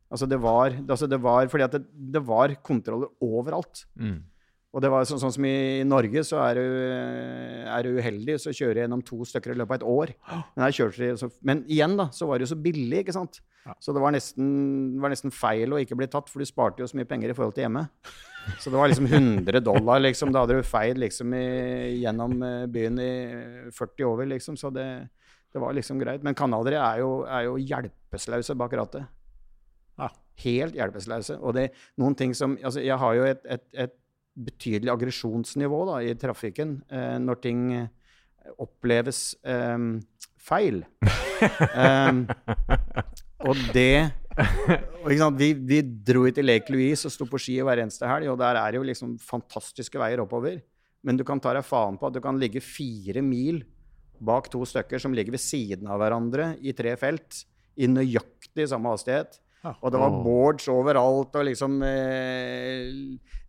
Altså 0.09 0.29
det 0.31 0.39
var, 0.41 0.73
altså 0.73 1.07
det 1.11 1.19
var 1.21 1.51
Fordi 1.53 1.67
at 1.67 1.75
det, 1.77 1.83
det 2.17 2.23
var 2.25 2.55
kontroller 2.65 3.11
overalt. 3.25 3.85
Mm. 3.99 4.23
Og 4.79 4.83
det 4.85 4.93
var 4.93 5.07
sånn, 5.11 5.19
sånn 5.19 5.33
som 5.35 5.47
i 5.49 5.83
Norge, 5.83 6.23
så 6.23 6.39
er 6.45 6.59
du, 6.61 6.67
er 7.67 7.83
du 7.83 7.97
uheldig, 7.97 8.37
så 8.39 8.53
kjører 8.55 8.79
jeg 8.79 8.87
gjennom 8.87 9.01
to 9.03 9.25
stykker 9.27 9.51
i 9.51 9.57
løpet 9.59 9.73
av 9.73 9.81
et 9.81 9.87
år. 9.91 10.13
Men, 10.55 10.63
kjørte 10.77 11.09
så, 11.19 11.29
men 11.43 11.65
igjen, 11.67 11.97
da, 11.99 12.07
så 12.15 12.29
var 12.31 12.39
det 12.39 12.47
jo 12.47 12.53
så 12.53 12.61
billig, 12.63 13.01
ikke 13.03 13.17
sant? 13.17 13.41
Ja. 13.65 13.75
Så 13.83 13.91
det 13.97 14.05
var, 14.05 14.15
nesten, 14.15 14.47
det 14.95 15.03
var 15.03 15.11
nesten 15.11 15.35
feil 15.35 15.75
å 15.75 15.83
ikke 15.83 15.99
bli 15.99 16.07
tatt, 16.13 16.31
for 16.31 16.39
du 16.39 16.47
sparte 16.47 16.85
jo 16.85 16.87
så 16.87 17.01
mye 17.01 17.11
penger 17.11 17.35
i 17.35 17.37
forhold 17.41 17.59
til 17.59 17.67
hjemme. 17.67 17.89
Så 18.63 18.71
det 18.71 18.79
var 18.79 18.95
liksom 18.95 19.11
100 19.11 19.67
dollar, 19.67 19.99
liksom. 20.07 20.31
Da 20.31 20.47
hadde 20.47 20.63
du 20.63 20.71
feid 20.71 21.03
liksom 21.03 21.35
i, 21.35 21.45
gjennom 22.05 22.39
eh, 22.47 22.65
byen 22.71 23.03
i 23.03 23.13
40 23.75 24.07
over, 24.07 24.31
liksom. 24.31 24.57
Så 24.63 24.71
det, 24.71 24.89
det 25.51 25.67
var 25.67 25.75
liksom 25.75 25.99
greit. 25.99 26.23
Men 26.23 26.39
canadiere 26.39 26.81
er, 26.81 27.03
er 27.27 27.49
jo 27.51 27.59
hjelpeløse 27.59 28.55
bak 28.63 28.79
rattet. 28.79 29.11
Ja. 29.99 30.15
Helt 30.47 30.79
hjelpeløse. 30.79 31.43
Og 31.43 31.59
det 31.59 31.73
noen 31.99 32.15
ting 32.15 32.31
som 32.39 32.55
Altså, 32.63 32.79
jeg 32.87 32.95
har 33.03 33.19
jo 33.19 33.27
et, 33.27 33.43
et, 33.59 33.67
et 33.75 34.05
betydelig 34.39 34.93
aggresjonsnivå 34.93 35.83
da, 35.91 35.99
i 36.07 36.15
trafikken 36.19 36.79
eh, 36.93 37.17
når 37.23 37.41
ting 37.43 37.65
eh, 37.75 37.89
oppleves 38.63 39.33
eh, 39.47 39.79
feil. 40.39 40.85
Em, 41.79 42.25
og 43.47 43.61
det 43.71 44.09
og 45.07 45.39
vi, 45.39 45.53
vi 45.55 45.79
dro 45.83 46.25
ut 46.27 46.35
til 46.35 46.47
Lake 46.47 46.73
Louise 46.75 47.07
og 47.07 47.15
sto 47.15 47.27
på 47.31 47.41
ski 47.43 47.57
hver 47.63 47.83
eneste 47.83 48.07
helg, 48.11 48.31
og 48.31 48.39
der 48.41 48.59
er 48.59 48.75
det 48.75 48.81
jo 48.81 48.87
liksom 48.87 49.17
fantastiske 49.23 49.99
veier 49.99 50.23
oppover. 50.23 50.61
Men 51.07 51.19
du 51.19 51.25
kan 51.27 51.41
ta 51.43 51.55
deg 51.55 51.67
faen 51.67 51.99
på 51.99 52.09
at 52.09 52.17
du 52.17 52.23
kan 52.23 52.39
ligge 52.39 52.63
fire 52.63 53.23
mil 53.23 53.63
bak 54.19 54.49
to 54.51 54.65
stykker 54.67 54.99
som 55.03 55.15
ligger 55.15 55.37
ved 55.37 55.43
siden 55.43 55.91
av 55.91 56.01
hverandre 56.03 56.53
i 56.59 56.75
tre 56.77 56.97
felt, 56.99 57.45
i 57.79 57.87
nøyaktig 57.91 58.67
samme 58.71 58.91
hastighet. 58.95 59.39
Og 59.67 59.91
det 59.91 60.01
var 60.01 60.17
boards 60.23 60.69
overalt, 60.71 61.35
og 61.35 61.47
liksom 61.49 61.81
eh, 61.83 62.89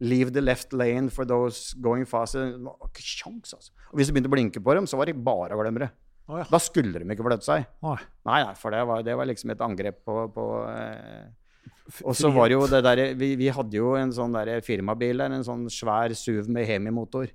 Leave 0.02 0.34
the 0.34 0.42
left 0.42 0.74
lane 0.74 1.12
for 1.14 1.28
those 1.30 1.78
going 1.82 2.08
fast. 2.10 2.38
Det 2.38 2.58
var 2.66 2.90
ikke 2.90 3.06
sjans, 3.06 3.54
altså. 3.54 3.74
Og 3.92 4.00
hvis 4.00 4.10
du 4.10 4.16
begynte 4.16 4.32
å 4.32 4.36
blinke 4.36 4.64
på 4.64 4.78
dem, 4.78 4.88
så 4.90 4.98
var 5.00 5.10
det 5.10 5.18
bare 5.22 5.58
å 5.58 5.62
glemme 5.62 5.86
det. 5.86 5.92
Ja. 6.30 6.46
Da 6.46 6.60
skulle 6.62 7.02
de 7.02 7.10
ikke 7.10 7.26
flytte 7.26 7.46
seg. 7.46 7.66
Nei. 7.86 7.98
Nei, 8.30 8.40
nei, 8.46 8.56
for 8.58 8.74
det 8.74 8.82
var, 8.86 9.04
det 9.06 9.18
var 9.18 9.30
liksom 9.30 9.54
et 9.54 9.62
angrep 9.66 10.02
på, 10.06 10.24
på 10.34 10.48
eh. 10.70 11.28
Og 12.06 12.14
så 12.14 12.30
var 12.30 12.52
jo 12.54 12.68
det 12.70 12.84
derre 12.86 13.08
vi, 13.18 13.32
vi 13.40 13.48
hadde 13.50 13.74
jo 13.74 13.96
en 13.98 14.12
sånn 14.14 14.36
der 14.36 14.60
firmabil 14.62 15.24
der, 15.24 15.34
en 15.34 15.46
sånn 15.46 15.64
svær 15.74 16.14
SUV 16.14 16.46
med 16.54 16.68
hemimotor. 16.70 17.32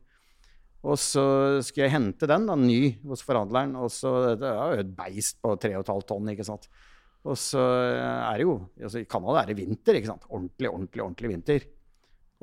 Og 0.84 0.98
så 1.00 1.24
skulle 1.64 1.88
jeg 1.88 1.94
hente 1.96 2.28
den, 2.28 2.44
da, 2.46 2.54
ny, 2.60 2.94
hos 3.08 3.24
forhandleren. 3.26 3.72
Og 3.80 3.90
så 3.90 4.36
Det 4.38 4.46
var 4.46 4.74
jo 4.76 4.84
et 4.84 4.92
beist 4.94 5.40
på 5.42 5.56
3,5 5.58 6.04
tonn, 6.10 6.30
ikke 6.34 6.46
sant. 6.46 6.68
Og 7.24 7.38
så 7.40 7.62
er 7.62 8.36
det 8.36 8.44
jo 8.44 8.58
altså 8.76 9.00
I 9.00 9.08
Canada 9.08 9.40
er 9.40 9.50
det 9.50 9.56
vinter, 9.62 9.96
ikke 9.96 10.10
sant. 10.10 10.26
Ordentlig, 10.28 10.68
ordentlig, 10.68 11.02
ordentlig 11.06 11.30
vinter. 11.32 11.66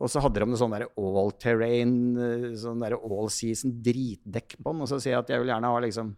Og 0.02 0.10
så 0.10 0.22
hadde 0.24 0.42
de 0.42 0.48
noe 0.50 0.58
sånn 0.58 0.74
all 0.74 1.34
terrain, 1.38 1.96
eh, 2.18 2.46
sånn 2.58 2.82
der 2.82 2.96
all 2.98 3.30
season 3.34 3.76
dritdekk 3.86 4.58
på 4.58 4.74
den. 4.74 4.82
Og 4.82 4.90
så 4.90 4.98
sier 4.98 5.14
jeg 5.14 5.22
at 5.22 5.34
jeg 5.36 5.44
vil 5.44 5.52
gjerne 5.54 5.70
ha 5.70 5.82
liksom 5.86 6.16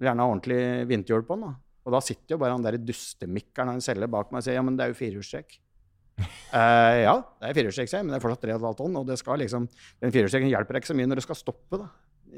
vil 0.00 0.08
gjerne 0.08 0.24
ha 0.24 0.32
ordentlig 0.32 0.60
vinterhjul 0.88 1.26
på 1.28 1.36
den. 1.36 1.50
da. 1.50 1.52
Og 1.84 1.96
da 1.96 2.00
sitter 2.04 2.34
jo 2.34 2.40
bare 2.40 2.56
han 2.56 2.64
der 2.64 2.78
dustemikkeren 2.80 3.74
han 3.74 3.84
selger 3.84 4.08
bak 4.12 4.32
meg 4.32 4.40
og 4.40 4.46
sier 4.46 4.56
ja, 4.56 4.64
men 4.64 4.76
det 4.78 4.86
er 4.86 4.94
jo 4.94 5.00
firehjulstrekk. 5.00 5.58
uh, 6.20 6.96
ja, 7.06 7.14
det 7.40 7.50
er 7.50 7.56
firehjulstrekk, 7.58 7.92
men 8.00 8.14
det 8.14 8.20
er 8.20 8.24
fortsatt 8.24 8.48
3,5 8.48 8.78
tonn. 8.80 9.00
Og 9.00 9.08
det 9.08 9.20
skal 9.20 9.40
liksom, 9.44 9.68
den 10.00 10.14
firehjulstrekken 10.14 10.52
hjelper 10.52 10.76
deg 10.76 10.84
ikke 10.84 10.92
så 10.94 10.96
mye 10.96 11.10
når 11.10 11.20
du 11.20 11.26
skal 11.28 11.40
stoppe, 11.40 11.82
da. 11.82 11.90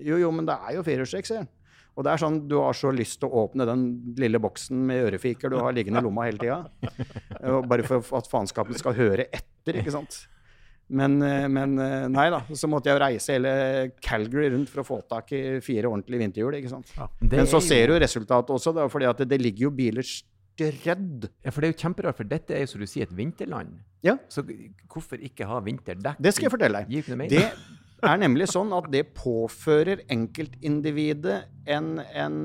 Jo, 0.02 0.18
jo, 0.18 0.30
men 0.34 0.48
det 0.48 0.56
er 0.56 0.78
jo 0.78 0.86
firehjulstrekk, 0.86 1.28
sier 1.28 1.44
han. 1.44 1.50
Og 1.92 2.06
det 2.06 2.12
er 2.12 2.20
sånn, 2.22 2.38
du 2.48 2.56
har 2.56 2.76
så 2.76 2.92
lyst 2.94 3.18
til 3.20 3.28
å 3.28 3.44
åpne 3.44 3.66
den 3.68 3.82
lille 4.20 4.40
boksen 4.40 4.78
med 4.88 5.10
ørefiker 5.10 5.52
du 5.52 5.58
har 5.60 5.74
liggende 5.76 6.00
i 6.00 6.06
lomma 6.06 6.24
hele 6.28 6.40
tida. 6.40 6.62
Bare 7.70 7.84
for 7.84 8.16
at 8.16 8.30
faenskapen 8.32 8.78
skal 8.78 8.96
høre 8.96 9.28
etter, 9.28 9.76
ikke 9.82 9.92
sant. 9.92 10.22
Men, 10.92 11.18
eh, 11.24 11.46
men 11.48 11.76
eh, 11.80 12.08
nei 12.12 12.26
da, 12.32 12.42
så 12.58 12.68
måtte 12.68 12.90
jeg 12.90 12.98
jo 12.98 13.02
reise 13.04 13.36
hele 13.36 13.52
Calgary 14.04 14.50
rundt 14.52 14.72
for 14.72 14.82
å 14.82 14.86
få 14.86 14.98
tak 15.08 15.32
i 15.36 15.42
fire 15.64 15.88
ordentlige 15.88 16.24
vinterhjul. 16.24 16.58
ikke 16.58 16.72
sant? 16.72 16.92
Ja, 16.96 17.08
Men 17.22 17.48
så 17.48 17.60
er 17.62 17.68
ser 17.68 17.92
du 17.92 17.96
resultatet 18.02 18.52
også, 18.56 18.74
da, 18.76 18.88
fordi 18.92 19.08
at 19.08 19.22
det, 19.22 19.30
det 19.32 19.40
ligger 19.40 19.68
jo 19.68 19.72
biler 19.78 20.04
strødd. 20.04 21.28
Ja, 21.44 21.52
for 21.52 21.60
det 21.60 21.70
er 21.70 21.74
jo 21.74 21.80
kjemperart, 21.84 22.18
for 22.18 22.28
dette 22.28 22.56
er 22.56 22.64
jo 22.66 22.72
som 22.74 22.84
du 22.84 22.88
sier, 22.90 23.08
et 23.08 23.16
vinterland. 23.16 23.78
Ja. 24.04 24.18
Så 24.32 24.44
hvorfor 24.44 25.20
ikke 25.22 25.48
ha 25.48 25.60
vinterdekk? 25.64 26.20
Det 26.20 26.34
skal 26.34 26.48
jeg 26.48 26.56
fortelle 26.56 26.84
deg. 26.84 27.30
Det 27.32 27.46
er 28.10 28.18
nemlig 28.22 28.48
sånn 28.50 28.72
at 28.74 28.88
det 28.90 29.04
påfører 29.14 30.02
enkeltindividet 30.10 31.38
en, 31.70 31.92
en, 32.02 32.40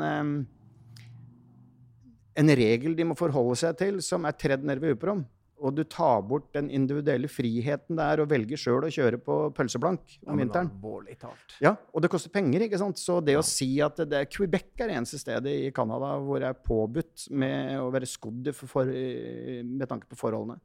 en 2.38 2.54
regel 2.62 2.94
de 2.98 3.08
må 3.10 3.18
forholde 3.18 3.58
seg 3.64 3.80
til, 3.80 3.98
som 4.06 4.28
er 4.30 4.38
tredd 4.38 4.68
ned 4.68 4.84
ved 4.84 4.98
Uperom. 4.98 5.26
Og 5.58 5.74
du 5.74 5.82
tar 5.90 6.22
bort 6.22 6.52
den 6.54 6.68
individuelle 6.70 7.26
friheten 7.32 7.98
det 7.98 8.06
er 8.06 8.22
å 8.22 8.28
velge 8.30 8.60
sjøl 8.62 8.86
å 8.86 8.92
kjøre 8.94 9.18
på 9.26 9.38
pølseblank 9.58 10.20
om 10.30 10.38
vinteren. 10.38 10.70
Ja, 11.64 11.72
og 11.90 12.06
det 12.06 12.12
koster 12.14 12.30
penger, 12.34 12.62
ikke 12.68 12.78
sant? 12.78 13.02
Så 13.02 13.18
det 13.26 13.40
å 13.40 13.46
si 13.46 13.72
at 13.82 13.98
det, 13.98 14.12
det 14.12 14.20
er 14.22 14.30
Quebec 14.30 14.70
er 14.78 14.92
det 14.92 15.00
eneste 15.00 15.18
stedet 15.18 15.56
i 15.66 15.72
Canada 15.74 16.14
hvor 16.22 16.44
det 16.44 16.52
er 16.52 16.62
påbudt 16.62 17.26
med 17.34 17.74
å 17.82 17.90
være 17.94 18.10
skodd 18.10 18.52
for, 18.54 18.70
for, 18.70 18.94
med 19.66 19.90
tanke 19.90 20.06
på 20.12 20.20
forholdene. 20.20 20.62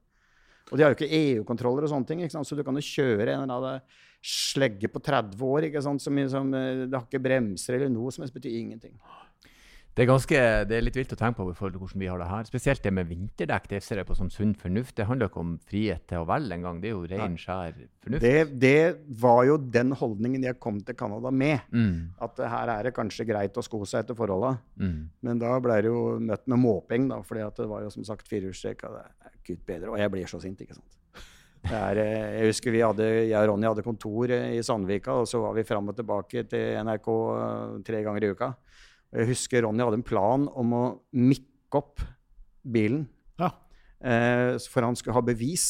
Og 0.70 0.79
de 0.79 0.85
har 0.85 0.92
jo 0.92 0.98
ikke 0.98 1.18
EU-kontroller 1.18 1.87
og 1.87 1.92
sånne 1.92 2.09
ting, 2.09 2.22
så 2.31 2.57
du 2.57 2.62
kan 2.64 2.79
jo 2.79 2.85
kjøre 2.87 3.35
en 3.35 3.44
eller 3.44 3.57
annen 3.59 4.01
slegge 4.22 4.88
på 4.92 5.03
30 5.03 5.42
år? 5.48 5.66
Som, 5.83 5.98
som 5.98 6.55
eh, 6.55 6.85
det 6.87 6.94
har 6.94 7.07
ikke 7.09 7.22
bremser 7.22 7.77
eller 7.79 7.92
noe 7.92 8.12
som 8.14 8.25
helst, 8.25 8.37
betyr 8.37 8.61
ingenting. 8.61 8.94
Det 9.92 10.07
er, 10.07 10.09
ganske, 10.09 10.38
det 10.70 10.76
er 10.76 10.85
litt 10.87 10.96
vilt 10.96 11.11
å 11.12 11.16
tenke 11.20 11.37
på 11.37 11.44
i 11.50 11.57
forhold 11.57 11.74
til 11.74 11.83
hvordan 11.83 12.00
vi 12.00 12.07
har 12.09 12.20
det 12.22 12.28
her. 12.31 12.46
Spesielt 12.48 12.81
det 12.85 12.92
med 12.96 13.11
vinterdekk. 13.11 13.66
Det 13.68 13.81
ser 13.85 14.00
jeg 14.00 14.09
på 14.09 14.16
som 14.16 14.31
sunn 14.33 14.55
fornuft. 14.57 14.94
Det 14.96 15.05
handler 15.05 15.28
ikke 15.28 15.42
om 15.42 15.50
frihet 15.68 16.07
til 16.09 16.22
å 16.22 16.28
velge 16.31 16.57
engang. 16.57 16.78
Det 16.81 16.88
er 16.88 16.94
jo 16.94 17.02
ren, 17.11 17.35
skjær 17.37 17.76
fornuft. 18.00 18.24
Det, 18.24 18.46
det 18.62 19.18
var 19.20 19.42
jo 19.50 19.59
den 19.76 19.92
holdningen 20.00 20.46
jeg 20.48 20.57
kom 20.64 20.81
til 20.81 20.96
Canada 20.96 21.28
med. 21.28 21.66
Mm, 21.76 22.14
At 22.24 22.40
her 22.55 22.72
er 22.78 22.88
det 22.88 22.94
kanskje 22.96 23.28
greit 23.28 23.61
å 23.61 23.66
sko 23.66 23.83
seg 23.85 24.07
etter 24.07 24.16
forholda. 24.16 24.55
mm. 24.81 24.96
Men 25.28 25.42
da 25.44 25.52
ble 25.61 25.76
det 25.85 25.92
jo 25.92 26.07
møtt 26.24 26.48
med 26.48 26.62
måping, 26.64 27.11
da, 27.12 27.20
fordi 27.26 27.44
at 27.44 27.61
det 27.61 27.68
var 27.68 27.85
jo 27.85 27.92
som 27.92 28.09
sagt 28.09 28.33
firehjulstrekk. 28.33 28.88
og 28.88 28.96
det 28.96 29.33
Gud 29.46 29.62
bedre. 29.66 29.90
Og 29.92 29.98
jeg 30.00 30.11
blir 30.14 30.31
så 30.31 30.40
sint, 30.42 30.61
ikke 30.62 30.76
sant. 30.78 30.98
Det 31.62 31.78
er, 31.78 31.98
eh, 32.02 32.40
jeg 32.40 32.50
husker 32.50 32.74
vi 32.74 32.81
hadde, 32.83 33.07
jeg 33.28 33.38
og 33.38 33.52
Ronny 33.52 33.68
hadde 33.68 33.85
kontor 33.87 34.33
eh, 34.35 34.57
i 34.57 34.62
Sandvika, 34.66 35.14
og 35.22 35.28
så 35.31 35.38
var 35.44 35.55
vi 35.55 35.62
fram 35.66 35.92
og 35.92 35.94
tilbake 35.98 36.42
til 36.50 36.78
NRK 36.83 37.09
eh, 37.12 37.76
tre 37.87 38.00
ganger 38.02 38.26
i 38.26 38.31
uka. 38.35 38.48
Jeg 39.12 39.29
husker 39.29 39.66
Ronny 39.66 39.85
hadde 39.85 40.01
en 40.01 40.07
plan 40.07 40.46
om 40.59 40.77
å 40.77 40.85
mikke 41.12 41.81
opp 41.81 42.05
bilen. 42.62 43.07
Ja. 43.40 43.51
Eh, 44.01 44.57
for 44.72 44.87
han 44.87 44.96
skulle 44.96 45.16
ha 45.18 45.25
bevis 45.25 45.66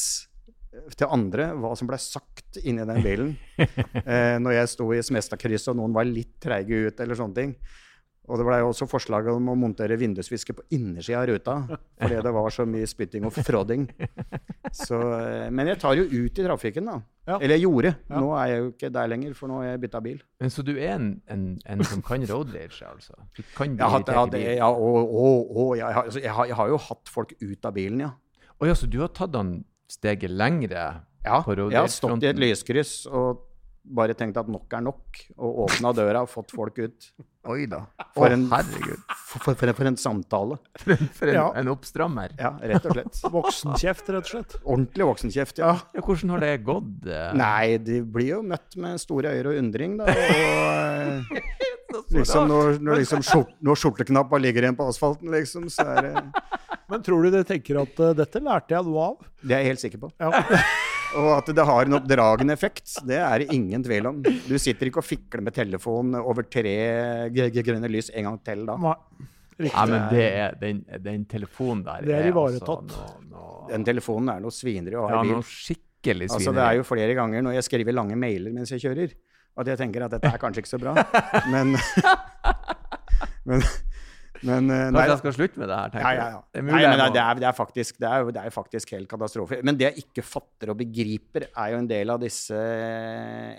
til 0.96 1.10
andre 1.12 1.50
hva 1.60 1.74
som 1.76 1.88
ble 1.90 1.98
sagt 2.00 2.60
inni 2.62 2.84
den 2.88 3.04
bilen. 3.04 3.32
eh, 4.06 4.38
når 4.40 4.58
jeg 4.60 4.72
sto 4.72 4.88
i 4.94 5.02
Smestadkrysset 5.04 5.72
og 5.74 5.80
noen 5.80 5.96
var 5.96 6.08
litt 6.08 6.38
treige 6.42 6.86
ut 6.88 7.02
eller 7.02 7.18
sånne 7.18 7.38
ting. 7.38 7.56
Og 8.30 8.38
det 8.38 8.46
ble 8.46 8.60
også 8.62 8.86
forslag 8.86 9.26
om 9.32 9.50
å 9.50 9.56
montere 9.58 9.98
vindusvisker 9.98 10.54
på 10.54 10.64
innersida 10.76 11.24
av 11.24 11.26
ruta. 11.32 11.56
Fordi 11.98 12.20
det 12.22 12.34
var 12.38 12.54
så 12.54 12.66
mye 12.68 12.88
spytting 12.88 13.26
og 13.26 13.34
fråding. 13.34 13.88
Så, 14.84 14.96
eh, 15.18 15.50
men 15.52 15.72
jeg 15.72 15.82
tar 15.82 15.98
jo 15.98 16.06
ut 16.06 16.38
i 16.38 16.46
trafikken, 16.46 16.86
da. 16.88 17.00
Ja. 17.28 17.36
Eller 17.38 17.54
jeg 17.54 17.62
gjorde. 17.68 17.90
Ja. 18.10 18.18
Nå 18.18 18.32
er 18.34 18.46
jeg 18.50 18.58
jo 18.58 18.70
ikke 18.72 18.88
der 18.94 19.06
lenger, 19.12 19.34
for 19.38 19.46
nå 19.50 19.60
har 19.60 19.68
jeg 19.68 19.80
bytta 19.84 20.00
bil. 20.02 20.22
Men 20.42 20.50
så 20.50 20.64
du 20.66 20.72
er 20.74 20.96
en, 20.96 21.06
en, 21.30 21.44
en 21.70 21.84
som 21.86 22.02
kan 22.02 22.24
road 22.26 22.50
rage, 22.54 22.82
altså? 22.88 23.14
Du 23.36 23.42
kan 23.56 23.76
bli 23.76 23.84
Jeg 23.84 23.92
hatt- 23.94 24.08
irritert 24.10 24.34
i 24.34 24.42
ja, 24.42 24.56
ja, 24.58 24.70
og, 24.72 25.14
og, 25.14 25.56
og, 25.56 25.76
jeg, 25.78 25.86
har, 25.86 26.02
altså, 26.02 26.18
jeg, 26.24 26.32
har, 26.34 26.50
jeg 26.50 26.56
har 26.58 26.72
jo 26.72 26.80
hatt 26.88 27.12
folk 27.14 27.34
ut 27.38 27.64
av 27.70 27.76
bilen, 27.78 28.00
ja. 28.08 28.10
Å 28.58 28.66
ja, 28.66 28.74
så 28.74 28.90
du 28.90 28.98
har 29.04 29.12
tatt 29.14 29.34
han 29.38 29.54
steget 29.90 30.30
lengre? 30.34 30.82
Ja, 31.22 31.38
På 31.46 31.54
jeg 31.54 31.78
har 31.78 31.86
stått 31.94 32.24
i 32.26 32.30
et 32.32 32.38
lyskryss 32.42 33.04
og 33.06 33.44
bare 33.84 34.14
tenkt 34.14 34.36
at 34.38 34.48
nok 34.50 34.72
er 34.78 34.82
nok, 34.86 35.18
og 35.36 35.64
åpna 35.66 35.90
døra 35.96 36.20
og 36.22 36.30
fått 36.30 36.52
folk 36.54 36.78
ut. 36.78 37.08
Oi 37.50 37.64
da. 37.66 37.80
For 38.14 38.28
Å, 38.28 38.36
en- 38.36 38.44
herregud. 38.52 39.00
For, 39.32 39.56
for, 39.58 39.72
for, 39.74 39.88
en 39.90 39.96
samtale. 39.98 40.58
For 40.82 40.92
en, 40.94 41.08
for 41.16 41.30
en, 41.32 41.34
Ja. 41.34 41.46
en 41.58 41.70
oppstrammer. 41.72 42.34
Ja, 42.38 42.52
rett 42.70 42.86
og 42.86 42.94
slett. 42.94 43.18
Voksenkjeft, 43.34 44.10
rett 44.14 44.28
og 44.28 44.30
slett. 44.30 44.54
Ordentlig 44.62 45.08
voksenkjeft, 45.08 45.58
ja. 45.58 45.72
Ja, 45.96 46.04
hvordan 46.06 46.34
har 46.36 46.44
det 46.44 46.52
gått? 46.68 46.92
eh? 47.10 47.32
Nei, 47.40 47.78
de 47.82 47.98
blir 48.04 48.28
jo 48.36 48.42
møtt 48.46 48.76
med 48.78 49.00
store 49.02 49.32
øyne 49.34 49.50
og 49.56 49.58
undring, 49.64 49.96
da. 49.98 50.06
Og 50.12 51.32
eh, 51.40 52.06
liksom 52.14 52.46
når, 52.52 52.78
når, 52.84 53.02
liksom 53.02 53.24
skjort, 53.26 53.50
når 53.64 53.82
skjorteknappa 53.82 54.38
ligger 54.44 54.68
igjen 54.68 54.78
på 54.78 54.86
asfalten, 54.92 55.32
liksom, 55.34 55.66
så 55.72 55.88
er 55.96 56.06
det 56.12 56.22
Men 56.92 57.02
tror 57.04 57.24
du 57.26 57.32
de 57.34 57.42
tenker 57.48 57.80
at 57.82 57.98
uh, 58.04 58.12
dette 58.16 58.40
lærte 58.44 58.76
jeg 58.76 58.84
noe 58.86 59.10
av? 59.10 59.28
Det 59.42 59.56
er 59.56 59.64
jeg 59.64 59.72
helt 59.72 59.82
sikker 59.88 60.06
på. 60.06 60.12
Ja. 60.20 60.44
Og 61.18 61.28
at 61.36 61.50
det 61.54 61.64
har 61.68 61.84
en 61.88 61.96
oppdragende 61.98 62.54
effekt, 62.56 62.94
det 63.08 63.18
er 63.20 63.42
det 63.42 63.50
ingen 63.52 63.82
tvil 63.84 64.06
om. 64.08 64.20
Du 64.24 64.54
sitter 64.60 64.88
ikke 64.88 65.02
og 65.02 65.04
fikler 65.06 65.42
med 65.44 65.52
telefonen 65.56 66.16
over 66.20 66.46
tre 66.48 66.72
g- 67.34 67.50
g- 67.52 67.64
grønne 67.66 67.90
lys 67.92 68.08
en 68.16 68.24
gang 68.30 68.38
til 68.46 68.62
da. 68.68 68.76
Nei. 68.80 68.94
Ja, 69.62 69.66
Riktig. 69.66 69.88
men 69.92 70.06
det 70.10 70.22
er, 70.32 70.54
den, 70.58 70.78
den 71.04 71.24
telefonen 71.28 71.82
der 71.84 72.00
Det 72.08 72.14
er 72.16 72.30
altså 72.32 72.32
ivaretatt. 72.32 72.94
noe, 72.96 73.26
noe, 73.30 73.66
Den 73.68 73.84
telefonen 73.86 74.30
er 74.32 74.40
noe 74.42 74.50
svineri 74.56 74.96
å 74.98 75.04
ha 75.06 75.20
i 75.20 75.26
bil. 75.28 75.34
noe 75.36 75.44
skikkelig 75.46 76.30
svineri. 76.32 76.38
Altså, 76.40 76.54
det 76.56 76.64
er 76.64 76.78
jo 76.80 76.86
flere 76.88 77.14
ganger 77.18 77.44
når 77.46 77.58
jeg 77.58 77.66
skriver 77.68 77.94
lange 77.94 78.16
mailer 78.18 78.56
mens 78.56 78.72
jeg 78.72 78.80
kjører, 78.82 79.12
at 79.60 79.68
jeg 79.68 79.78
tenker 79.82 80.06
at 80.08 80.16
dette 80.16 80.32
er 80.32 80.40
kanskje 80.40 80.64
ikke 80.64 80.72
så 80.72 80.80
bra. 80.80 80.96
Men 81.52 81.76
Men, 83.46 83.62
men 84.42 84.70
uh, 84.70 84.76
Kanskje 84.90 85.08
jeg 85.12 85.20
skal 85.20 85.34
slutte 85.36 85.60
med 85.62 85.68
det 85.70 85.76
her, 85.78 85.90
tenker 85.92 86.06
ja, 86.08 86.14
ja, 86.18 86.28
ja. 86.34 86.40
Det 86.50 86.60
er 86.60 86.64
mulig 86.66 86.78
nei, 86.82 86.96
nei, 86.98 87.08
det, 87.14 87.20
er, 87.22 87.40
det, 87.42 87.46
er 87.48 87.56
faktisk, 87.56 87.98
det, 88.02 88.08
er, 88.08 88.30
det 88.34 88.42
er 88.42 88.54
faktisk 88.54 88.94
helt 88.96 89.08
katastrofe. 89.10 89.58
Men 89.62 89.78
det 89.78 89.86
jeg 89.88 90.04
ikke 90.04 90.24
fatter 90.26 90.72
og 90.74 90.78
begriper, 90.80 91.46
er 91.52 91.74
jo 91.74 91.78
en 91.82 91.90
del 91.90 92.10
av 92.14 92.18
disse 92.22 92.58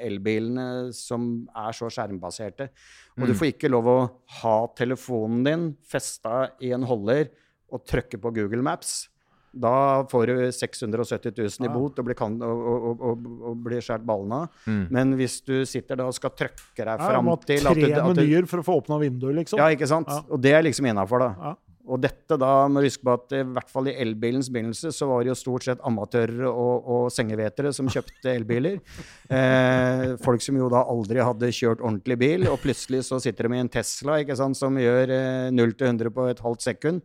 elbilene 0.03 0.67
som 0.95 1.29
er 1.55 1.75
så 1.77 1.89
skjermbaserte. 1.93 2.69
Og 3.17 3.23
Mm. 3.23 3.27
du 3.29 3.33
får 3.37 3.51
ikke 3.53 3.69
lov 3.69 3.87
å 3.91 3.97
ha 4.41 4.55
telefonen 4.75 5.43
din 5.45 5.65
festa 5.85 6.49
i 6.65 6.71
en 6.73 6.83
holder 6.89 7.29
og 7.73 7.83
trykke 7.85 8.17
på 8.21 8.31
Google 8.33 8.63
Maps. 8.65 9.07
Da 9.53 10.03
får 10.09 10.31
du 10.31 10.37
670 10.51 11.35
000 11.37 11.67
i 11.67 11.71
bot 11.73 11.99
og 12.01 12.07
blir, 12.07 12.17
kan, 12.17 12.39
og, 12.41 12.87
og, 12.89 13.27
og, 13.51 13.59
blir 13.61 13.83
skjært 13.85 14.05
ballen 14.07 14.33
av. 14.39 14.63
Mm. 14.65 14.85
Men 14.95 15.13
hvis 15.19 15.37
du 15.45 15.59
sitter 15.69 15.99
da 15.99 16.07
og 16.09 16.15
skal 16.17 16.33
trøkke 16.33 16.79
deg 16.79 17.03
fram 17.03 17.29
ja, 17.29 17.35
til 17.45 17.69
at 17.69 17.77
du, 17.77 17.85
Tre 17.93 18.07
menyer 18.09 18.49
for 18.49 18.63
å 18.63 18.65
få 18.65 18.79
åpna 18.81 18.97
vinduet, 19.03 19.37
liksom. 19.43 19.61
ja, 19.61 19.69
ikke 19.75 19.89
sant? 19.89 20.09
Ja. 20.09 20.23
Og 20.33 20.41
det 20.41 20.55
er 20.57 20.65
liksom 20.65 20.89
innafor, 20.89 21.21
da. 21.21 21.29
Ja. 21.37 21.53
Og 21.83 21.99
dette 21.99 22.37
da, 22.39 22.49
må 22.71 22.79
du 22.79 22.87
huske 22.87 23.03
på 23.03 23.13
at 23.17 23.33
i 23.35 23.41
hvert 23.43 23.71
fall 23.71 23.89
i 23.91 23.95
elbilens 23.99 24.47
begynnelse, 24.53 24.93
så 24.95 25.07
var 25.09 25.23
det 25.23 25.33
jo 25.33 25.35
stort 25.35 25.65
sett 25.67 25.81
amatører 25.83 26.45
og, 26.47 26.87
og 26.87 27.09
sengevetere 27.11 27.73
som 27.75 27.91
kjøpte 27.91 28.33
elbiler. 28.33 28.79
Eh, 29.33 30.11
folk 30.21 30.43
som 30.43 30.57
jo 30.59 30.67
da 30.69 30.83
aldri 30.91 31.21
hadde 31.23 31.47
kjørt 31.55 31.79
ordentlig 31.81 32.17
bil, 32.21 32.43
og 32.51 32.59
plutselig 32.61 32.99
så 33.07 33.17
sitter 33.23 33.47
de 33.47 33.57
i 33.57 33.61
en 33.63 33.69
Tesla 33.71 34.19
ikke 34.21 34.35
sant, 34.37 34.57
som 34.59 34.75
gjør 34.77 35.09
eh, 35.15 35.47
0 35.49 35.73
til 35.79 35.89
100 35.89 36.11
på 36.13 36.25
et 36.29 36.41
halvt 36.43 36.65
sekund. 36.67 36.99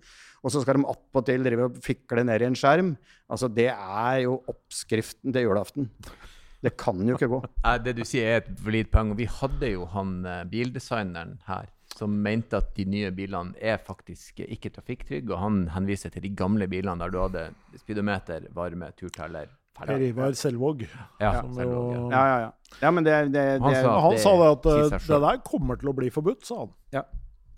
Og 0.44 0.53
så 0.55 0.61
skal 0.62 0.79
de 0.79 0.87
attpåtil 0.92 1.42
drive 1.44 1.64
og 1.70 1.79
fikle 1.83 2.22
ned 2.24 2.44
i 2.44 2.48
en 2.48 2.55
skjerm. 2.59 2.92
Altså, 3.31 3.48
det 3.53 3.68
er 3.74 4.20
jo 4.24 4.37
oppskriften 4.48 5.33
til 5.35 5.48
julaften. 5.48 5.88
Det 6.62 6.72
kan 6.79 6.98
jo 7.07 7.14
ikke 7.18 7.29
gå. 7.31 7.40
Det 7.85 7.96
du 7.98 8.05
sier 8.07 8.33
er 8.37 8.40
et 8.44 8.53
valid 8.64 8.88
poeng. 8.90 9.12
Vi 9.18 9.27
hadde 9.31 9.72
jo 9.72 9.85
han 9.94 10.24
eh, 10.27 10.44
bildesigneren 10.51 11.37
her 11.46 11.68
som 11.98 12.12
mente 12.22 12.55
at 12.61 12.74
de 12.77 12.85
nye 12.87 13.09
bilene 13.11 13.57
er 13.59 13.79
faktisk 13.83 14.42
ikke 14.44 14.70
trafikktrygge. 14.74 15.33
Og 15.35 15.38
han 15.42 15.61
henviser 15.74 16.12
til 16.14 16.22
de 16.22 16.31
gamle 16.38 16.68
bilene 16.70 16.98
der 17.03 17.11
du 17.14 17.18
hadde 17.22 17.46
speedometer, 17.81 18.46
varme, 18.55 18.90
turteller. 18.98 19.48
Per. 19.79 19.92
Ivar 20.03 20.35
Selvåg. 20.35 20.81
Ja, 21.22 21.33
ja. 21.38 21.42
jo- 21.62 22.09
Ja, 22.11 22.22
ja, 22.27 22.51
ja. 22.83 22.90
men 22.90 23.05
det, 23.07 23.14
det, 23.33 23.44
Han 23.62 23.74
sa- 23.74 24.01
Han 24.03 24.12
det 24.16 24.20
sa 24.24 24.33
det 24.38 24.48
at 24.57 24.66
eh, 24.66 24.98
det 25.07 25.20
der 25.22 25.42
kommer 25.46 25.79
til 25.79 25.88
å 25.92 25.94
bli 25.94 26.11
forbudt, 26.11 26.42
sa 26.46 26.59
han. 26.64 26.72
Ja, 26.92 27.03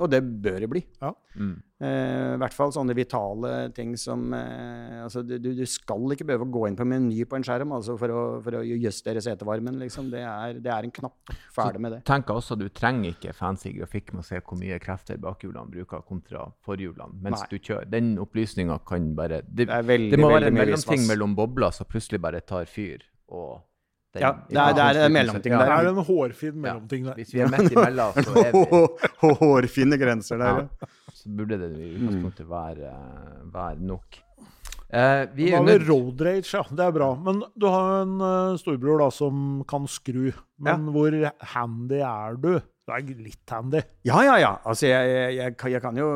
og 0.01 0.09
det 0.11 0.21
bør 0.25 0.59
det 0.65 0.69
bli. 0.71 0.81
Ja. 1.03 1.11
Mm. 1.37 1.57
Eh, 1.81 2.35
I 2.35 2.39
hvert 2.41 2.57
fall 2.57 2.73
sånne 2.75 2.95
vitale 2.97 3.71
ting 3.77 3.95
som 4.01 4.33
eh, 4.37 4.99
altså 5.05 5.23
du, 5.25 5.37
du 5.39 5.62
skal 5.68 6.12
ikke 6.14 6.27
behøve 6.29 6.49
å 6.49 6.53
gå 6.53 6.64
inn 6.68 6.77
på 6.77 6.85
meny 6.89 7.22
på 7.29 7.39
en 7.39 7.47
skjerm 7.47 7.72
altså 7.77 7.97
for, 8.01 8.12
å, 8.12 8.24
for 8.45 8.59
å 8.59 8.62
justere 8.66 9.22
setevarmen. 9.24 9.79
Liksom. 9.81 10.11
Det, 10.12 10.24
er, 10.27 10.61
det 10.61 10.72
er 10.74 10.89
en 10.89 10.95
knapp. 11.01 11.33
Ferdig 11.55 11.85
med 11.85 11.97
det. 11.97 12.03
Tenk 12.09 12.33
også, 12.35 12.59
Du 12.61 12.66
trenger 12.68 13.14
ikke 13.14 13.37
fancy 13.37 13.72
grafikk 13.77 14.12
med 14.14 14.24
å 14.24 14.29
se 14.29 14.43
hvor 14.43 14.61
mye 14.61 14.81
krefter 14.83 15.20
bakhjulene 15.20 15.72
bruker 15.72 16.05
kontra 16.09 16.49
forhjulene 16.66 17.20
mens 17.22 17.45
Nei. 17.45 17.49
du 17.53 17.59
kjører. 17.59 17.89
Den 17.91 18.12
opplysninga 18.20 18.81
kan 18.89 19.12
bare 19.16 19.43
Det, 19.47 19.66
Det 19.70 19.72
er 19.79 19.89
veldig, 19.89 20.12
det 20.16 20.20
må 20.20 20.33
være 20.35 20.53
en 20.53 20.61
mellomting 20.61 21.09
mellom 21.09 21.37
bobler 21.39 21.74
som 21.77 21.89
plutselig 21.89 22.20
bare 22.22 22.45
tar 22.45 22.68
fyr. 22.70 23.05
og 23.31 23.61
den 24.15 24.23
Ja, 24.23 24.33
det 24.49 24.57
er- 24.59 24.73
det 24.95 25.03
er 25.03 25.07
en 25.07 25.13
mellomting 25.13 25.53
Ja. 25.55 25.59
Det 25.59 25.75
er 25.87 25.89
en 25.91 26.05
hårfin 26.05 26.55
mellomting 26.61 27.05
der. 27.07 27.15
Hvis 27.15 27.35
vi 27.35 27.41
er 27.45 27.49
midt 27.53 27.73
imellom, 27.73 28.13
så 28.15 28.31
er 28.45 28.53
vi 28.53 28.65
Hårfine 29.43 29.99
grenser 30.01 30.39
der. 30.41 30.65
ja. 30.65 30.67
ja. 30.81 30.87
Så 31.21 31.29
burde 31.37 31.59
det 31.61 31.71
i 31.77 31.91
utgangspunktet 31.99 32.47
være, 32.49 32.91
være 33.53 33.77
nok. 33.85 34.21
Eh, 34.93 35.27
vi 35.37 35.51
er 35.53 35.61
under 35.61 35.79
road 35.87 36.21
rage, 36.25 36.49
ja. 36.57 36.63
Det 36.71 36.81
er 36.87 36.91
bra. 36.97 37.11
Men 37.15 37.43
du 37.61 37.67
har 37.71 38.03
en 38.03 38.15
uh, 38.25 38.57
storbror 38.59 38.99
da 39.05 39.11
som 39.15 39.63
kan 39.69 39.85
skru. 39.87 40.31
Men 40.59 40.89
hvor 40.95 41.15
handy 41.53 42.01
er 42.01 42.35
du? 42.41 42.55
Du 42.91 43.12
er 43.14 43.22
litt 43.24 43.53
handy. 43.55 43.82
Ja, 44.07 44.20
ja, 44.26 44.36
ja. 44.41 44.51
Altså, 44.66 44.88
jeg, 44.88 45.11
jeg, 45.11 45.36
jeg, 45.38 45.57
kan, 45.61 45.72
jeg 45.74 45.82
kan 45.84 46.01
jo 46.01 46.09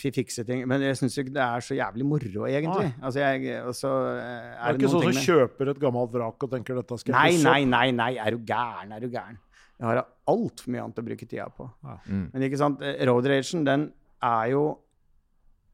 fikse 0.00 0.44
ting, 0.48 0.64
men 0.70 0.84
jeg 0.86 0.96
syns 1.00 1.18
ikke 1.20 1.34
det 1.36 1.44
er 1.44 1.64
så 1.64 1.76
jævlig 1.76 2.06
moro, 2.08 2.46
egentlig. 2.48 2.94
Altså, 3.02 3.20
jeg, 3.22 3.58
og 3.62 3.76
så 3.76 3.92
eh, 4.14 4.16
Det 4.16 4.32
er 4.32 4.56
er 4.58 4.78
det 4.78 4.82
ikke 4.82 4.92
sånn 4.94 5.06
som 5.08 5.28
kjøper 5.28 5.72
et 5.74 5.82
gammelt 5.84 6.14
vrak 6.14 6.48
og 6.48 6.52
tenker 6.56 6.80
dette 6.80 7.00
skal 7.02 7.14
jeg 7.14 7.38
pusse 7.38 7.46
nei, 7.46 7.60
nei, 7.68 7.92
nei, 7.92 7.94
nei, 8.00 8.10
er 8.24 8.36
du 8.36 8.42
gæren, 8.48 8.96
er 8.96 9.04
du 9.04 9.08
gæren. 9.12 9.40
Jeg 9.78 9.86
har 9.86 10.02
altfor 10.32 10.74
mye 10.74 10.82
annet 10.82 10.98
å 10.98 11.06
bruke 11.06 11.26
tida 11.30 11.46
på. 11.54 11.68
Mm. 12.08 12.24
Men 12.32 12.46
ikke 12.48 12.58
sant, 12.60 12.82
eh, 12.82 12.98
road 13.06 13.28
ragen, 13.30 13.64
den 13.68 13.88
er 14.24 14.52
jo 14.54 14.64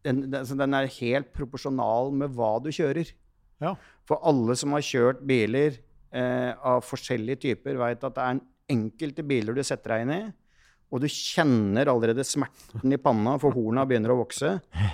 den, 0.05 0.26
den, 0.28 0.59
den 0.61 0.76
er 0.76 0.91
helt 0.99 1.30
proporsjonal 1.32 2.12
med 2.12 2.35
hva 2.37 2.59
du 2.61 2.68
kjører. 2.74 3.14
Ja. 3.64 3.72
For 4.05 4.20
alle 4.28 4.57
som 4.61 4.74
har 4.76 4.85
kjørt 4.85 5.22
biler 5.24 5.78
eh, 6.12 6.53
av 6.53 6.85
forskjellige 6.85 7.41
typer, 7.47 7.78
veit 7.80 8.05
at 8.05 8.16
det 8.16 8.24
er 8.24 8.37
en 8.37 8.43
enkelte 8.71 9.25
biler 9.27 9.57
du 9.57 9.62
setter 9.67 9.95
deg 9.95 10.05
inn 10.05 10.15
i, 10.15 10.23
og 10.95 11.01
du 11.03 11.09
kjenner 11.11 11.89
allerede 11.91 12.23
smerten 12.27 12.93
i 12.95 13.01
panna, 13.03 13.35
for 13.43 13.57
horna 13.57 13.83
begynner 13.89 14.12
å 14.15 14.21
vokse. 14.21 14.53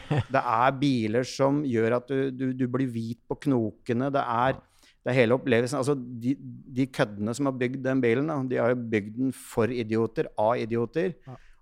Det 0.09 0.41
er 0.41 0.79
biler 0.81 1.27
som 1.29 1.61
gjør 1.67 1.99
at 1.99 2.09
du, 2.09 2.31
du, 2.33 2.47
du 2.57 2.65
blir 2.73 2.89
hvit 2.89 3.21
på 3.29 3.37
knokene. 3.45 4.09
Det 4.15 4.23
er, 4.23 4.57
det 5.05 5.13
er 5.13 5.19
hele 5.19 5.37
opplevelsen. 5.37 5.77
Altså, 5.83 5.99
de, 5.99 6.33
de 6.41 6.87
køddene 6.89 7.35
som 7.37 7.51
har 7.51 7.59
bygd 7.61 7.85
den 7.85 8.01
bilen, 8.01 8.33
da, 8.33 8.39
de 8.49 8.63
har 8.63 8.73
jo 8.73 8.81
bygd 8.95 9.19
den 9.19 9.35
for 9.37 9.69
idioter, 9.75 10.31
av 10.41 10.55
idioter. 10.63 11.19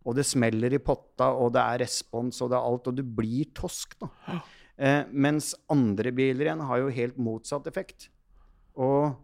Og 0.06 0.14
det 0.16 0.28
smeller 0.28 0.76
i 0.76 0.80
potta, 0.86 1.32
og 1.34 1.50
det 1.56 1.64
er 1.64 1.82
respons, 1.82 2.38
og 2.44 2.52
det 2.52 2.60
er 2.60 2.70
alt. 2.70 2.92
Og 2.92 3.00
du 3.00 3.02
blir 3.18 3.50
tosk, 3.58 3.98
da. 3.98 4.38
Eh, 4.78 5.00
mens 5.10 5.50
andre 5.72 6.14
biler 6.14 6.46
igjen 6.46 6.62
har 6.68 6.84
jo 6.84 6.94
helt 6.94 7.18
motsatt 7.18 7.66
effekt. 7.66 8.06
Og 8.78 9.16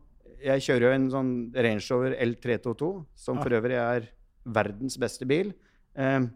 jeg 0.43 0.65
kjører 0.67 0.87
jo 0.89 0.93
en 0.97 1.11
sånn 1.13 1.33
Range 1.55 1.85
Rover 1.91 2.17
L322, 2.25 2.89
som 3.17 3.41
for 3.43 3.55
øvrig 3.57 3.77
er 3.81 4.09
verdens 4.45 4.97
beste 5.01 5.27
bil. 5.29 5.53
Eh, 5.97 6.27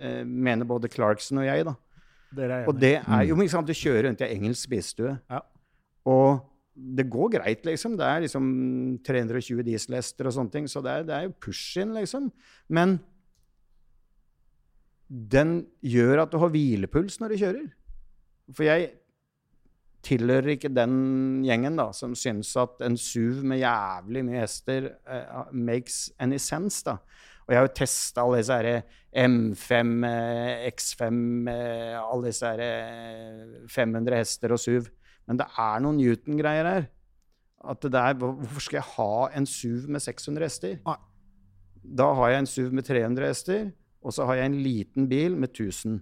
eh, 0.00 0.22
mener 0.24 0.68
både 0.68 0.90
Clarkson 0.92 1.38
og 1.42 1.46
jeg, 1.48 1.64
da. 1.68 1.74
Er 2.32 2.64
Og 2.66 2.78
det 2.80 2.94
er 3.02 3.26
jo, 3.28 3.34
liksom 3.36 3.42
ikke 3.44 3.52
sant, 3.52 3.66
Du 3.68 3.76
kjører 3.76 4.06
rundt 4.08 4.22
i 4.22 4.24
ei 4.24 4.36
engelsk 4.38 4.64
spisestue, 4.64 5.18
Ja. 5.30 5.40
og 6.06 6.48
det 6.74 7.04
går 7.10 7.32
greit, 7.34 7.64
liksom. 7.68 7.98
Det 7.98 8.06
er 8.06 8.20
liksom 8.24 8.98
320 9.04 9.62
dieselhester 9.62 10.26
og 10.26 10.32
sånne 10.32 10.50
ting, 10.50 10.64
så 10.66 10.80
det 10.82 10.90
er, 10.90 11.02
det 11.04 11.14
er 11.14 11.22
jo 11.28 11.34
push-in, 11.38 11.92
liksom. 11.92 12.30
Men 12.70 12.98
den 15.10 15.66
gjør 15.84 16.22
at 16.22 16.32
du 16.32 16.38
har 16.40 16.48
hvilepuls 16.48 17.20
når 17.20 17.28
du 17.34 17.36
kjører. 17.42 17.66
For 18.56 18.64
jeg 18.64 18.92
tilhører 20.02 20.54
ikke 20.56 20.72
den 20.74 20.94
gjengen 21.46 21.78
da, 21.78 21.90
som 21.94 22.16
syns 22.18 22.50
at 22.60 22.82
en 22.82 22.96
SUV 22.98 23.44
med 23.46 23.62
jævlig 23.62 24.24
mye 24.26 24.40
hester 24.42 24.88
uh, 25.06 25.52
makes 25.52 26.08
any 26.18 26.40
sense. 26.42 26.82
da. 26.86 26.98
Og 27.42 27.54
jeg 27.54 27.58
har 27.58 27.66
jo 27.66 27.74
testa 27.74 28.22
alle 28.22 28.40
disse 28.40 28.56
her 28.56 28.82
M5, 29.26 29.88
eh, 30.06 30.66
X5, 30.70 31.48
eh, 31.50 31.96
alle 31.98 32.30
disse 32.30 32.48
her 32.48 32.62
eh, 32.64 33.66
500 33.68 34.18
hester 34.20 34.54
og 34.54 34.60
SUV. 34.62 34.86
Men 35.26 35.40
det 35.40 35.48
er 35.58 35.82
noen 35.82 35.98
Newton-greier 35.98 36.68
her. 36.70 36.86
At 37.68 37.82
det 37.82 37.92
der, 37.94 38.14
hvorfor 38.18 38.62
skal 38.62 38.78
jeg 38.80 38.90
ha 38.94 39.10
en 39.38 39.46
SUV 39.46 39.90
med 39.90 40.02
600 40.02 40.46
hester? 40.46 40.78
Ah. 40.86 41.02
Da 41.82 42.08
har 42.14 42.30
jeg 42.30 42.44
en 42.44 42.50
SUV 42.50 42.72
med 42.78 42.86
300 42.86 43.26
hester, 43.26 43.70
og 44.02 44.14
så 44.14 44.26
har 44.26 44.38
jeg 44.38 44.50
en 44.50 44.58
liten 44.62 45.08
bil 45.10 45.36
med 45.36 45.50
1000. 45.50 46.00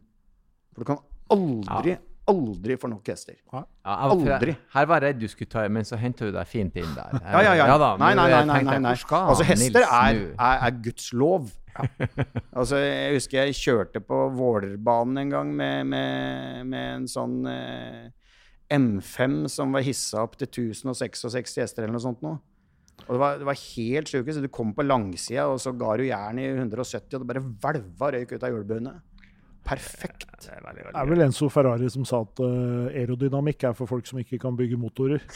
For 0.72 0.84
du 0.84 0.88
kan 0.92 1.03
aldri, 1.32 1.96
aldri 2.30 2.76
for 2.80 2.92
nok 2.92 3.08
hester. 3.12 3.36
Ja, 3.52 3.62
jeg, 3.62 4.10
Aldri. 4.14 4.54
jeg, 4.54 4.58
her 4.74 4.88
var 4.90 5.00
jeg 5.00 5.14
redd 5.14 5.22
du 5.22 5.28
skulle 5.30 5.50
ta 5.52 5.64
men 5.68 5.86
så 5.88 5.98
henta 6.00 6.28
du 6.28 6.34
deg 6.34 6.50
fint 6.50 6.76
inn 6.80 6.92
der. 6.96 7.16
Ja, 7.20 7.42
ja, 7.50 7.54
ja. 7.60 7.78
da, 7.80 7.94
nei, 8.00 8.12
nei, 8.14 8.28
nei. 8.30 8.44
nei, 8.48 8.60
nei, 8.66 8.76
jeg, 8.78 8.84
nei. 8.86 8.94
skal 9.00 9.32
Altså, 9.32 9.46
hester 9.48 9.86
er, 9.86 10.22
er, 10.34 10.62
er 10.68 10.78
Guds 10.84 11.10
lov. 11.16 11.50
altså, 12.58 12.80
jeg 12.82 13.16
husker 13.18 13.44
jeg 13.44 13.58
kjørte 13.60 14.02
på 14.04 14.22
Vålerbanen 14.36 15.24
en 15.24 15.34
gang 15.34 15.52
med, 15.56 15.90
med, 15.92 16.70
med 16.70 16.88
en 16.96 17.08
sånn 17.10 17.38
eh, 17.50 18.08
M5 18.74 19.42
som 19.50 19.74
var 19.74 19.86
hissa 19.86 20.24
opp 20.26 20.38
til 20.40 20.48
1066 20.50 21.60
hester 21.62 21.86
eller 21.86 21.96
noe 21.98 22.04
sånt 22.04 22.24
noe. 22.26 22.40
Og 23.06 23.16
det 23.16 23.20
var, 23.20 23.38
det 23.40 23.46
var 23.48 23.58
helt 23.58 24.10
sjukt. 24.10 24.32
Så 24.36 24.42
du 24.44 24.50
kom 24.52 24.74
på 24.76 24.84
langsida, 24.86 25.46
og 25.50 25.60
så 25.62 25.72
ga 25.76 25.94
du 25.98 26.04
jernet 26.06 26.46
i 26.46 26.50
170, 26.52 27.16
og 27.16 27.22
det 27.22 27.28
bare 27.30 27.42
hvelva 27.46 28.10
røyk 28.14 28.34
ut 28.36 28.44
av 28.44 28.52
hjulbuene. 28.52 28.92
Perfekt. 29.70 30.26
Det 30.40 30.50
er 30.56 30.62
veldig, 30.64 30.84
Det 30.90 30.96
er 31.00 31.08
vel 31.10 31.20
Enzo 31.26 31.48
Ferrari 31.52 31.88
som 31.92 32.04
sa 32.08 32.20
at 32.24 32.40
uh, 32.42 32.88
aerodynamikk 32.90 33.64
er 33.70 33.74
for 33.78 33.86
folk 33.90 34.06
som 34.08 34.18
ikke 34.22 34.38
kan 34.42 34.56
bygge 34.58 34.78
motorer. 34.80 35.20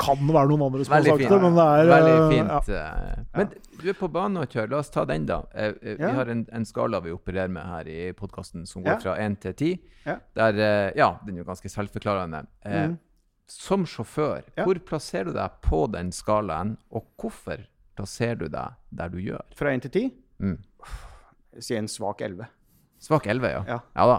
kan 0.00 0.22
være 0.26 0.48
noen 0.50 0.64
andre 0.66 0.84
som 0.84 0.94
Veldig 0.94 1.12
har 1.12 1.18
sagt 1.18 1.22
fint. 1.22 1.30
det, 1.32 1.40
men 1.44 1.58
det 1.58 1.66
er 1.66 1.90
Veldig 1.90 2.14
eh, 2.14 2.30
fint. 2.32 2.70
Ja. 2.74 2.86
eh. 2.86 3.24
Men 3.36 3.52
du 3.80 3.86
er 3.92 3.98
på 4.00 4.08
banen 4.12 4.42
og 4.42 4.48
kjører. 4.52 4.70
La 4.74 4.80
oss 4.82 4.90
ta 4.92 5.04
den, 5.08 5.26
da. 5.28 5.40
Vi 5.80 5.96
Ja. 6.00 6.12
har 6.16 6.30
en, 6.32 6.46
en 6.52 6.64
skala 6.68 7.00
vi 7.04 7.12
opererer 7.14 7.48
med 7.52 7.62
her 7.64 7.88
i 7.88 8.12
podkasten 8.18 8.66
som 8.66 8.82
går 8.84 8.92
Ja. 8.96 8.98
fra 9.04 9.16
1 9.18 9.38
til 9.40 9.54
10. 9.54 9.70
Ja. 10.06 10.16
Der, 10.34 10.92
ja, 10.96 11.10
den 11.26 11.36
er 11.36 11.44
jo 11.44 11.48
ganske 11.50 11.68
selvforklarende. 11.70 12.44
Mhm. 12.66 12.98
Som 13.50 13.84
sjåfør, 13.84 14.42
Ja. 14.56 14.64
hvor 14.64 14.78
plasserer 14.78 15.24
du 15.24 15.32
deg 15.32 15.50
på 15.62 15.86
den 15.92 16.12
skalaen, 16.12 16.76
og 16.92 17.04
hvorfor 17.18 17.64
plasserer 17.96 18.38
du 18.38 18.48
deg 18.48 18.76
der 18.94 19.08
du 19.08 19.18
gjør? 19.18 19.42
Fra 19.54 19.72
1 19.74 19.82
til 19.82 19.90
10 19.90 20.10
Mm. 20.40 20.56
Sier 21.58 21.80
en 21.82 21.88
svak 21.90 22.20
11. 22.22 22.46
Svak 23.00 23.26
11, 23.32 23.50
ja. 23.50 23.62
Ja. 23.66 23.80
ja 23.96 24.06
da. 24.12 24.18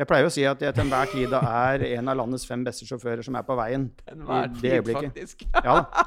Jeg 0.00 0.08
pleier 0.08 0.26
å 0.26 0.32
si 0.32 0.44
at 0.48 0.60
jeg 0.64 0.72
til 0.74 0.86
enhver 0.86 1.10
tid 1.12 1.28
da 1.30 1.40
er 1.68 1.82
en 1.92 2.08
av 2.08 2.16
landets 2.18 2.46
fem 2.48 2.62
beste 2.64 2.86
sjåfører 2.88 3.22
som 3.26 3.36
er 3.38 3.44
på 3.46 3.56
veien. 3.58 3.90
I 4.08 4.38
det 4.60 4.78
øyeblikket. 4.80 5.44
Ja 5.62 5.82
da. 5.82 6.06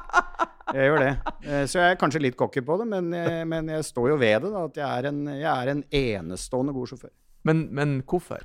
Jeg 0.74 0.88
gjør 0.90 0.98
det. 1.04 1.12
Eh, 1.46 1.62
Så 1.70 1.78
jeg 1.78 1.94
er 1.94 1.98
kanskje 2.00 2.20
litt 2.24 2.36
cocky 2.36 2.60
på 2.66 2.74
det, 2.80 2.88
men, 2.90 3.12
jeg, 3.14 3.46
men 3.46 3.68
jeg 3.70 3.84
står 3.86 4.08
jo 4.10 4.16
ved 4.18 4.42
det. 4.42 4.50
da, 4.50 4.64
At 4.66 4.80
jeg 4.80 4.86
er 4.98 5.08
en, 5.12 5.20
jeg 5.30 5.46
er 5.52 5.70
en 5.70 5.82
enestående 5.94 6.74
god 6.74 6.90
sjåfør. 6.90 7.12
Men, 7.46 7.60
men 7.70 8.00
hvorfor? 8.02 8.42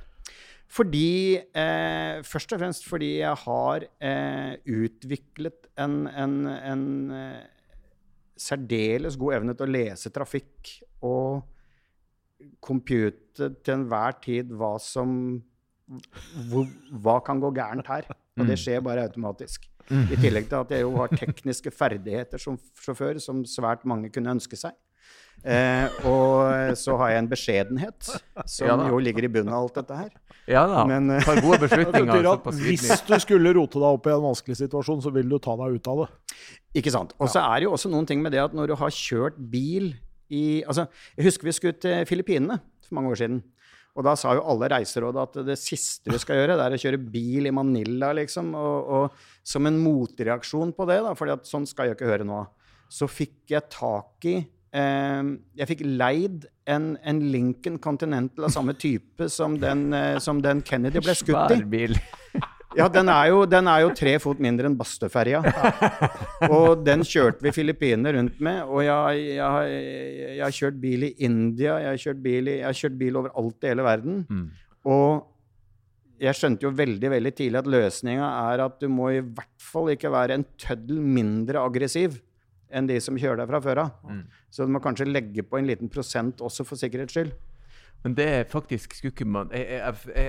Fordi 0.72 1.36
eh, 1.36 2.22
Først 2.24 2.54
og 2.54 2.62
fremst 2.62 2.86
fordi 2.88 3.10
jeg 3.18 3.34
har 3.42 3.84
eh, 4.00 4.54
utviklet 4.70 5.66
en, 5.82 6.06
en, 6.06 6.36
en 6.46 6.84
eh, 7.18 7.42
særdeles 8.38 9.18
god 9.20 9.40
evne 9.40 9.56
til 9.58 9.66
å 9.66 9.74
lese 9.74 10.14
trafikk 10.14 10.76
og 11.02 11.42
compute 12.64 13.50
til 13.64 13.74
enhver 13.74 14.16
tid 14.24 14.52
hva 14.56 14.74
som 14.82 15.42
hvor, 16.48 16.68
Hva 17.04 17.18
kan 17.24 17.40
gå 17.42 17.50
gærent 17.56 17.88
her? 17.90 18.06
Og 18.40 18.48
det 18.48 18.56
skjer 18.60 18.80
bare 18.84 19.04
automatisk. 19.04 19.66
I 19.90 20.16
tillegg 20.16 20.46
til 20.48 20.60
at 20.62 20.70
jeg 20.72 20.84
jo 20.86 20.94
har 20.96 21.10
tekniske 21.12 21.72
ferdigheter 21.74 22.40
som 22.40 22.56
sjåfør 22.80 23.18
som 23.20 23.42
svært 23.44 23.84
mange 23.88 24.08
kunne 24.14 24.32
ønske 24.38 24.56
seg. 24.56 24.72
Eh, 25.42 25.90
og 26.06 26.76
så 26.78 26.94
har 27.00 27.10
jeg 27.10 27.22
en 27.24 27.28
beskjedenhet 27.32 28.10
som 28.46 28.68
Ja 28.68 28.76
jo 28.92 29.00
ligger 29.02 29.26
i 29.26 29.30
bunnen 29.32 29.50
av 29.50 29.64
alt 29.64 29.80
dette 29.80 29.96
her. 29.98 30.12
Ja 30.46 30.62
da. 30.70 30.84
Men, 30.86 31.10
eh, 31.10 31.24
Tar 31.26 31.40
gode 31.42 31.58
beslutninger. 31.64 32.28
altså, 32.30 32.52
hvis 32.62 32.86
du 33.08 33.18
skulle 33.18 33.54
rote 33.56 33.80
deg 33.82 33.88
opp 33.98 34.06
i 34.06 34.14
en 34.14 34.22
vanskelig 34.22 34.60
situasjon, 34.60 35.02
så 35.02 35.12
vil 35.12 35.28
du 35.28 35.38
ta 35.42 35.56
deg 35.58 35.80
ut 35.80 35.90
av 35.90 36.04
det. 36.04 36.08
Ikke 36.78 36.94
sant. 36.94 37.14
Og 37.18 37.28
så 37.28 37.42
er 37.42 37.58
det 37.58 37.68
jo 37.68 37.74
også 37.74 37.90
noen 37.90 38.06
ting 38.06 38.22
med 38.22 38.32
det 38.32 38.42
at 38.44 38.54
når 38.54 38.70
du 38.70 38.76
har 38.78 38.94
kjørt 38.94 39.36
bil 39.50 39.92
i 40.32 40.44
Altså, 40.66 40.86
jeg 41.16 41.28
husker 41.28 41.48
vi 41.48 41.56
skulle 41.56 41.80
til 41.80 42.06
Filippinene 42.08 42.58
for 42.86 42.98
mange 42.98 43.12
år 43.12 43.20
siden. 43.22 43.42
Og 43.92 44.06
da 44.06 44.14
sa 44.16 44.32
jo 44.36 44.44
alle 44.48 44.70
reiserådet 44.72 45.22
at 45.26 45.38
det 45.50 45.58
siste 45.60 46.12
du 46.12 46.16
skal 46.20 46.38
gjøre, 46.40 46.56
det 46.56 46.64
er 46.64 46.76
å 46.78 46.80
kjøre 46.80 47.00
bil 47.12 47.48
i 47.48 47.52
Manila, 47.52 48.12
liksom. 48.16 48.54
Og, 48.56 48.88
og 48.96 49.44
som 49.44 49.68
en 49.68 49.76
motreaksjon 49.82 50.72
på 50.76 50.88
det, 50.88 51.02
da, 51.04 51.12
for 51.18 51.32
sånn 51.48 51.68
skal 51.68 51.90
jeg 51.90 51.98
ikke 51.98 52.08
høre 52.08 52.28
nå, 52.28 52.40
så 52.92 53.08
fikk 53.08 53.52
jeg 53.52 53.68
tak 53.72 54.26
i 54.28 54.34
eh, 54.38 55.28
Jeg 55.60 55.68
fikk 55.70 55.84
leid 55.84 56.48
en, 56.68 56.94
en 56.96 57.20
Lincoln 57.32 57.78
Continental 57.82 58.48
av 58.48 58.54
samme 58.54 58.76
type 58.80 59.28
som 59.32 59.58
den, 59.60 59.90
eh, 59.96 60.16
som 60.24 60.40
den 60.44 60.64
Kennedy 60.64 61.02
ble 61.04 61.16
skutt 61.18 61.52
i. 61.56 61.60
Ja, 62.78 62.86
den 62.92 63.10
er 63.12 63.26
jo, 63.30 63.42
den 63.48 63.68
er 63.70 63.82
jo 63.84 63.90
tre 63.96 64.14
fot 64.22 64.40
mindre 64.42 64.68
enn 64.68 64.76
Bastøferja. 64.78 65.42
Og 66.48 66.84
den 66.86 67.04
kjørte 67.06 67.44
vi 67.44 67.52
Filippinene 67.54 68.14
rundt 68.16 68.40
med. 68.44 68.62
Og 68.66 68.84
jeg, 68.86 69.26
jeg, 69.36 69.82
jeg 70.22 70.42
har 70.44 70.56
kjørt 70.56 70.80
bil 70.82 71.08
i 71.08 71.12
India, 71.26 71.76
jeg 71.82 71.90
har 71.90 72.00
kjørt 72.06 72.24
bil, 72.24 72.48
i, 72.48 72.56
jeg 72.60 72.68
har 72.68 72.80
kjørt 72.80 72.98
bil 73.02 73.20
overalt 73.20 73.66
i 73.66 73.72
hele 73.72 73.86
verden. 73.86 74.24
Mm. 74.28 74.48
Og 74.92 75.28
jeg 76.22 76.38
skjønte 76.38 76.68
jo 76.68 76.74
veldig 76.78 77.10
veldig 77.10 77.32
tidlig 77.34 77.58
at 77.58 77.70
løsninga 77.74 78.26
er 78.52 78.62
at 78.66 78.76
du 78.78 78.86
må 78.92 79.10
i 79.10 79.22
hvert 79.22 79.64
fall 79.72 79.90
ikke 79.92 80.12
være 80.12 80.38
en 80.38 80.44
tøddel 80.60 81.00
mindre 81.02 81.64
aggressiv 81.64 82.20
enn 82.72 82.88
de 82.88 82.98
som 83.04 83.18
kjører 83.18 83.42
deg 83.42 83.50
fra 83.50 83.60
før 83.64 83.80
av. 83.84 83.96
Mm. 84.08 84.22
Så 84.52 84.64
du 84.64 84.72
må 84.72 84.80
kanskje 84.84 85.08
legge 85.10 85.44
på 85.44 85.58
en 85.58 85.68
liten 85.68 85.90
prosent 85.92 86.40
også 86.44 86.64
for 86.68 86.80
sikkerhets 86.80 87.16
skyld. 87.16 87.32
Men 88.02 88.16
det 88.18 88.26
er 88.26 88.44
faktisk 88.50 88.96
skulle 88.98 89.26
man 89.30 89.50
Jeg, 89.54 89.80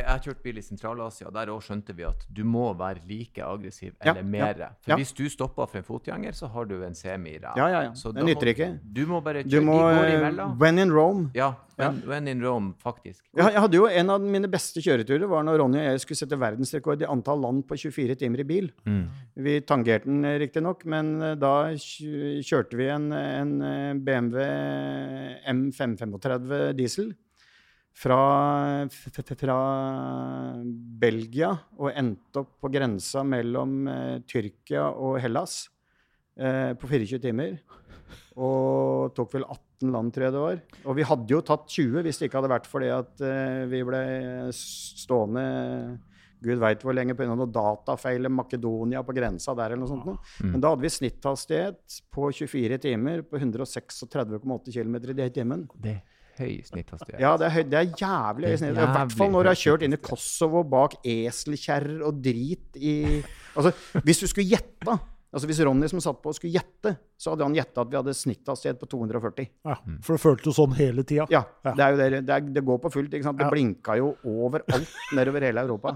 har 0.06 0.22
kjørt 0.22 0.44
bil 0.46 0.60
i 0.60 0.64
Sentral-Asia, 0.66 1.32
der 1.34 1.52
òg 1.54 1.64
skjønte 1.66 1.96
vi 1.98 2.06
at 2.08 2.26
du 2.30 2.44
må 2.46 2.68
være 2.78 3.02
like 3.10 3.44
aggressiv 3.44 3.96
eller 4.00 4.22
ja, 4.22 4.28
mer. 4.36 4.64
For 4.84 4.94
ja. 4.94 5.00
hvis 5.02 5.14
du 5.18 5.26
stopper 5.32 5.70
for 5.70 5.82
en 5.82 5.88
fotgjenger, 5.88 6.36
så 6.38 6.50
har 6.54 6.70
du 6.70 6.76
en 6.86 6.96
semi 6.98 7.36
i. 7.38 7.42
Ja, 7.44 7.68
ja, 7.70 7.84
ja. 7.88 7.94
Så 7.98 8.14
Det 8.14 8.26
nytter 8.28 8.54
ikke. 8.54 8.70
Du 8.84 9.06
må 9.10 9.22
bare 9.26 9.44
Du 9.44 9.56
kjøre 9.56 9.66
må 9.66 9.78
de 9.82 9.98
går 9.98 10.10
eh, 10.10 10.18
imellom. 10.20 10.58
When 10.62 10.82
in 10.84 10.94
Rome. 10.94 11.26
Ja, 11.38 11.54
when, 11.80 12.02
when 12.10 12.30
in 12.30 12.44
Rome, 12.46 12.74
faktisk. 12.84 13.24
Jeg, 13.34 13.58
hadde 13.58 13.80
jo 13.80 13.88
En 13.90 14.14
av 14.14 14.22
mine 14.22 14.50
beste 14.52 14.84
kjøreturer 14.84 15.26
var 15.30 15.46
når 15.48 15.60
Ronny 15.64 15.82
og 15.82 15.88
jeg 15.88 16.04
skulle 16.04 16.22
sette 16.22 16.40
verdensrekord 16.40 17.02
i 17.02 17.10
antall 17.10 17.42
land 17.42 17.66
på 17.70 17.78
24 17.88 18.20
timer 18.22 18.44
i 18.44 18.48
bil. 18.48 18.70
Mm. 18.86 19.04
Vi 19.48 19.58
tangerte 19.66 20.10
den 20.10 20.24
eh, 20.30 20.38
riktignok, 20.46 20.86
men 20.86 21.16
eh, 21.22 21.36
da 21.42 21.74
kjørte 21.74 22.78
vi 22.78 22.90
en, 22.94 23.10
en 23.18 23.58
BMW 24.06 24.48
M535 25.50 26.74
diesel 26.78 27.14
fra, 27.94 28.88
fra 28.90 29.58
Belgia 31.04 31.52
og 31.78 31.92
endte 31.94 32.42
opp 32.42 32.58
på 32.64 32.72
grensa 32.74 33.24
mellom 33.28 33.88
eh, 33.90 34.18
Tyrkia 34.28 34.88
og 34.92 35.20
Hellas 35.24 35.68
eh, 36.40 36.74
på 36.80 36.90
24 36.90 37.22
timer. 37.24 37.60
Og 38.34 39.14
tok 39.14 39.36
vel 39.38 39.46
18 39.46 39.94
land, 39.94 40.14
tror 40.14 40.26
jeg 40.26 40.34
det 40.34 40.42
var. 40.42 40.64
Og 40.88 40.98
vi 40.98 41.06
hadde 41.06 41.36
jo 41.36 41.44
tatt 41.46 41.68
20 41.70 42.06
hvis 42.06 42.20
det 42.20 42.30
ikke 42.30 42.42
hadde 42.42 42.56
vært 42.56 42.70
fordi 42.70 42.90
at 42.94 43.24
eh, 43.28 43.62
vi 43.72 43.84
ble 43.86 44.02
stående 44.58 45.46
Gud 46.44 46.60
veit 46.60 46.82
hvor 46.84 46.92
lenge 46.92 47.16
pga. 47.16 47.30
noen 47.32 47.52
datafeil 47.56 48.28
i 48.28 48.32
Makedonia 48.32 49.00
på 49.08 49.14
grensa 49.16 49.54
der 49.56 49.72
eller 49.72 49.86
noe 49.86 49.92
sånt. 49.94 50.08
noe. 50.10 50.20
Mm. 50.44 50.50
Men 50.52 50.64
da 50.64 50.74
hadde 50.74 50.84
vi 50.84 50.92
snitthastighet 50.92 52.00
på 52.12 52.28
24 52.36 52.82
timer 52.84 53.24
på 53.24 53.40
136,8 53.40 54.74
km 54.74 54.98
i 55.14 55.30
timen. 55.32 55.64
Det 55.80 56.02
høy 56.40 56.60
snitthastighet. 56.66 57.20
Ja, 57.22 57.36
det 57.38 57.48
er, 57.48 57.54
høy, 57.58 57.64
det 57.70 57.80
er 57.80 57.90
jævlig 58.00 58.52
høy 58.54 58.58
er. 58.58 58.70
I 58.72 58.76
hvert 58.80 59.16
fall 59.20 59.32
når 59.34 59.44
du 59.48 59.50
har 59.54 59.60
kjørt 59.60 59.86
inn 59.88 59.94
i. 59.94 60.02
Kosovo 60.04 60.64
bak 60.68 60.98
eselkjerrer 61.06 62.04
og 62.08 62.22
drit 62.24 62.78
i 62.82 62.96
Altså, 63.54 63.70
hvis 64.02 64.24
du 64.24 64.28
skulle 64.32 64.50
gjette 64.50 65.00
Altså, 65.34 65.48
Hvis 65.50 65.60
Ronny 65.66 65.88
som 65.90 65.98
satt 66.02 66.20
på, 66.22 66.30
skulle 66.38 66.54
gjette, 66.54 66.92
så 67.18 67.32
hadde 67.34 67.46
han 67.48 67.56
gjetta 67.58 67.82
at 67.82 67.90
vi 67.90 67.98
hadde 67.98 68.14
snitthastighet 68.14 68.78
på 68.78 68.86
240. 68.92 69.48
Ja, 69.66 69.78
for 70.06 70.14
det 70.14 70.22
føltes 70.22 70.46
jo 70.46 70.54
sånn 70.54 70.76
hele 70.78 71.02
tida. 71.10 71.26
Ja, 71.34 71.42
Ja. 71.66 71.74
Det, 71.74 71.82
er 71.82 71.90
jo 71.90 71.98
det, 71.98 72.20
det, 72.28 72.36
er, 72.36 72.52
det 72.60 72.64
går 72.68 72.78
på 72.84 72.92
fullt. 72.94 73.10
ikke 73.18 73.26
sant? 73.26 73.40
Det 73.40 73.48
Ja. 73.48 73.50
blinka 73.50 73.96
jo 73.98 74.12
overalt 74.30 74.94
nedover 75.18 75.42
hele 75.42 75.64
Europa. 75.66 75.96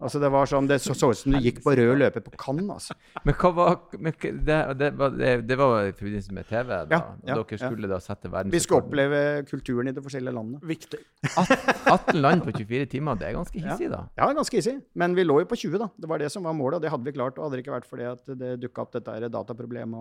Altså, 0.00 0.20
Det 0.20 0.30
var 0.34 0.48
sånn, 0.50 0.66
det 0.68 0.80
så, 0.82 0.94
så 0.96 1.10
ut 1.12 1.18
som 1.18 1.32
du 1.32 1.38
gikk 1.38 1.60
på 1.64 1.74
rød 1.78 1.92
løper 2.00 2.24
på 2.24 2.32
Cannes. 2.40 2.68
Altså. 2.74 2.94
Men 3.24 3.36
hva 3.40 3.50
var 3.54 3.76
men, 3.98 4.12
det, 4.20 4.58
det, 4.80 4.88
var, 4.98 5.14
det, 5.14 5.30
det 5.48 5.58
var 5.60 5.88
i 5.88 5.92
forbindelse 5.94 6.34
med 6.34 6.48
TV? 6.50 6.72
Da, 6.72 6.88
Ja, 6.90 6.98
og 7.14 7.28
ja, 7.30 7.36
dere 7.38 7.58
skulle 7.62 7.90
da 7.90 8.00
sette 8.02 8.28
Vi 8.28 8.34
verdensrekorden? 8.34 8.64
skulle 8.66 8.82
oppleve 8.82 9.20
kulturen 9.50 9.88
i 9.88 9.94
de 9.96 10.04
forskjellige 10.04 10.34
landene. 10.34 10.60
Viktig. 10.66 11.00
18 11.36 12.20
land 12.20 12.44
på 12.44 12.52
24 12.58 12.86
timer, 12.96 13.18
det 13.20 13.28
er 13.30 13.36
ganske 13.38 13.62
hissig, 13.64 13.90
da. 13.92 14.02
Ja, 14.18 14.28
ganske 14.36 14.58
hissig. 14.58 14.76
Men 14.98 15.14
vi 15.16 15.24
lå 15.26 15.38
jo 15.42 15.48
på 15.50 15.58
20, 15.62 15.78
da. 15.84 15.88
Det 16.00 16.10
var 16.10 16.18
det 16.22 16.30
som 16.34 16.46
var 16.48 16.56
målet, 16.58 16.78
og 16.80 16.84
det 16.84 16.92
hadde 16.92 17.08
vi 17.08 17.14
klart. 17.16 17.38
Og 17.38 17.46
hadde 17.46 17.58
det 17.60 17.64
ikke 17.64 17.76
vært 17.76 17.88
fordi 17.90 18.08
at 18.10 18.34
det 18.40 18.52
dukka 18.64 18.84
opp 18.84 18.92
dette 18.98 19.30
dataproblemet, 19.32 19.94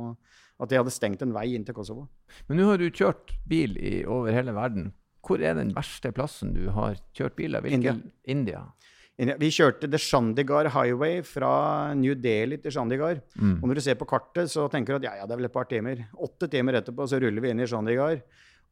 og 0.59 0.63
at 0.65 0.71
de 0.73 0.79
hadde 0.81 0.93
stengt 0.93 1.21
en 1.25 1.33
vei 1.35 1.47
inn 1.55 1.65
til 1.67 1.75
Kosovo. 1.77 2.07
Men 2.49 2.59
nå 2.59 2.67
har 2.71 2.81
du 2.81 2.89
kjørt 2.89 3.35
bil 3.49 3.77
i, 3.77 4.01
over 4.05 4.33
hele 4.35 4.55
verden. 4.55 4.91
Hvor 5.23 5.39
er 5.39 5.55
den 5.55 5.71
verste 5.75 6.11
plassen 6.11 6.51
du 6.55 6.65
har 6.75 6.97
kjørt 7.15 7.37
bil? 7.39 7.55
Hvilken- 7.63 8.09
India. 8.27 8.65
Vi 9.13 9.49
kjørte 9.53 9.85
The 9.85 9.99
Shandigar 10.01 10.71
Highway 10.73 11.19
fra 11.27 11.93
New 11.93 12.15
Delhi 12.17 12.57
til 12.57 12.73
Shandigar. 12.73 13.19
Mm. 13.37 13.59
Og 13.59 13.67
når 13.69 13.77
du 13.77 13.83
ser 13.85 13.97
på 13.99 14.07
kartet, 14.09 14.49
så 14.49 14.65
tenker 14.73 14.95
du 14.95 15.03
at 15.03 15.05
ja, 15.05 15.13
ja, 15.19 15.27
det 15.29 15.35
er 15.35 15.41
vel 15.43 15.49
et 15.51 15.53
par 15.53 15.69
timer. 15.69 16.01
Åtte 16.17 16.49
timer 16.49 16.79
etterpå 16.79 17.05
så 17.09 17.19
ruller 17.21 17.43
vi 17.43 17.51
inn 17.53 17.61
i 17.61 17.67
Shandigar, 17.69 18.23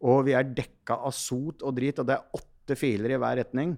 og 0.02 0.24
vi 0.26 0.34
er 0.34 0.50
dekka 0.50 0.98
av 1.06 1.14
sot 1.14 1.62
og 1.62 1.76
drit, 1.78 2.02
og 2.02 2.10
det 2.10 2.18
er 2.18 2.42
åtte 2.42 2.78
filer 2.80 3.14
i 3.14 3.22
hver 3.22 3.38
retning. 3.44 3.76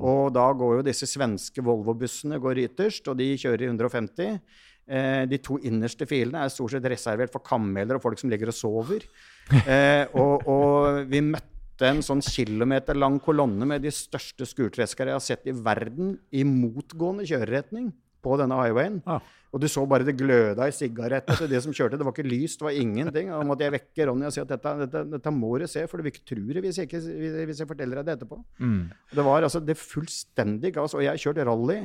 Og 0.00 0.32
da 0.34 0.48
går 0.54 0.80
jo 0.80 0.86
disse 0.86 1.06
svenske 1.10 1.62
Volvo-bussene 1.66 2.40
går 2.42 2.64
ytterst, 2.66 3.06
og 3.10 3.18
de 3.20 3.30
kjører 3.38 3.66
i 3.66 3.70
150. 3.70 4.42
Eh, 4.90 5.22
de 5.30 5.38
to 5.38 5.60
innerste 5.66 6.06
filene 6.10 6.42
er 6.42 6.50
stort 6.50 6.74
sett 6.74 6.90
reservert 6.90 7.30
for 7.30 7.46
kammeler 7.46 7.98
og 7.98 8.02
folk 8.02 8.18
som 8.18 8.32
ligger 8.32 8.50
og 8.50 8.58
sover. 8.58 9.06
Eh, 9.50 10.06
og, 10.14 10.44
og 10.46 11.08
vi 11.10 11.18
møtte 11.26 11.59
en 11.88 12.02
sånn 12.04 12.20
kilometerlang 12.24 13.18
kolonne 13.24 13.66
med 13.68 13.82
de 13.84 13.90
største 13.94 14.46
skurtreskerne 14.48 15.12
jeg 15.14 15.18
har 15.18 15.24
sett 15.24 15.46
i 15.50 15.54
verden, 15.56 16.16
i 16.32 16.44
motgående 16.44 17.24
kjøreretning 17.28 17.92
på 18.20 18.36
denne 18.36 18.56
highwayen. 18.60 18.98
Ja. 19.06 19.20
Og 19.50 19.62
du 19.62 19.66
så 19.66 19.82
bare 19.88 20.04
det 20.06 20.12
gløda 20.20 20.68
i 20.68 20.74
sigarettene 20.76 21.38
til 21.40 21.48
de 21.50 21.60
som 21.64 21.72
kjørte. 21.74 21.96
Det 21.98 22.04
var 22.06 22.12
ikke 22.14 22.28
lys, 22.28 22.52
det 22.60 22.66
var 22.68 22.76
ingenting. 22.78 23.32
Og 23.34 23.46
måtte 23.48 23.64
jeg 23.66 23.72
vekke 23.74 24.06
Ronny 24.06 24.28
og 24.28 24.34
si 24.36 24.42
at 24.42 24.50
dette, 24.52 24.74
dette, 24.84 25.00
dette 25.16 25.32
må 25.34 25.54
du 25.58 25.64
se, 25.66 25.86
for 25.90 25.98
du 25.98 26.04
vil 26.06 26.12
ikke 26.14 26.28
tro 26.28 26.44
det 26.54 26.62
hvis 26.66 26.78
jeg, 26.78 26.86
ikke, 26.90 27.00
hvis 27.48 27.62
jeg 27.64 27.70
forteller 27.72 27.98
deg 27.98 28.06
det 28.10 28.14
etterpå. 28.18 28.38
Mm. 28.62 28.84
Det 29.16 29.24
var 29.26 29.42
altså 29.48 29.62
det 29.64 29.74
fullstendig 29.80 30.74
gass. 30.76 30.94
Og 30.94 31.02
jeg 31.02 31.10
har 31.16 31.22
kjørt 31.24 31.42
rally 31.48 31.80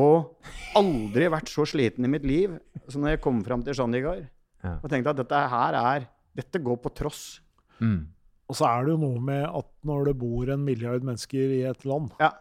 og 0.00 0.48
aldri 0.78 1.26
vært 1.30 1.50
så 1.50 1.64
sliten 1.66 2.06
i 2.06 2.10
mitt 2.10 2.26
liv 2.26 2.52
som 2.88 3.02
når 3.02 3.16
jeg 3.16 3.22
kom 3.24 3.40
fram 3.46 3.62
til 3.66 3.74
Chandigarh 3.74 4.26
Ja. 4.62 4.74
og 4.82 4.90
tenkte 4.92 5.10
at 5.14 5.16
dette 5.22 5.38
her 5.50 5.74
er 5.78 6.08
Dette 6.36 6.60
går 6.62 6.76
på 6.78 6.90
tross. 6.94 7.40
Mm. 7.82 8.04
Og 8.50 8.56
så 8.58 8.66
er 8.66 8.86
det 8.88 8.94
jo 8.96 9.00
noe 9.04 9.20
med 9.22 9.44
at 9.46 9.68
når 9.86 10.08
det 10.10 10.16
bor 10.18 10.50
en 10.50 10.64
milliard 10.66 11.04
mennesker 11.06 11.52
i 11.60 11.62
et 11.70 11.84
land, 11.86 12.10
Ja, 12.20 12.32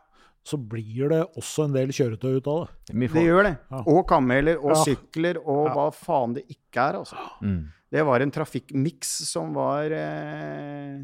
så 0.49 0.57
blir 0.57 1.09
det 1.11 1.19
også 1.37 1.67
en 1.67 1.73
del 1.75 1.91
kjøretøy 1.93 2.39
ut 2.39 2.47
av 2.49 2.63
det. 2.65 2.71
Det 2.89 3.09
er 3.09 3.13
det 3.13 3.25
gjør 3.27 3.43
det. 3.45 3.51
Ja. 3.69 3.81
Og 3.93 3.99
kameler 4.09 4.57
og 4.63 4.71
Ja. 4.73 4.83
sykler 4.87 5.37
og 5.43 5.67
Ja. 5.67 5.73
hva 5.75 5.87
faen 5.93 6.33
det 6.33 6.45
ikke 6.49 6.81
er, 6.89 6.97
altså. 7.03 7.17
Mm. 7.43 7.67
Det 7.91 8.05
var 8.05 8.21
en 8.21 8.31
trafikkmiks 8.31 9.11
som 9.29 9.53
var 9.53 9.85
eh, 9.91 10.99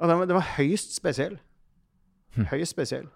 ja, 0.00 0.06
den 0.08 0.18
var, 0.18 0.26
var 0.26 0.48
høyst 0.58 0.94
spesiell. 0.96 1.38
Hm. 2.36 2.46
Høyst 2.50 2.72
spesiell. 2.74 3.06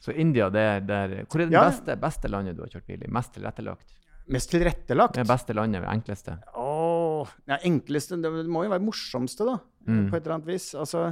Så 0.00 0.12
India, 0.14 0.48
det 0.48 0.60
er 0.62 0.80
der 0.86 1.08
Hvor 1.26 1.40
er 1.42 1.46
det 1.48 1.52
Ja. 1.56 1.64
beste, 1.70 1.96
beste 2.00 2.28
landet 2.30 2.56
du 2.56 2.62
har 2.62 2.68
kjørt 2.70 2.86
bil 2.86 3.02
i? 3.02 3.08
Mest 3.10 3.32
tilrettelagt? 3.34 3.94
Mest 4.28 4.50
tilrettelagt. 4.52 5.14
Det 5.14 5.26
beste 5.26 5.54
landet, 5.56 5.82
det 5.82 5.88
enkleste? 5.90 6.38
Åh, 6.54 7.26
det 7.48 7.60
enkleste 7.64 8.20
Det 8.22 8.30
må 8.46 8.62
jo 8.64 8.70
være 8.70 8.84
morsomste, 8.84 9.44
da. 9.48 9.58
Mm. 9.88 10.04
På 10.10 10.18
et 10.18 10.22
eller 10.22 10.36
annet 10.36 10.50
vis. 10.52 10.68
Altså 10.78 11.08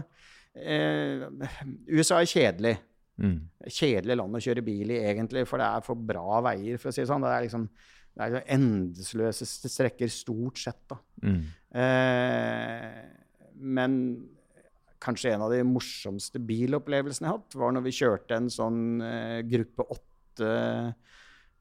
eh, 0.54 1.26
USA 1.88 2.20
er 2.20 2.30
kjedelig. 2.30 2.76
Mm. 3.16 3.36
Kjedelig 3.72 4.16
land 4.20 4.36
å 4.36 4.44
kjøre 4.44 4.64
bil 4.64 4.92
i, 4.92 5.02
egentlig, 5.08 5.46
for 5.48 5.62
det 5.62 5.68
er 5.68 5.84
for 5.86 6.08
bra 6.12 6.40
veier, 6.50 6.80
for 6.80 6.92
å 6.92 6.96
si 6.96 7.02
det 7.02 7.10
sånn. 7.10 7.24
Det 7.24 7.32
er 7.32 7.46
liksom 7.48 7.68
det 8.16 8.26
er 8.30 8.46
endeløse 8.54 9.44
strekker, 9.44 10.08
stort 10.08 10.60
sett, 10.60 10.80
da. 10.88 10.96
Mm. 11.20 11.42
Eh, 11.82 13.02
men 13.60 13.98
kanskje 15.02 15.34
en 15.34 15.44
av 15.44 15.52
de 15.52 15.60
morsomste 15.68 16.40
bilopplevelsene 16.40 17.26
jeg 17.26 17.32
har 17.34 17.42
hatt, 17.42 17.58
var 17.60 17.74
når 17.76 17.84
vi 17.84 17.96
kjørte 17.98 18.38
en 18.38 18.48
sånn 18.52 18.80
eh, 19.04 19.42
gruppe 19.44 19.84
åtte 19.92 20.54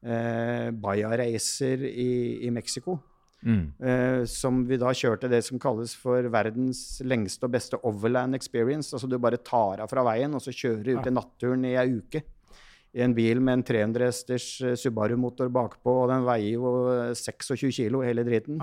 eh, 0.00 0.70
Baja-racer 0.72 1.84
i, 1.90 2.10
i 2.48 2.54
Mexico. 2.54 2.96
Mm. 3.46 3.66
Eh, 3.78 4.22
som 4.26 4.64
vi 4.66 4.78
da 4.80 4.90
kjørte 4.96 5.30
det 5.30 5.44
som 5.46 5.60
kalles 5.62 5.94
for 5.98 6.26
verdens 6.34 6.80
lengste 7.06 7.46
og 7.46 7.54
beste 7.54 7.78
overland 7.86 8.34
experience. 8.38 8.92
Altså 8.94 9.08
du 9.10 9.20
bare 9.22 9.38
tar 9.38 9.84
av 9.84 9.92
fra 9.92 10.02
veien, 10.08 10.34
og 10.34 10.42
så 10.42 10.54
kjører 10.54 10.82
du 10.82 10.96
ut 10.96 11.06
i 11.06 11.14
naturen 11.14 11.68
i 11.68 11.76
ei 11.78 11.92
uke. 12.00 12.24
I 12.96 13.02
en 13.04 13.12
bil 13.12 13.42
med 13.44 13.58
en 13.58 13.64
300 13.68 14.08
hesters 14.08 14.46
eh, 14.64 14.76
Subaru-motor 14.80 15.50
bakpå, 15.52 15.92
og 16.02 16.08
den 16.10 16.24
veier 16.26 16.56
jo 16.56 16.70
eh, 16.94 17.12
26 17.18 17.74
kilo 17.76 18.00
hele 18.02 18.24
driten. 18.26 18.62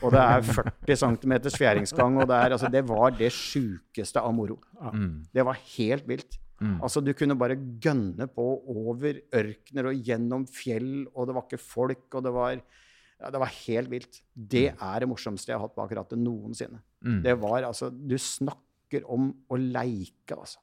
Og 0.00 0.12
det 0.14 0.22
er 0.22 0.46
40 0.46 1.00
cm 1.02 1.34
fjæringsgang, 1.56 2.20
og 2.22 2.30
det, 2.30 2.38
er, 2.38 2.54
altså, 2.56 2.70
det 2.72 2.84
var 2.88 3.10
det 3.18 3.32
sjukeste 3.34 4.22
av 4.22 4.32
moro. 4.36 4.60
Mm. 4.78 5.26
Det 5.34 5.44
var 5.48 5.60
helt 5.74 6.08
vilt. 6.08 6.38
Mm. 6.62 6.78
Altså, 6.78 7.02
du 7.02 7.10
kunne 7.18 7.36
bare 7.36 7.58
gønne 7.58 8.28
på 8.30 8.46
over 8.70 9.18
ørkener 9.34 9.90
og 9.90 10.08
gjennom 10.08 10.46
fjell, 10.46 11.08
og 11.12 11.26
det 11.26 11.36
var 11.36 11.48
ikke 11.48 11.64
folk, 11.66 12.06
og 12.14 12.24
det 12.24 12.32
var 12.38 12.62
ja, 13.22 13.30
Det 13.30 13.40
var 13.40 13.52
helt 13.54 13.90
vilt. 13.92 14.18
Det 14.34 14.66
er 14.74 15.00
det 15.04 15.08
morsomste 15.10 15.52
jeg 15.52 15.58
har 15.60 15.64
hatt 15.68 15.78
bak 15.78 15.94
rattet 15.96 16.18
noensinne. 16.20 16.82
Mm. 17.06 17.20
Det 17.24 17.36
var 17.42 17.62
altså 17.70 17.88
Du 17.94 18.16
snakker 18.18 19.06
om 19.10 19.30
å 19.50 19.56
leike, 19.56 20.34
altså. 20.36 20.58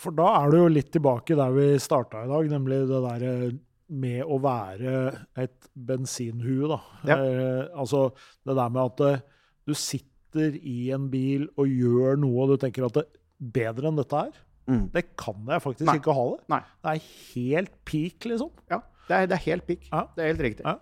For 0.00 0.14
da 0.16 0.24
er 0.38 0.52
du 0.54 0.56
jo 0.62 0.68
litt 0.72 0.88
tilbake 0.94 1.36
der 1.36 1.52
vi 1.52 1.66
starta 1.82 2.22
i 2.24 2.30
dag, 2.30 2.46
nemlig 2.48 2.78
det 2.88 3.00
derre 3.04 3.32
med 3.92 4.22
å 4.24 4.38
være 4.40 4.92
et 5.42 5.66
bensinhue, 5.76 6.70
da. 6.70 6.78
Ja. 7.10 7.16
Eh, 7.18 7.66
altså 7.76 8.06
det 8.48 8.54
der 8.56 8.70
med 8.72 8.86
at 8.86 9.02
eh, 9.10 9.20
du 9.68 9.74
sitter 9.76 10.56
i 10.56 10.86
en 10.96 11.10
bil 11.12 11.44
og 11.60 11.68
gjør 11.68 12.16
noe, 12.22 12.46
og 12.46 12.54
du 12.54 12.62
tenker 12.62 12.86
at 12.88 12.96
det, 13.02 13.04
bedre 13.42 13.90
enn 13.92 14.00
dette 14.00 14.24
her, 14.28 14.40
Mm. 14.62 14.84
det 14.94 15.00
kan 15.18 15.40
jeg 15.50 15.58
faktisk 15.58 15.88
Nei. 15.88 15.96
ikke 15.98 16.12
ha 16.14 16.24
det. 16.30 16.44
Nei. 16.52 16.60
Det 16.86 16.90
er 16.92 17.06
helt 17.34 17.72
peak, 17.84 18.26
liksom. 18.30 18.50
Ja, 18.70 18.76
det 19.08 19.16
er, 19.16 19.24
det 19.26 19.34
er 19.34 19.42
helt 19.48 19.64
pikk. 19.66 19.88
Ja. 19.90 20.02
Det 20.14 20.22
er 20.22 20.28
helt 20.30 20.44
riktig. 20.46 20.62
Ja. 20.68 20.76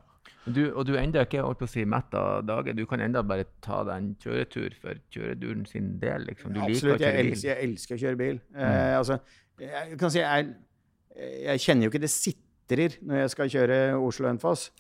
Du, 0.44 0.62
og 0.72 0.86
du 0.88 0.94
enda 0.96 1.26
ikke 1.26 1.42
holdt 1.44 1.60
på 1.60 1.68
å 1.68 1.70
si 1.70 1.84
mett 1.88 2.14
av 2.16 2.44
dagen. 2.48 2.78
Du 2.78 2.86
kan 2.88 3.02
enda 3.04 3.22
bare 3.26 3.44
ta 3.64 3.82
deg 3.86 3.96
en 3.96 4.10
kjøretur 4.22 4.76
for 4.80 5.00
kjøreturen 5.12 5.66
sin 5.68 5.92
del. 6.00 6.24
liksom. 6.30 6.54
Du 6.54 6.62
liker 6.62 6.70
å 6.70 6.76
Absolutt. 6.76 7.02
Kjøre 7.04 7.16
bil. 7.16 7.32
elsker, 7.32 7.50
jeg 7.50 7.68
elsker 7.68 7.96
å 7.96 8.02
kjøre 8.04 8.20
bil. 8.20 8.38
Eh, 8.56 8.94
altså, 8.98 9.18
jeg 9.60 9.98
kan 10.00 10.14
si 10.14 10.22
jeg, 10.22 10.54
jeg 11.44 11.64
kjenner 11.66 11.86
jo 11.86 11.92
ikke 11.92 12.04
det 12.06 12.12
sitrer 12.14 12.96
når 13.04 13.22
jeg 13.24 13.34
skal 13.34 13.52
kjøre 13.56 13.78
Oslo-Hønefoss. 13.98 14.70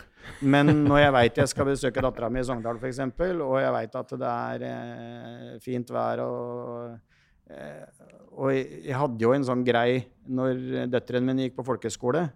Men 0.44 0.72
når 0.88 1.04
jeg 1.04 1.14
veit 1.16 1.42
jeg 1.42 1.52
skal 1.52 1.68
besøke 1.68 2.04
dattera 2.04 2.32
mi 2.32 2.40
i 2.40 2.48
Sogndal 2.48 2.80
f.eks., 2.80 3.04
og 3.20 3.54
jeg 3.60 3.76
veit 3.76 4.00
at 4.00 4.18
det 4.24 4.32
er 4.32 4.66
eh, 4.70 5.54
fint 5.64 5.92
vær 5.92 6.24
og 6.24 6.98
Eh, 7.50 7.86
og 8.38 8.52
jeg, 8.54 8.94
hadde 8.94 9.24
jo 9.24 9.32
en 9.34 9.46
sånn 9.46 9.64
grei 9.66 10.04
når 10.30 10.86
døtrene 10.90 11.26
mine 11.26 11.48
gikk 11.48 11.58
på 11.58 11.66
folkehøyskole. 11.66 12.28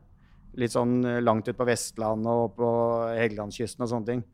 Litt 0.60 0.74
sånn 0.74 1.00
eh, 1.04 1.22
langt 1.24 1.48
ut 1.48 1.58
på 1.58 1.66
Vestlandet 1.68 2.30
og 2.30 2.56
på 2.58 2.70
Helgelandskysten 3.16 3.86
og 3.86 3.90
sånne 3.90 4.10
ting. 4.12 4.24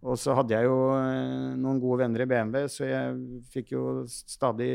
Og 0.00 0.16
så 0.16 0.32
hadde 0.32 0.54
jeg 0.54 0.64
jo 0.64 0.76
eh, 0.96 1.56
noen 1.60 1.80
gode 1.80 1.98
venner 2.00 2.22
i 2.24 2.26
BMW, 2.28 2.62
så 2.72 2.86
jeg 2.88 3.16
fikk 3.52 3.74
jo 3.74 3.82
stadig 4.08 4.70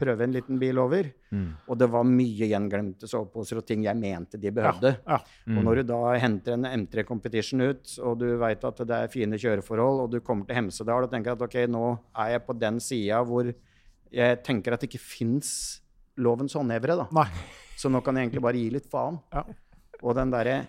prøve 0.00 0.24
en 0.24 0.32
liten 0.32 0.60
bil 0.60 0.80
over. 0.80 1.10
Mm. 1.28 1.50
Og 1.68 1.80
det 1.82 1.88
var 1.92 2.08
mye 2.08 2.48
gjenglemte 2.48 3.10
soveposer 3.10 3.60
og 3.60 3.66
ting 3.68 3.84
jeg 3.84 4.00
mente 4.00 4.40
de 4.40 4.52
behøvde. 4.56 4.94
Ja. 5.04 5.20
Mm. 5.44 5.58
Og 5.58 5.68
når 5.68 5.82
du 5.82 5.90
da 5.92 6.00
henter 6.22 6.56
en 6.56 6.70
M3 6.70 7.04
Competition 7.08 7.60
ut, 7.60 7.92
og 8.00 8.22
du 8.22 8.30
veit 8.40 8.64
at 8.64 8.80
det 8.88 9.02
er 9.02 9.12
fine 9.12 9.40
kjøreforhold, 9.40 10.06
og 10.06 10.14
du 10.14 10.22
kommer 10.24 10.48
til 10.48 10.62
Hemsedal 10.62 11.04
og 11.04 11.12
tenker 11.12 11.36
at 11.36 11.44
ok, 11.44 11.60
nå 11.68 11.84
er 12.24 12.36
jeg 12.38 12.46
på 12.48 12.56
den 12.64 12.80
sida 12.80 13.20
hvor 13.28 13.52
jeg 14.10 14.42
tenker 14.46 14.74
at 14.74 14.82
det 14.82 14.88
ikke 14.88 15.04
fins 15.04 15.52
lovens 16.20 16.56
håndhevere, 16.56 16.96
da. 17.04 17.10
Nei. 17.20 17.28
Så 17.76 17.92
nå 17.92 18.00
kan 18.04 18.16
jeg 18.16 18.28
egentlig 18.28 18.48
bare 18.48 18.60
gi 18.60 18.72
litt 18.72 18.88
faen. 18.90 19.20
Ja. 19.32 19.44
Og 20.02 20.16
den 20.18 20.32
derre 20.32 20.60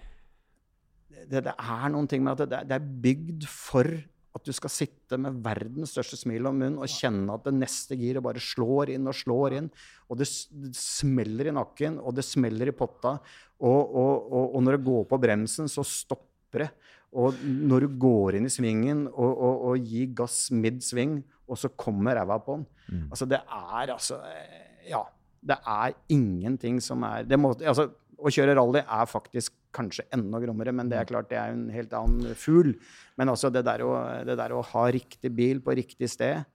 det, 1.11 1.43
det 1.45 1.53
er 1.53 1.91
noen 1.91 2.07
ting 2.09 2.23
med 2.23 2.39
at 2.39 2.49
det, 2.49 2.63
det 2.69 2.77
er 2.77 2.89
bygd 3.03 3.45
for 3.49 3.87
at 4.31 4.47
du 4.47 4.53
skal 4.55 4.71
sitte 4.71 5.17
med 5.19 5.41
verdens 5.43 5.91
største 5.91 6.15
smil 6.19 6.47
om 6.47 6.55
munnen 6.55 6.79
og 6.79 6.89
kjenne 6.89 7.35
at 7.35 7.43
det 7.49 7.53
neste 7.57 7.97
giret 7.99 8.23
bare 8.23 8.41
slår 8.41 8.93
inn 8.93 9.09
og 9.11 9.17
slår 9.17 9.57
inn. 9.59 9.67
Og 10.07 10.21
det, 10.21 10.27
det 10.55 10.71
smeller 10.79 11.51
i 11.51 11.55
nakken, 11.55 11.99
og 11.99 12.15
det 12.15 12.23
smeller 12.25 12.71
i 12.71 12.75
potta. 12.75 13.17
Og, 13.59 13.81
og, 13.81 14.31
og, 14.31 14.55
og 14.55 14.63
når 14.63 14.77
det 14.77 14.85
går 14.87 15.03
på 15.09 15.19
bremsen, 15.21 15.67
så 15.71 15.83
stopper 15.85 16.65
det. 16.65 16.69
Og 17.11 17.43
når 17.43 17.83
du 17.83 17.97
går 17.99 18.37
inn 18.39 18.47
i 18.47 18.53
svingen 18.53 19.03
og 19.11 19.75
gir 19.83 20.13
gass 20.15 20.45
midd 20.55 20.79
sving, 20.85 21.19
og 21.51 21.59
så 21.59 21.67
kommer 21.75 22.15
ræva 22.15 22.39
på 22.39 22.61
den 22.61 22.69
Mm. 22.91 23.05
Altså, 23.07 23.23
det 23.25 23.37
er 23.39 23.91
altså 23.93 24.17
eh, 24.27 24.89
Ja. 24.89 24.99
Det 25.41 25.55
er 25.65 25.93
ingenting 26.09 26.81
som 26.83 27.01
er 27.03 27.23
det 27.23 27.39
må, 27.39 27.53
altså, 27.65 27.87
Å 28.21 28.31
kjøre 28.33 28.55
rally 28.57 28.81
er 28.83 29.09
faktisk 29.09 29.55
kanskje 29.75 30.05
enda 30.13 30.39
grommere, 30.43 30.73
men 30.75 30.89
det 30.91 30.99
er 30.99 31.07
klart 31.09 31.29
det 31.31 31.39
er 31.39 31.53
en 31.55 31.67
helt 31.73 31.93
annen 31.97 32.35
fugl. 32.37 32.75
Men 33.19 33.31
altså, 33.33 33.49
det 33.53 33.63
der 33.67 33.83
å, 33.85 33.95
det 34.27 34.37
der 34.39 34.53
å 34.53 34.61
ha 34.71 34.85
riktig 34.93 35.31
bil 35.35 35.61
på 35.63 35.75
riktig 35.79 36.09
sted, 36.11 36.45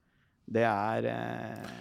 det 0.46 0.66
er 0.68 1.10
eh, 1.10 1.76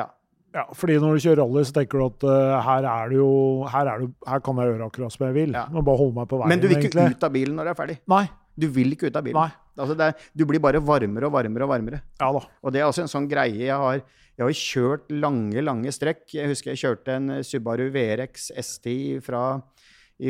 Ja. 0.00 0.08
Ja, 0.52 0.66
fordi 0.76 0.98
når 1.00 1.16
du 1.16 1.24
kjører 1.24 1.38
rally, 1.40 1.62
så 1.64 1.78
tenker 1.78 2.00
du 2.02 2.04
at 2.10 2.24
uh, 2.28 2.58
her 2.66 2.84
er 2.84 3.12
det 3.12 3.16
jo 3.16 3.30
her, 3.72 3.88
er 3.88 4.02
det, 4.02 4.08
her 4.28 4.42
kan 4.44 4.58
jeg 4.60 4.68
gjøre 4.68 4.88
akkurat 4.90 5.14
som 5.14 5.26
jeg 5.28 5.36
vil. 5.38 5.54
Ja. 5.56 5.62
Men 5.72 5.86
bare 5.86 6.00
holde 6.02 6.18
meg 6.18 6.28
på 6.28 6.40
veien, 6.42 6.52
Men 6.52 6.60
du 6.60 6.66
vil 6.68 6.76
ikke 6.76 6.90
egentlig. 6.90 7.16
ut 7.16 7.24
av 7.24 7.32
bilen 7.38 7.56
når 7.56 7.68
du 7.68 7.72
er 7.72 7.78
ferdig. 7.78 7.96
Nei. 8.12 8.24
Du 8.52 8.66
vil 8.68 8.92
ikke 8.92 9.08
ut 9.08 9.16
av 9.16 9.24
bilen. 9.24 9.38
Nei. 9.38 9.62
Altså, 9.80 9.96
er, 9.96 10.26
du 10.36 10.44
blir 10.48 10.60
bare 10.60 10.82
varmere 10.84 11.30
og 11.30 11.32
varmere 11.38 11.64
og 11.64 11.72
varmere. 11.72 12.02
Ja 12.20 12.28
da. 12.36 12.42
Og 12.60 12.74
det 12.74 12.82
er 12.82 12.90
også 12.90 13.06
en 13.06 13.12
sånn 13.14 13.28
greie 13.30 13.64
jeg 13.64 13.78
har. 13.80 14.02
Jeg 14.42 14.48
har 14.48 14.58
kjørt 14.58 15.12
lange, 15.14 15.62
lange 15.62 15.90
strekk. 15.94 16.24
Jeg 16.34 16.50
husker 16.50 16.72
jeg 16.72 16.80
kjørte 16.80 17.14
en 17.14 17.34
Subaru 17.46 17.84
VRX 17.94 18.48
ST 18.58 18.88
fra, 19.22 19.42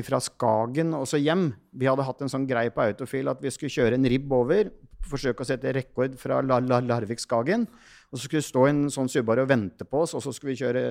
fra 0.05 0.19
Skagen 0.21 0.93
og 0.99 1.07
så 1.09 1.17
hjem. 1.17 1.47
Vi 1.73 1.89
hadde 1.89 2.05
hatt 2.05 2.21
en 2.21 2.33
sånn 2.33 2.45
greie 2.49 2.75
på 2.75 2.85
Autofil 2.85 3.33
at 3.33 3.41
vi 3.41 3.53
skulle 3.55 3.73
kjøre 3.73 3.97
en 3.97 4.09
ribb 4.13 4.35
over. 4.37 4.69
Forsøke 5.09 5.47
å 5.47 5.49
sette 5.49 5.73
rekord 5.73 6.19
fra 6.21 6.43
La 6.45 6.61
La 6.61 6.83
Larvik-Skagen. 6.85 7.65
Og 8.13 8.21
så 8.21 8.27
skulle 8.27 8.45
det 8.45 8.51
stå 8.51 8.67
en 8.69 8.85
sånn 8.93 9.09
Subaru 9.09 9.47
og 9.47 9.49
vente 9.49 9.89
på 9.89 10.05
oss, 10.05 10.13
og 10.13 10.21
så 10.27 10.35
skulle 10.37 10.53
vi 10.53 10.61
kjøre 10.61 10.85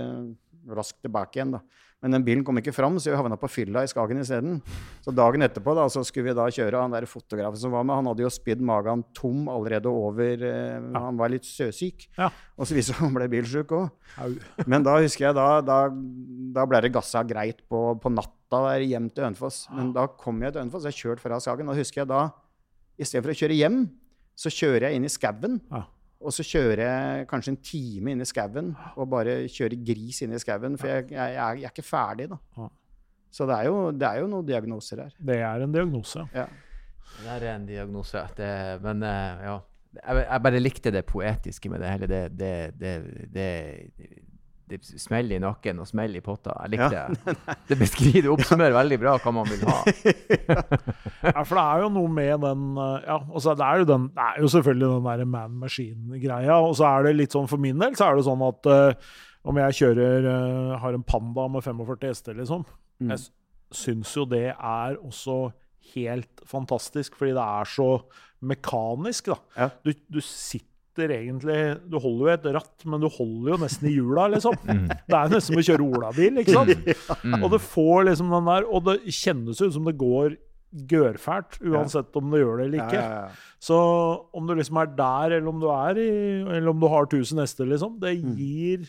raskt 0.70 1.02
tilbake 1.06 1.40
igjen. 1.40 1.56
da. 1.58 1.62
Men 2.02 2.16
den 2.16 2.24
bilen 2.26 2.42
kom 2.46 2.58
ikke 2.58 2.74
fram, 2.74 2.96
så 2.98 3.12
vi 3.12 3.18
havna 3.18 3.38
på 3.38 3.50
fylla 3.52 3.84
i 3.86 3.90
Skagen 3.90 4.24
isteden. 4.24 4.58
Så 5.06 5.14
dagen 5.14 5.46
etterpå 5.46 5.76
da, 5.78 5.84
så 5.94 6.02
skulle 6.06 6.32
vi 6.32 6.38
da 6.38 6.48
kjøre 6.50 6.82
han 6.82 6.96
der 6.96 7.06
fotografen 7.10 7.62
som 7.62 7.76
var 7.76 7.86
med. 7.86 8.00
Han 8.00 8.10
hadde 8.10 8.26
jo 8.26 8.32
spydd 8.34 8.64
magen 8.66 9.04
tom 9.18 9.46
allerede 9.54 9.92
over 9.92 10.42
eh, 10.48 10.88
Han 10.98 11.20
var 11.20 11.30
litt 11.30 11.46
søsyk. 11.46 12.08
Ja. 12.18 12.32
Og 12.58 12.66
så 12.66 12.74
viste 12.74 12.96
det 12.96 12.98
seg 12.98 13.06
han 13.06 13.14
ble 13.20 13.30
bilsjuk 13.30 13.76
òg. 13.78 14.42
Men 14.66 14.88
da 14.88 14.98
husker 14.98 15.28
jeg 15.28 15.38
da, 15.38 15.48
da, 15.62 15.80
da 16.58 16.66
ble 16.70 16.82
det 16.88 16.94
gassa 16.98 17.22
greit 17.28 17.62
på, 17.70 17.84
på 18.02 18.14
natta 18.16 18.64
der 18.66 18.88
hjem 18.90 19.14
til 19.14 19.28
Hønefoss. 19.30 19.68
Men 19.78 19.94
da 19.94 20.08
kom 20.10 20.42
jeg 20.42 20.56
til 20.56 20.66
Hønefoss. 20.66 20.90
Jeg 20.90 20.98
kjørte 21.04 21.26
fra 21.28 21.38
Skagen. 21.44 21.70
Da 21.70 21.78
husker 21.78 22.02
jeg 22.02 22.10
da, 22.10 22.26
i 22.98 23.06
stedet 23.06 23.28
for 23.28 23.36
å 23.36 23.40
kjøre 23.44 23.62
hjem, 23.62 23.82
så 24.42 24.50
kjører 24.50 24.90
jeg 24.90 24.98
inn 24.98 25.06
i 25.06 25.14
skauen. 25.14 25.62
Ja. 25.70 25.86
Og 26.22 26.34
så 26.36 26.44
kjører 26.46 26.82
jeg 26.86 27.28
kanskje 27.32 27.52
en 27.56 27.62
time 27.66 28.12
inn 28.14 28.22
i 28.22 28.28
skauen 28.30 28.76
og 28.96 29.08
bare 29.10 29.40
kjører 29.50 29.80
gris 29.88 30.20
inn 30.22 30.36
i 30.38 30.42
skauen. 30.42 30.78
For 30.78 30.88
jeg, 30.92 31.08
jeg, 31.16 31.34
jeg, 31.34 31.64
er- 31.66 31.72
ikke 31.72 31.86
ferdig, 31.88 32.28
da. 32.30 32.68
Så 33.32 33.48
det 33.48 33.56
er, 33.58 33.70
jo, 33.72 33.92
det 33.96 34.04
er 34.08 34.20
jo 34.22 34.28
noen 34.28 34.46
diagnoser 34.46 35.06
her. 35.06 35.14
Det 35.18 35.38
er 35.40 35.64
en 35.66 35.72
diagnose. 35.74 36.26
Ja. 36.36 36.46
Det 37.22 37.30
er 37.38 37.46
en 37.56 37.66
diagnose. 37.70 38.22
Det, 38.38 38.50
men 38.84 39.04
eh, 39.08 39.46
ja. 39.48 39.58
Jeg, 39.98 40.22
jeg 40.28 40.42
bare 40.46 40.60
likte 40.62 40.92
det 40.96 41.06
poetiske 41.10 41.70
med 41.72 41.82
det 41.84 41.90
hele. 41.94 42.08
Det, 42.12 42.22
det, 42.40 42.52
det, 43.34 43.48
det, 44.72 44.80
smeller 45.02 45.38
i 45.38 45.42
nakken 45.44 45.80
og 45.84 45.88
smeller 45.90 46.20
i 46.20 46.24
potta. 46.26 46.54
Jeg 46.64 46.74
likte 46.74 47.02
det. 47.26 47.36
Det 47.70 47.78
beskriver, 47.80 48.30
og 48.32 48.40
oppsummerer 48.40 48.76
veldig 48.76 49.00
bra 49.02 49.16
hva 49.22 49.34
man 49.36 49.50
vil 49.52 49.66
ha. 49.68 49.80
Ja, 51.32 51.44
for 51.46 51.58
det 51.58 51.64
er 51.64 51.84
jo 51.84 51.90
noe 51.94 52.10
med 52.12 52.42
den 52.42 52.64
eh, 52.82 53.04
Ja, 53.06 53.18
altså 53.22 53.54
det 53.58 53.66
er 53.68 53.82
jo, 53.84 53.88
den, 53.92 54.08
det 54.16 54.24
er 54.26 54.40
jo 54.42 54.50
selvfølgelig 54.56 54.88
den 54.96 55.10
der 55.10 55.26
man 55.36 55.60
machine-greia. 55.62 56.56
Og 56.66 56.74
så 56.80 56.88
er 56.90 57.06
det 57.08 57.18
litt 57.20 57.36
sånn 57.36 57.50
for 57.52 57.62
min 57.62 57.78
del, 57.82 57.94
så 58.00 58.08
er 58.10 58.18
det 58.18 58.26
sånn 58.28 58.42
at 58.48 58.72
uh, 58.72 59.12
om 59.48 59.58
jeg 59.62 59.78
kjører 59.82 60.28
uh, 60.28 60.80
har 60.82 60.98
en 60.98 61.06
Panda 61.06 61.48
med 61.52 61.66
45 61.66 62.08
hester, 62.10 62.38
liksom, 62.42 62.66
Mm. 63.02 63.16
jeg 63.16 63.24
syns 63.74 64.12
jo 64.14 64.28
det 64.30 64.52
er 64.52 64.98
også 65.02 65.36
helt 65.96 66.44
fantastisk, 66.46 67.16
fordi 67.18 67.32
det 67.34 67.42
er 67.42 67.66
så 67.66 67.88
mekanisk, 68.46 69.32
da. 69.32 69.38
Ja. 69.58 69.68
Du, 69.82 69.90
du 70.06 70.20
sitter 70.22 70.71
egentlig 71.00 71.80
Du 71.90 71.98
holder 72.00 72.26
jo 72.26 72.34
et 72.34 72.46
ratt, 72.58 72.86
men 72.86 73.00
du 73.00 73.08
holder 73.08 73.54
jo 73.54 73.58
nesten 73.64 73.88
i 73.88 73.94
hjula, 73.96 74.28
liksom. 74.34 74.54
Det 75.08 75.16
er 75.16 75.28
jo 75.30 75.34
nesten 75.36 75.54
som 75.54 75.62
å 75.62 75.66
kjøre 75.70 75.88
olabil, 75.98 76.38
ikke 76.44 76.56
sant? 76.58 76.88
Mm. 77.24 77.44
Og 77.44 77.52
det 77.54 77.60
får 77.62 78.06
liksom 78.10 78.32
den 78.34 78.46
der 78.50 78.66
Og 78.68 78.84
det 78.88 78.96
kjennes 79.14 79.62
ut 79.62 79.74
som 79.74 79.86
det 79.86 79.96
går 80.00 80.36
gørfælt, 80.72 81.58
uansett 81.68 82.16
om 82.16 82.30
det 82.32 82.40
gjør 82.42 82.58
det 82.62 82.66
eller 82.70 82.84
ikke. 82.86 83.02
Så 83.60 83.78
om 84.34 84.48
du 84.48 84.54
liksom 84.56 84.78
er 84.82 84.92
der, 84.96 85.34
eller 85.38 85.50
om 85.52 85.60
du 85.60 85.68
er 85.70 86.00
i 86.00 86.10
Eller 86.46 86.70
om 86.72 86.80
du 86.80 86.88
har 86.88 87.06
1000 87.10 87.42
hester, 87.44 87.66
liksom, 87.68 88.00
det 88.00 88.14
Mm. 88.24 88.36
gir 88.40 88.88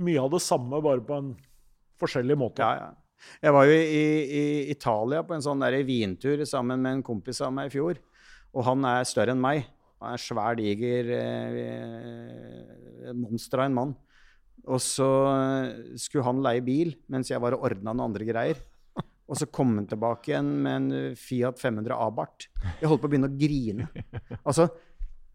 mye 0.00 0.20
av 0.22 0.30
det 0.30 0.40
samme, 0.40 0.80
bare 0.82 1.00
på 1.04 1.16
en 1.18 1.36
forskjellig 2.00 2.36
måte. 2.38 2.58
Ja, 2.64 2.74
ja. 2.80 2.90
Jeg 3.42 3.52
var 3.52 3.66
jo 3.66 3.72
i, 3.74 4.04
i 4.40 4.70
Italia 4.70 5.22
på 5.26 5.34
en 5.34 5.42
sånn 5.42 5.60
der 5.60 5.74
vintur 5.84 6.44
sammen 6.46 6.80
med 6.80 6.92
en 6.96 7.02
kompis 7.02 7.40
av 7.42 7.52
meg 7.52 7.66
i 7.66 7.74
fjor. 7.76 7.98
Og 8.54 8.64
han 8.64 8.84
er 8.88 9.04
større 9.04 9.34
enn 9.34 9.40
meg. 9.42 9.66
Han 9.98 10.14
er 10.14 10.22
svær, 10.22 10.58
diger 10.58 11.12
eh, 11.16 13.12
monster 13.18 13.62
av 13.62 13.68
en 13.68 13.78
mann. 13.78 13.94
Og 14.68 14.82
så 14.82 15.08
eh, 15.32 15.96
skulle 16.00 16.26
han 16.26 16.42
leie 16.44 16.64
bil 16.64 16.92
mens 17.10 17.30
jeg 17.32 17.42
var 17.42 17.56
og 17.56 17.64
ordna 17.70 17.92
noen 17.92 18.08
andre 18.10 18.28
greier. 18.28 18.60
Og 19.28 19.36
så 19.36 19.48
kom 19.52 19.74
han 19.76 19.88
tilbake 19.88 20.30
igjen 20.32 20.50
med 20.64 20.76
en 20.78 21.16
Fiat 21.20 21.60
500 21.60 21.92
Abarth. 22.00 22.48
Jeg 22.80 22.88
holdt 22.88 23.02
på 23.02 23.10
å 23.10 23.12
begynne 23.12 23.28
å 23.28 23.36
grine. 23.36 23.88
Altså, 24.40 24.70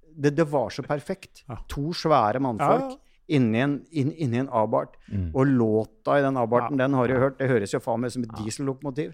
det, 0.10 0.32
det 0.34 0.48
var 0.50 0.74
så 0.74 0.82
perfekt. 0.86 1.44
To 1.70 1.92
svære 1.98 2.42
mannfolk 2.42 2.98
inni 3.28 3.62
en, 3.64 3.76
inn, 3.92 4.12
inni 4.18 4.42
en 4.42 4.50
Abarth. 4.50 4.98
Mm. 5.08 5.30
Og 5.32 5.46
låta 5.48 6.18
i 6.20 6.26
den 6.26 6.38
Abarthen, 6.38 6.80
den 6.82 6.98
har 6.98 7.08
du 7.08 7.16
hørt. 7.18 7.38
Det 7.40 7.50
høres 7.52 7.74
jo 7.76 7.82
faen 7.84 8.02
meg 8.04 8.12
ut 8.12 8.18
som 8.18 8.26
et 8.26 8.36
diesellokomotiv. 8.42 9.14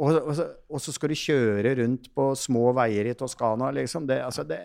Og, 0.00 0.14
og, 0.24 0.30
så, 0.38 0.46
og 0.72 0.80
så 0.80 0.94
skal 0.96 1.12
du 1.12 1.18
kjøre 1.20 1.74
rundt 1.82 2.06
på 2.16 2.30
små 2.40 2.70
veier 2.78 3.10
i 3.10 3.16
Toskana, 3.18 3.68
liksom. 3.76 4.06
Det, 4.08 4.16
altså, 4.24 4.46
det, 4.48 4.58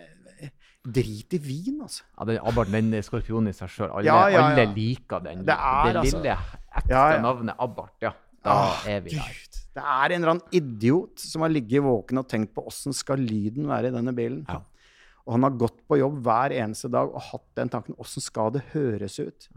drit 0.86 1.34
i 1.36 1.40
vin, 1.42 1.80
altså. 1.84 2.04
Ja, 2.20 2.28
den 2.30 2.40
Abarth, 2.46 2.72
den 2.72 2.94
skorpionen 3.04 3.50
i 3.52 3.56
seg 3.58 3.72
sjøl. 3.74 3.90
Alle, 3.90 4.06
Ja, 4.08 4.20
ja, 4.30 4.38
ja. 4.38 4.44
alle 4.52 4.66
liker 4.76 5.24
den. 5.26 5.42
Det 5.48 5.56
er, 5.58 5.92
det 5.98 6.06
lille 6.12 6.36
ekstra 6.78 7.04
navnet 7.26 7.60
Abarth, 7.66 7.98
ja. 8.06 8.14
Da 8.46 8.54
Ah, 8.62 8.84
er 8.94 9.00
vi 9.02 9.16
der. 9.16 9.26
Gud. 9.26 9.60
Det 9.76 9.84
er 9.84 10.14
en 10.14 10.22
eller 10.22 10.32
annen 10.36 10.54
idiot 10.56 11.20
som 11.20 11.42
har 11.44 11.50
ligget 11.52 11.82
våken 11.84 12.22
og 12.22 12.28
tenkt 12.32 12.54
på 12.56 12.64
åssen 12.70 12.94
skal 12.96 13.18
lyden 13.20 13.66
være 13.68 13.90
i 13.90 13.96
denne 13.96 14.14
bilen. 14.16 14.44
Ja. 14.48 14.60
Og 15.26 15.34
han 15.34 15.44
har 15.48 15.56
gått 15.58 15.80
på 15.90 15.98
jobb 15.98 16.20
hver 16.24 16.54
eneste 16.54 16.88
dag 16.94 17.10
og 17.10 17.24
hatt 17.32 17.48
den 17.58 17.72
tanken. 17.74 17.98
Åssen 18.00 18.22
skal 18.24 18.54
det 18.54 18.62
høres 18.76 19.18
ut? 19.20 19.50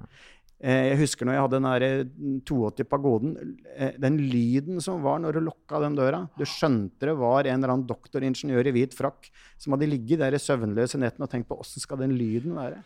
Eh, 0.60 0.88
Jeg 0.90 0.98
husker 0.98 1.24
når 1.28 1.36
jeg 1.36 1.42
hadde 1.44 1.58
den 1.60 1.66
der 1.68 2.04
mm, 2.08 2.38
82 2.48 2.84
Pagoden. 2.90 3.34
eh, 3.76 3.92
Den 3.98 4.16
lyden 4.18 4.80
som 4.82 5.02
var 5.04 5.20
når 5.22 5.32
du 5.38 5.40
lukka 5.46 5.78
den 5.84 5.94
døra. 5.94 6.24
Du 6.38 6.42
skjønte 6.44 7.06
det 7.06 7.14
var 7.16 7.46
en 7.46 7.60
eller 7.62 7.74
annen 7.76 7.86
doktoringeniør 7.86 8.66
i 8.66 8.72
hvit 8.74 8.96
frakk 8.98 9.30
som 9.56 9.72
hadde 9.76 9.86
ligget 9.90 10.18
der 10.18 10.34
i 10.34 10.40
søvnløse 10.42 10.98
netten 10.98 11.22
og 11.22 11.30
tenkt 11.30 11.46
på 11.48 11.58
åssen 11.62 11.80
skal 11.84 11.98
den 12.02 12.16
lyden 12.18 12.56
være. 12.58 12.82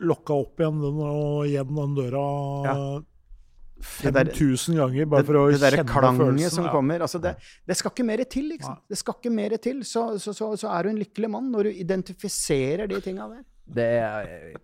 Lokka 0.00 0.34
opp 0.42 0.58
igjen 0.62 0.82
den 0.82 0.98
og 1.06 1.46
igjen 1.46 1.70
den 1.74 1.94
døra 1.94 2.24
ja. 2.66 2.74
der- 2.74 3.06
5000 3.78 4.74
ganger, 4.74 5.06
bare 5.06 5.22
for 5.22 5.38
å 5.38 5.44
det 5.52 5.60
det 5.62 5.68
kjenne 5.76 5.86
klanget 5.92 6.18
følelsen. 6.24 6.50
som 6.50 6.64
ja. 6.66 6.70
kommer. 6.72 6.98
Altså 7.06 7.20
det, 7.22 7.36
det 7.66 7.76
skal 7.78 7.92
ikke 7.94 8.06
mer 8.08 8.22
til, 8.26 8.48
liksom. 8.50 8.74
Det 8.90 8.98
skal 8.98 9.14
ikke 9.20 9.30
mer 9.30 9.54
til. 9.62 9.84
Så, 9.86 10.02
så, 10.18 10.32
så, 10.34 10.48
så 10.58 10.72
er 10.74 10.82
du 10.82 10.88
en 10.90 10.98
lykkelig 10.98 11.30
mann 11.30 11.46
når 11.54 11.68
du 11.68 11.78
identifiserer 11.84 12.88
de 12.90 12.98
tinga 13.04 13.28
der. 13.30 13.44
Det 13.70 13.86
er, 14.02 14.56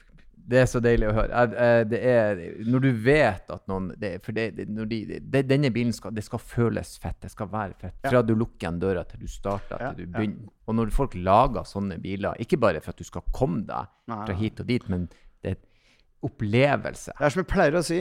det 0.47 0.59
er 0.61 0.67
så 0.69 0.81
deilig 0.85 1.09
å 1.09 1.15
høre. 1.17 1.31
Jeg- 1.31 1.89
Det 1.89 2.01
er, 2.05 2.41
når 2.69 2.81
du 2.85 2.93
vet 2.93 3.51
at 3.51 3.67
noen 3.69 3.87
det, 3.99 4.23
For 4.25 4.33
det, 4.33 4.57
de, 4.57 5.21
det, 5.21 5.47
denne 5.49 5.71
bilen 5.73 5.93
skal, 5.93 6.11
det 6.13 6.25
skal 6.25 6.39
føles 6.39 6.99
fett. 7.01 7.19
Det 7.21 7.31
skal 7.31 7.47
være 7.49 7.75
fett. 7.81 7.95
Fra 8.11 8.23
du 8.23 8.35
lukker 8.35 8.59
igjen 8.69 8.79
døra 8.81 9.05
til 9.09 9.21
du 9.21 9.27
starter, 9.27 9.79
til 9.95 10.07
du 10.07 10.13
begynner. 10.13 10.49
Og 10.69 10.75
når 10.75 10.91
folk 10.93 11.15
lager 11.15 11.65
sånne 11.65 11.99
biler, 12.01 12.35
ikke 12.39 12.59
bare 12.61 12.81
for 12.81 12.91
at 12.91 12.97
du 12.99 13.05
skal 13.05 13.23
komme 13.33 13.65
deg 13.67 13.87
fra 14.27 14.35
hit 14.35 14.61
og 14.61 14.67
dit, 14.67 14.89
men 14.89 15.09
det 15.43 15.51
er 15.53 15.57
en 15.57 16.29
opplevelse. 16.31 17.13
Det 17.19 17.25
er 17.27 17.31
som 17.35 17.43
jeg 17.45 17.51
pleier 17.53 17.73
å 17.79 17.85
si, 17.85 18.01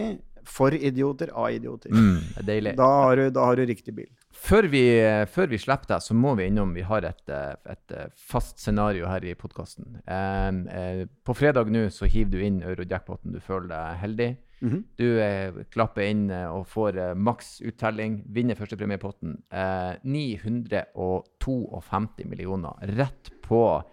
for 0.49 0.73
idioter 0.73 1.31
av 1.33 1.51
idioter. 1.51 1.91
Mm, 1.91 2.19
det 2.37 2.45
deilig. 2.47 2.75
Da, 2.77 2.89
har 3.05 3.19
du, 3.19 3.25
da 3.33 3.47
har 3.49 3.59
du 3.59 3.65
riktig 3.65 3.95
bil. 3.95 4.09
Før 4.43 4.67
vi, 4.71 4.83
før 5.29 5.51
vi 5.51 5.59
slipper 5.61 5.93
deg, 5.93 6.03
så 6.03 6.15
må 6.17 6.33
vi 6.35 6.49
innom 6.49 6.73
Vi 6.75 6.83
har 6.87 7.05
et, 7.07 7.21
eh, 7.29 7.53
et 7.69 7.93
eh, 7.95 8.09
fast 8.17 8.59
scenario 8.59 9.07
her 9.07 9.23
i 9.23 9.35
podkasten. 9.39 10.01
Eh, 10.03 11.03
på 11.23 11.35
fredag 11.37 11.71
nå 11.71 11.85
så 11.93 12.09
hiver 12.09 12.33
du 12.33 12.41
inn 12.43 12.63
eurojackpoten. 12.63 13.35
Du 13.35 13.39
føler 13.43 13.69
deg 13.71 14.01
heldig. 14.03 14.31
Mhm. 14.63 14.83
Du 14.99 15.07
eh, 15.19 15.51
klapper 15.75 16.07
inn 16.07 16.29
eh, 16.31 16.47
og 16.47 16.67
får 16.71 16.97
eh, 16.97 17.15
maks 17.15 17.57
uttelling. 17.67 18.21
Vinner 18.33 18.59
førstepremiepotten. 18.59 19.41
Eh, 19.51 19.95
952 20.03 22.25
millioner 22.25 22.73
rett 22.97 23.31
på 23.43 23.83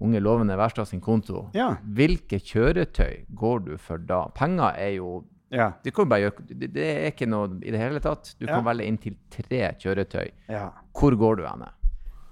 unge 0.00 0.20
lovende 0.20 0.56
Wærstad 0.58 0.88
sin 0.90 1.00
konto. 1.00 1.48
Ja. 1.54 1.76
Hvilke 1.96 2.40
kjøretøy 2.42 3.24
går 3.38 3.58
du 3.68 3.76
for 3.78 4.02
da? 4.02 4.26
Penger 4.34 4.74
er 4.76 4.96
jo 4.98 5.22
Ja. 5.54 5.70
du 5.84 5.90
kan 5.94 6.08
bare 6.10 6.26
gjøre, 6.26 6.44
det, 6.66 6.84
er 6.84 7.08
ikke 7.12 7.28
noe 7.30 7.60
i 7.62 7.70
det 7.70 7.78
hele 7.80 8.02
tatt. 8.02 8.32
Du 8.40 8.46
kan 8.48 8.64
velge 8.66 8.88
inntil 8.90 9.16
tre 9.32 9.62
kjøretøy. 9.80 10.28
ja. 10.50 10.68
Hvor 10.94 11.16
går 11.18 11.40
du 11.40 11.44
henne? 11.46 11.70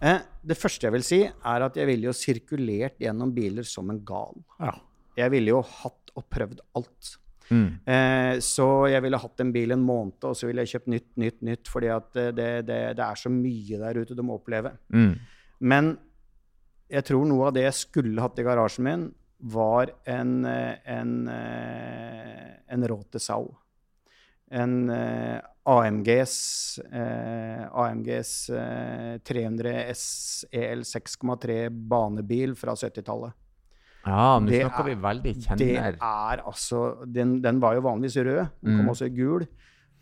Eh, 0.02 0.20
det 0.42 0.58
første 0.58 0.88
jeg 0.88 0.94
vil 0.96 1.04
si, 1.06 1.20
er 1.30 1.64
at 1.66 1.76
jeg 1.78 1.86
ville 1.86 2.08
jo 2.08 2.14
sirkulert 2.16 2.98
gjennom 3.02 3.30
biler 3.34 3.66
som 3.66 3.90
en 3.92 4.00
gal. 4.06 4.34
Ja. 4.58 4.74
Jeg 5.18 5.34
ville 5.34 5.52
jo 5.52 5.60
hatt 5.62 6.14
og 6.18 6.24
prøvd 6.32 6.62
alt. 6.78 7.12
Mm. 7.52 7.68
Eh, 7.84 8.34
så 8.44 8.66
jeg 8.90 9.04
ville 9.04 9.20
hatt 9.20 9.42
en 9.44 9.52
bil 9.54 9.74
en 9.74 9.84
måned, 9.84 10.18
og 10.26 10.34
så 10.38 10.48
ville 10.48 10.64
jeg 10.64 10.74
kjøpt 10.74 10.90
nytt, 10.92 11.10
nytt, 11.20 11.40
nytt. 11.46 11.70
Fordi 11.70 11.90
at 11.94 12.08
det, 12.16 12.28
det, 12.38 12.50
det, 12.70 12.80
det 12.98 13.06
er 13.06 13.20
så 13.20 13.32
mye 13.32 13.82
der 13.84 14.02
ute 14.02 14.16
du 14.18 14.24
må 14.26 14.40
oppleve. 14.40 14.74
Mm. 14.94 15.14
Men 15.62 15.94
jeg 16.92 17.06
tror 17.08 17.28
noe 17.28 17.48
av 17.48 17.56
det 17.56 17.66
jeg 17.68 17.78
skulle 17.78 18.24
hatt 18.24 18.40
i 18.40 18.46
garasjen 18.46 18.88
min, 18.88 19.04
var 19.42 19.90
en, 20.06 20.44
eh, 20.46 20.74
en, 20.86 21.28
eh, 21.28 22.50
en 22.68 22.86
Rote 22.88 23.18
Sau. 23.20 23.48
En 24.52 24.90
eh, 24.90 25.40
AMGs, 25.64 26.78
eh, 26.92 27.62
AMGs 27.72 28.32
eh, 28.50 29.18
300 29.24 29.94
SEL 29.94 30.82
6,3 30.84 31.70
banebil 31.70 32.54
fra 32.58 32.74
70-tallet. 32.76 33.32
Ja, 34.04 34.38
nå 34.42 34.50
Det 34.50 34.60
snakker 34.64 34.84
vi 34.90 34.94
veldig 34.98 35.32
kjenner. 35.44 35.58
Det 35.62 35.76
er 36.02 36.40
altså 36.42 37.04
Den, 37.06 37.36
den 37.44 37.60
var 37.62 37.76
jo 37.78 37.84
vanligvis 37.86 38.16
rød. 38.26 38.48
Den 38.60 38.72
Mm. 38.74 38.78
kom 38.80 38.88
også 38.90 39.06
i 39.06 39.14
gul. 39.14 39.46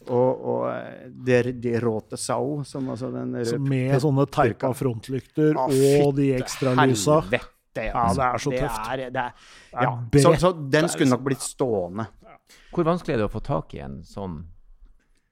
Og, 0.08 0.44
og 0.48 0.62
eh, 0.72 1.08
det, 1.12 1.60
det 1.60 1.82
Rote 1.84 2.16
Sau, 2.16 2.62
som 2.64 2.88
altså 2.88 3.10
den 3.12 3.34
Så 3.44 3.58
med 3.60 4.00
sånne 4.00 4.24
teipa 4.32 4.70
frontlykter 4.72 5.52
Ah, 5.60 5.66
og 5.68 6.14
de 6.16 6.30
fytte 6.32 6.42
ekstralysa. 6.42 7.20
helvete, 7.20 7.44
Ja, 7.76 8.06
det 8.14 8.24
er 8.26 8.42
så 8.42 8.50
det 8.50 8.62
tøft. 8.64 8.88
Er, 8.90 9.02
det 9.14 9.26
er, 9.26 9.50
ja. 9.72 9.92
så, 10.22 10.32
så 10.42 10.52
den 10.52 10.88
skulle 10.90 11.12
nok 11.12 11.26
blitt 11.28 11.44
stående. 11.44 12.08
Hvor 12.74 12.86
vanskelig 12.86 13.14
er 13.14 13.22
det 13.22 13.28
å 13.28 13.32
få 13.32 13.42
tak 13.46 13.76
i 13.78 13.84
en 13.84 14.00
sånn 14.06 14.40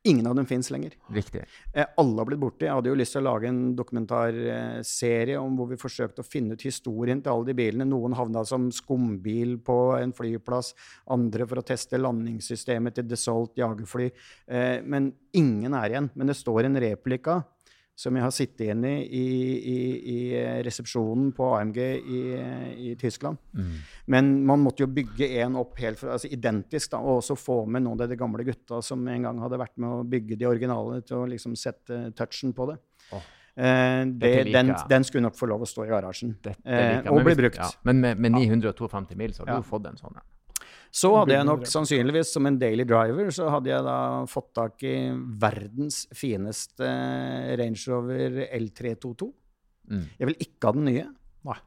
Ingen 0.07 0.26
av 0.30 0.36
dem 0.39 0.47
fins 0.47 0.70
lenger. 0.70 0.93
riktig? 1.12 1.43
Eh, 1.72 1.86
alle 1.97 2.20
har 2.20 2.26
blitt 2.28 2.41
borte. 2.41 2.64
Jeg 2.64 2.72
hadde 2.72 2.89
jo 2.89 2.97
lyst 2.97 3.12
til 3.12 3.20
å 3.20 3.26
lage 3.26 3.49
en 3.51 3.74
dokumentarserie 3.76 5.36
om 5.36 5.57
hvor 5.59 5.68
vi 5.72 5.76
forsøkte 5.80 6.22
å 6.22 6.26
finne 6.26 6.55
ut 6.55 6.64
historien 6.64 7.20
til 7.20 7.32
alle 7.32 7.51
de 7.51 7.57
bilene. 7.59 7.84
Noen 7.84 8.14
havna 8.16 8.45
som 8.47 8.70
skumbil 8.72 9.57
på 9.66 9.76
en 9.99 10.14
flyplass, 10.16 10.70
andre 11.11 11.49
for 11.51 11.61
å 11.61 11.66
teste 11.66 11.99
landingssystemet 12.01 12.97
til 12.97 13.09
Desolt 13.11 13.59
jagerfly. 13.59 14.09
Eh, 14.47 14.78
men 14.86 15.11
ingen 15.36 15.74
er 15.74 15.91
igjen. 15.91 16.11
Men 16.14 16.30
det 16.30 16.39
står 16.39 16.70
en 16.70 16.80
replika 16.86 17.43
som 17.99 18.14
jeg 18.14 18.22
har 18.22 18.30
sittet 18.34 18.61
igjen 18.68 18.84
i 18.86 18.92
i, 19.18 19.24
i, 20.12 20.18
eh, 20.38 20.59
resepsjonen 20.62 21.32
på 21.34 21.49
AMG 21.57 21.78
i, 21.82 22.20
i 22.90 22.92
Tyskland. 23.01 23.40
Mm. 23.59 23.72
Men 24.14 24.28
man 24.46 24.62
måtte 24.62 24.84
jo 24.84 24.90
bygge 24.94 25.26
en 25.42 25.57
opp 25.59 25.80
helt 25.82 25.99
fra, 25.99 26.12
altså 26.14 26.30
identisk, 26.30 26.92
da, 26.94 27.01
og 27.03 27.18
også 27.24 27.34
få 27.38 27.57
med 27.66 27.82
noen 27.88 28.05
av 28.05 28.12
de 28.12 28.18
gamle 28.20 28.46
gutta 28.46 28.78
som 28.86 29.03
en 29.11 29.26
gang 29.26 29.42
hadde 29.42 29.59
vært 29.59 29.74
med 29.82 29.96
å 29.96 30.07
bygge 30.07 30.38
de 30.38 30.46
originale, 30.46 31.01
til 31.09 31.24
å 31.24 31.26
liksom 31.32 31.59
sette 31.59 32.05
touchen 32.18 32.55
på 32.55 32.70
det. 32.70 32.78
Oh. 33.16 33.26
Eh, 33.59 34.05
det, 34.22 34.32
den, 34.55 34.70
den 34.88 35.05
skulle 35.05 35.26
nok 35.26 35.38
få 35.38 35.51
lov 35.51 35.66
å 35.66 35.66
stå 35.66 35.88
i 35.88 35.90
garasjen. 35.90 36.36
Eh, 36.62 37.03
og 37.11 37.24
bli 37.26 37.34
brukt. 37.40 37.59
Ja, 37.59 37.72
men 37.88 37.99
med, 38.05 38.20
med 38.22 38.36
952 38.38 39.18
mil 39.18 39.34
så 39.34 39.42
har 39.42 39.57
Ja. 39.57 39.59
du 39.59 39.66
fått 39.66 39.90
en 39.90 39.99
sånn 39.99 40.14
en. 40.14 40.26
Så 40.91 41.11
hadde 41.14 41.34
jeg 41.36 41.45
nok 41.47 41.66
sannsynligvis 41.68 42.32
som 42.32 42.47
en 42.49 42.57
daily 42.59 42.84
driver, 42.89 43.28
så 43.34 43.49
hadde 43.53 43.70
jeg 43.70 43.84
da 43.84 43.97
fått 44.30 44.51
tak 44.57 44.82
i 44.89 44.95
verdens 45.43 46.07
fineste 46.16 46.89
Range 47.61 47.82
Rover 47.93 48.39
L322. 48.59 49.28
Mm. 49.93 50.05
Jeg 50.18 50.30
vil 50.30 50.39
ikke 50.47 50.68
ha 50.70 50.72
den 50.76 50.89
nye. 50.89 51.07
Nei. 51.49 51.59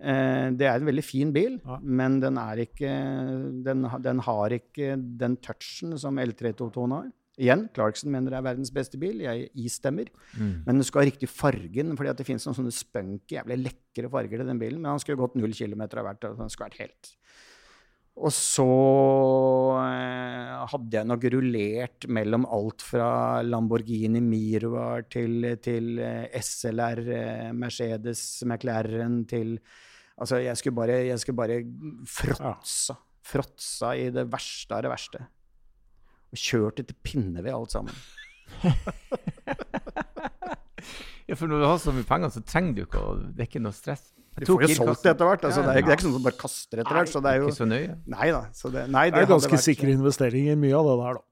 Eh, 0.00 0.48
det 0.56 0.66
er 0.68 0.80
en 0.80 0.88
veldig 0.88 1.04
fin 1.04 1.32
bil, 1.32 1.60
Ja. 1.64 1.78
men 1.82 2.20
den, 2.20 2.38
er 2.40 2.62
ikke, 2.64 2.90
den, 3.64 3.86
den 4.00 4.18
har 4.24 4.54
ikke 4.56 4.94
den 4.96 5.36
touchen 5.44 5.96
som 6.00 6.16
L322 6.20 6.86
har. 6.96 7.10
Igjen, 7.40 7.68
Clarkson 7.72 8.10
mener 8.12 8.32
det 8.34 8.36
er 8.36 8.44
verdens 8.44 8.72
beste 8.74 8.98
bil. 9.00 9.20
Jeg 9.24 9.46
istemmer. 9.56 10.10
Mm. 10.36 10.64
Men 10.66 10.80
den 10.80 10.84
skal 10.84 11.02
ha 11.02 11.06
riktig 11.08 11.28
fargen, 11.32 11.94
fordi 11.96 12.12
det 12.18 12.26
finnes 12.28 12.44
noen 12.44 12.58
sånne 12.58 12.74
spunky, 12.74 13.38
jævlig 13.38 13.56
lekre 13.62 14.10
farger 14.12 14.42
til 14.42 14.50
den 14.50 14.60
bilen. 14.60 14.80
Men 14.82 14.90
han 14.92 15.00
skulle 15.00 15.20
gått 15.20 15.38
null 15.40 15.54
kilometer 15.56 16.02
av 16.02 16.08
hvert. 16.10 16.26
og 16.28 16.36
Den 16.42 16.52
skulle 16.52 16.68
vært 16.68 16.82
helt 16.84 17.14
Og 18.20 18.32
så 18.36 18.66
eh, 19.80 20.64
hadde 20.68 20.98
jeg 20.98 21.08
nok 21.08 21.22
rullert 21.32 22.06
mellom 22.12 22.44
alt 22.52 22.84
fra 22.84 23.40
Lamborghini 23.46 24.20
Miroir 24.20 25.06
til, 25.08 25.46
til 25.64 25.96
eh, 26.04 26.26
SLR, 26.36 27.00
eh, 27.16 27.46
Mercedes 27.56 28.42
McLaren 28.46 29.24
til 29.30 29.56
Altså, 30.20 30.36
jeg 30.36 30.52
skulle 30.60 30.76
bare, 30.76 30.96
jeg 31.08 31.20
skulle 31.22 31.38
bare 31.38 31.62
fråtsa. 32.04 32.92
Fråtsa 33.24 33.94
i 33.96 34.10
det 34.12 34.26
verste 34.28 34.76
av 34.76 34.82
det 34.84 34.90
verste. 34.92 35.20
Og 36.28 36.42
kjørt 36.42 36.82
pinne 36.82 36.98
pinneved 37.40 37.54
alt 37.56 37.72
sammen. 37.72 38.02
Ja, 41.30 41.36
for 41.38 41.50
når 41.50 41.62
du 41.62 41.66
har 41.70 41.78
så 41.82 41.92
mye 41.94 42.06
penger, 42.08 42.32
så 42.34 42.42
trenger 42.42 42.74
du 42.74 42.82
ikke 42.84 43.00
å 43.06 43.14
Det 43.22 43.44
er 43.44 43.48
ikke 43.48 43.62
noe 43.62 43.76
stress. 43.76 44.08
Jeg 44.36 44.46
Du 44.46 44.52
får 44.54 44.62
jo 44.66 44.74
solgt 44.78 45.02
det 45.04 45.10
etter 45.14 45.26
hvert. 45.28 45.42
Altså, 45.46 45.62
det, 45.64 45.72
er, 45.74 45.82
det 45.84 45.90
er 45.92 45.96
ikke 45.98 46.06
sånn 46.08 46.14
som 46.18 46.26
bare 46.26 46.38
kaster 46.38 46.80
etter 46.82 46.96
hvert. 46.98 47.10
Så 47.12 47.20
det 47.22 47.30
er 47.32 47.40
jo 47.42 47.48
Ikke 47.50 47.58
så 47.60 47.66
nøye. 47.70 47.96
Nei 48.14 48.28
da. 48.34 48.42
Så 48.56 48.70
det, 48.74 48.84
nei, 48.90 49.06
Det 49.10 49.22
er 49.24 49.26
ganske 49.30 49.52
vært- 49.54 49.66
sikre 49.66 49.90
investeringer, 49.94 50.56
mye 50.60 50.76
av 50.78 50.86
det 50.90 50.96
der, 51.04 51.18
da. 51.20 51.26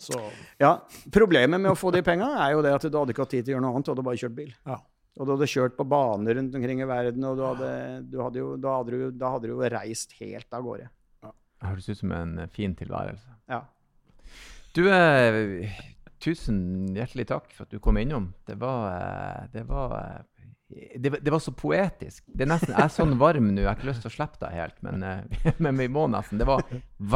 Så 0.00 0.20
Ja, 0.62 0.70
Problemet 1.12 1.60
med 1.60 1.70
å 1.72 1.76
få 1.76 1.92
de 1.92 2.00
penga 2.02 2.28
er 2.46 2.52
jo 2.54 2.62
det 2.64 2.72
at 2.74 2.86
du 2.90 2.96
hadde 2.98 3.12
ikke 3.12 3.26
hatt 3.26 3.34
tid 3.34 3.44
til 3.44 3.54
å 3.54 3.56
gjøre 3.58 3.64
noe 3.66 3.74
annet. 3.74 3.84
Du 3.84 3.92
hadde 3.92 4.06
bare 4.10 4.16
kjørt 4.22 4.34
bil. 4.38 4.54
ja. 4.66 4.78
Og 5.20 5.26
du 5.26 5.32
hadde 5.34 5.48
kjørt 5.50 5.74
på 5.76 5.84
baner 5.90 6.34
rundt 6.38 6.54
omkring 6.54 6.80
i 6.80 6.86
verden, 6.88 7.24
og 7.26 7.36
du 7.36 7.42
hadde, 7.44 7.70
du 8.08 8.16
hadde 8.22 8.38
jo, 8.40 8.56
da, 8.56 8.76
hadde 8.78 8.90
du, 8.94 9.10
da 9.10 9.30
hadde 9.34 9.42
du 9.50 9.52
jo 9.52 9.68
reist 9.68 10.12
helt 10.20 10.46
av 10.54 10.62
gårde. 10.64 10.86
Det 11.20 11.68
høres 11.68 11.88
ut 11.90 11.98
som 11.98 12.12
en 12.12 12.48
fin 12.54 12.74
tilværelse. 12.78 13.34
Ja. 13.50 13.58
Du, 14.72 14.86
eh, 14.88 15.68
tusen 16.22 16.60
hjertelig 16.96 17.28
takk 17.30 17.50
for 17.54 17.66
at 17.66 17.72
du 17.72 17.80
kom 17.82 17.98
innom. 18.00 18.32
Det 18.46 18.58
var 18.60 18.86
eh, 18.92 19.48
Det 19.52 19.64
var, 19.68 19.96
eh, 19.98 20.46
det, 20.96 21.10
det 21.20 21.32
var 21.32 21.42
så 21.42 21.52
poetisk. 21.56 22.24
Det 22.26 22.46
er 22.46 22.52
nesten, 22.52 22.74
Jeg 22.76 22.86
er 22.86 22.94
sånn 22.94 23.16
varm 23.20 23.50
nå, 23.50 23.62
jeg 23.62 23.70
har 23.70 23.78
ikke 23.78 23.90
lyst 23.90 24.04
til 24.06 24.12
å 24.12 24.16
slippe 24.16 24.40
deg 24.44 24.56
helt, 24.58 24.78
men, 24.86 25.02
eh, 25.02 25.52
men 25.64 25.80
vi 25.80 25.90
må 25.92 26.06
nesten. 26.12 26.40
Det 26.40 26.48
var 26.48 26.64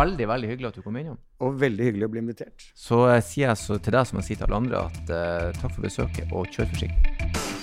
veldig 0.00 0.30
veldig 0.34 0.52
hyggelig 0.52 0.72
at 0.72 0.80
du 0.80 0.86
kom 0.86 1.00
innom. 1.00 1.18
Og 1.44 1.58
veldig 1.60 1.90
hyggelig 1.90 2.08
å 2.08 2.14
bli 2.14 2.24
invitert. 2.24 2.70
Så 2.74 3.04
sier 3.20 3.50
jeg 3.50 3.60
så 3.62 3.78
til 3.78 3.98
deg 3.98 4.08
som 4.10 4.22
jeg 4.22 4.30
sier 4.30 4.42
til 4.42 4.48
alle 4.50 4.62
andre, 4.64 4.86
at 4.88 5.12
uh, 5.12 5.50
takk 5.60 5.76
for 5.76 5.88
besøket, 5.88 6.32
og 6.32 6.48
kjør 6.54 6.72
forsiktig. 6.72 7.53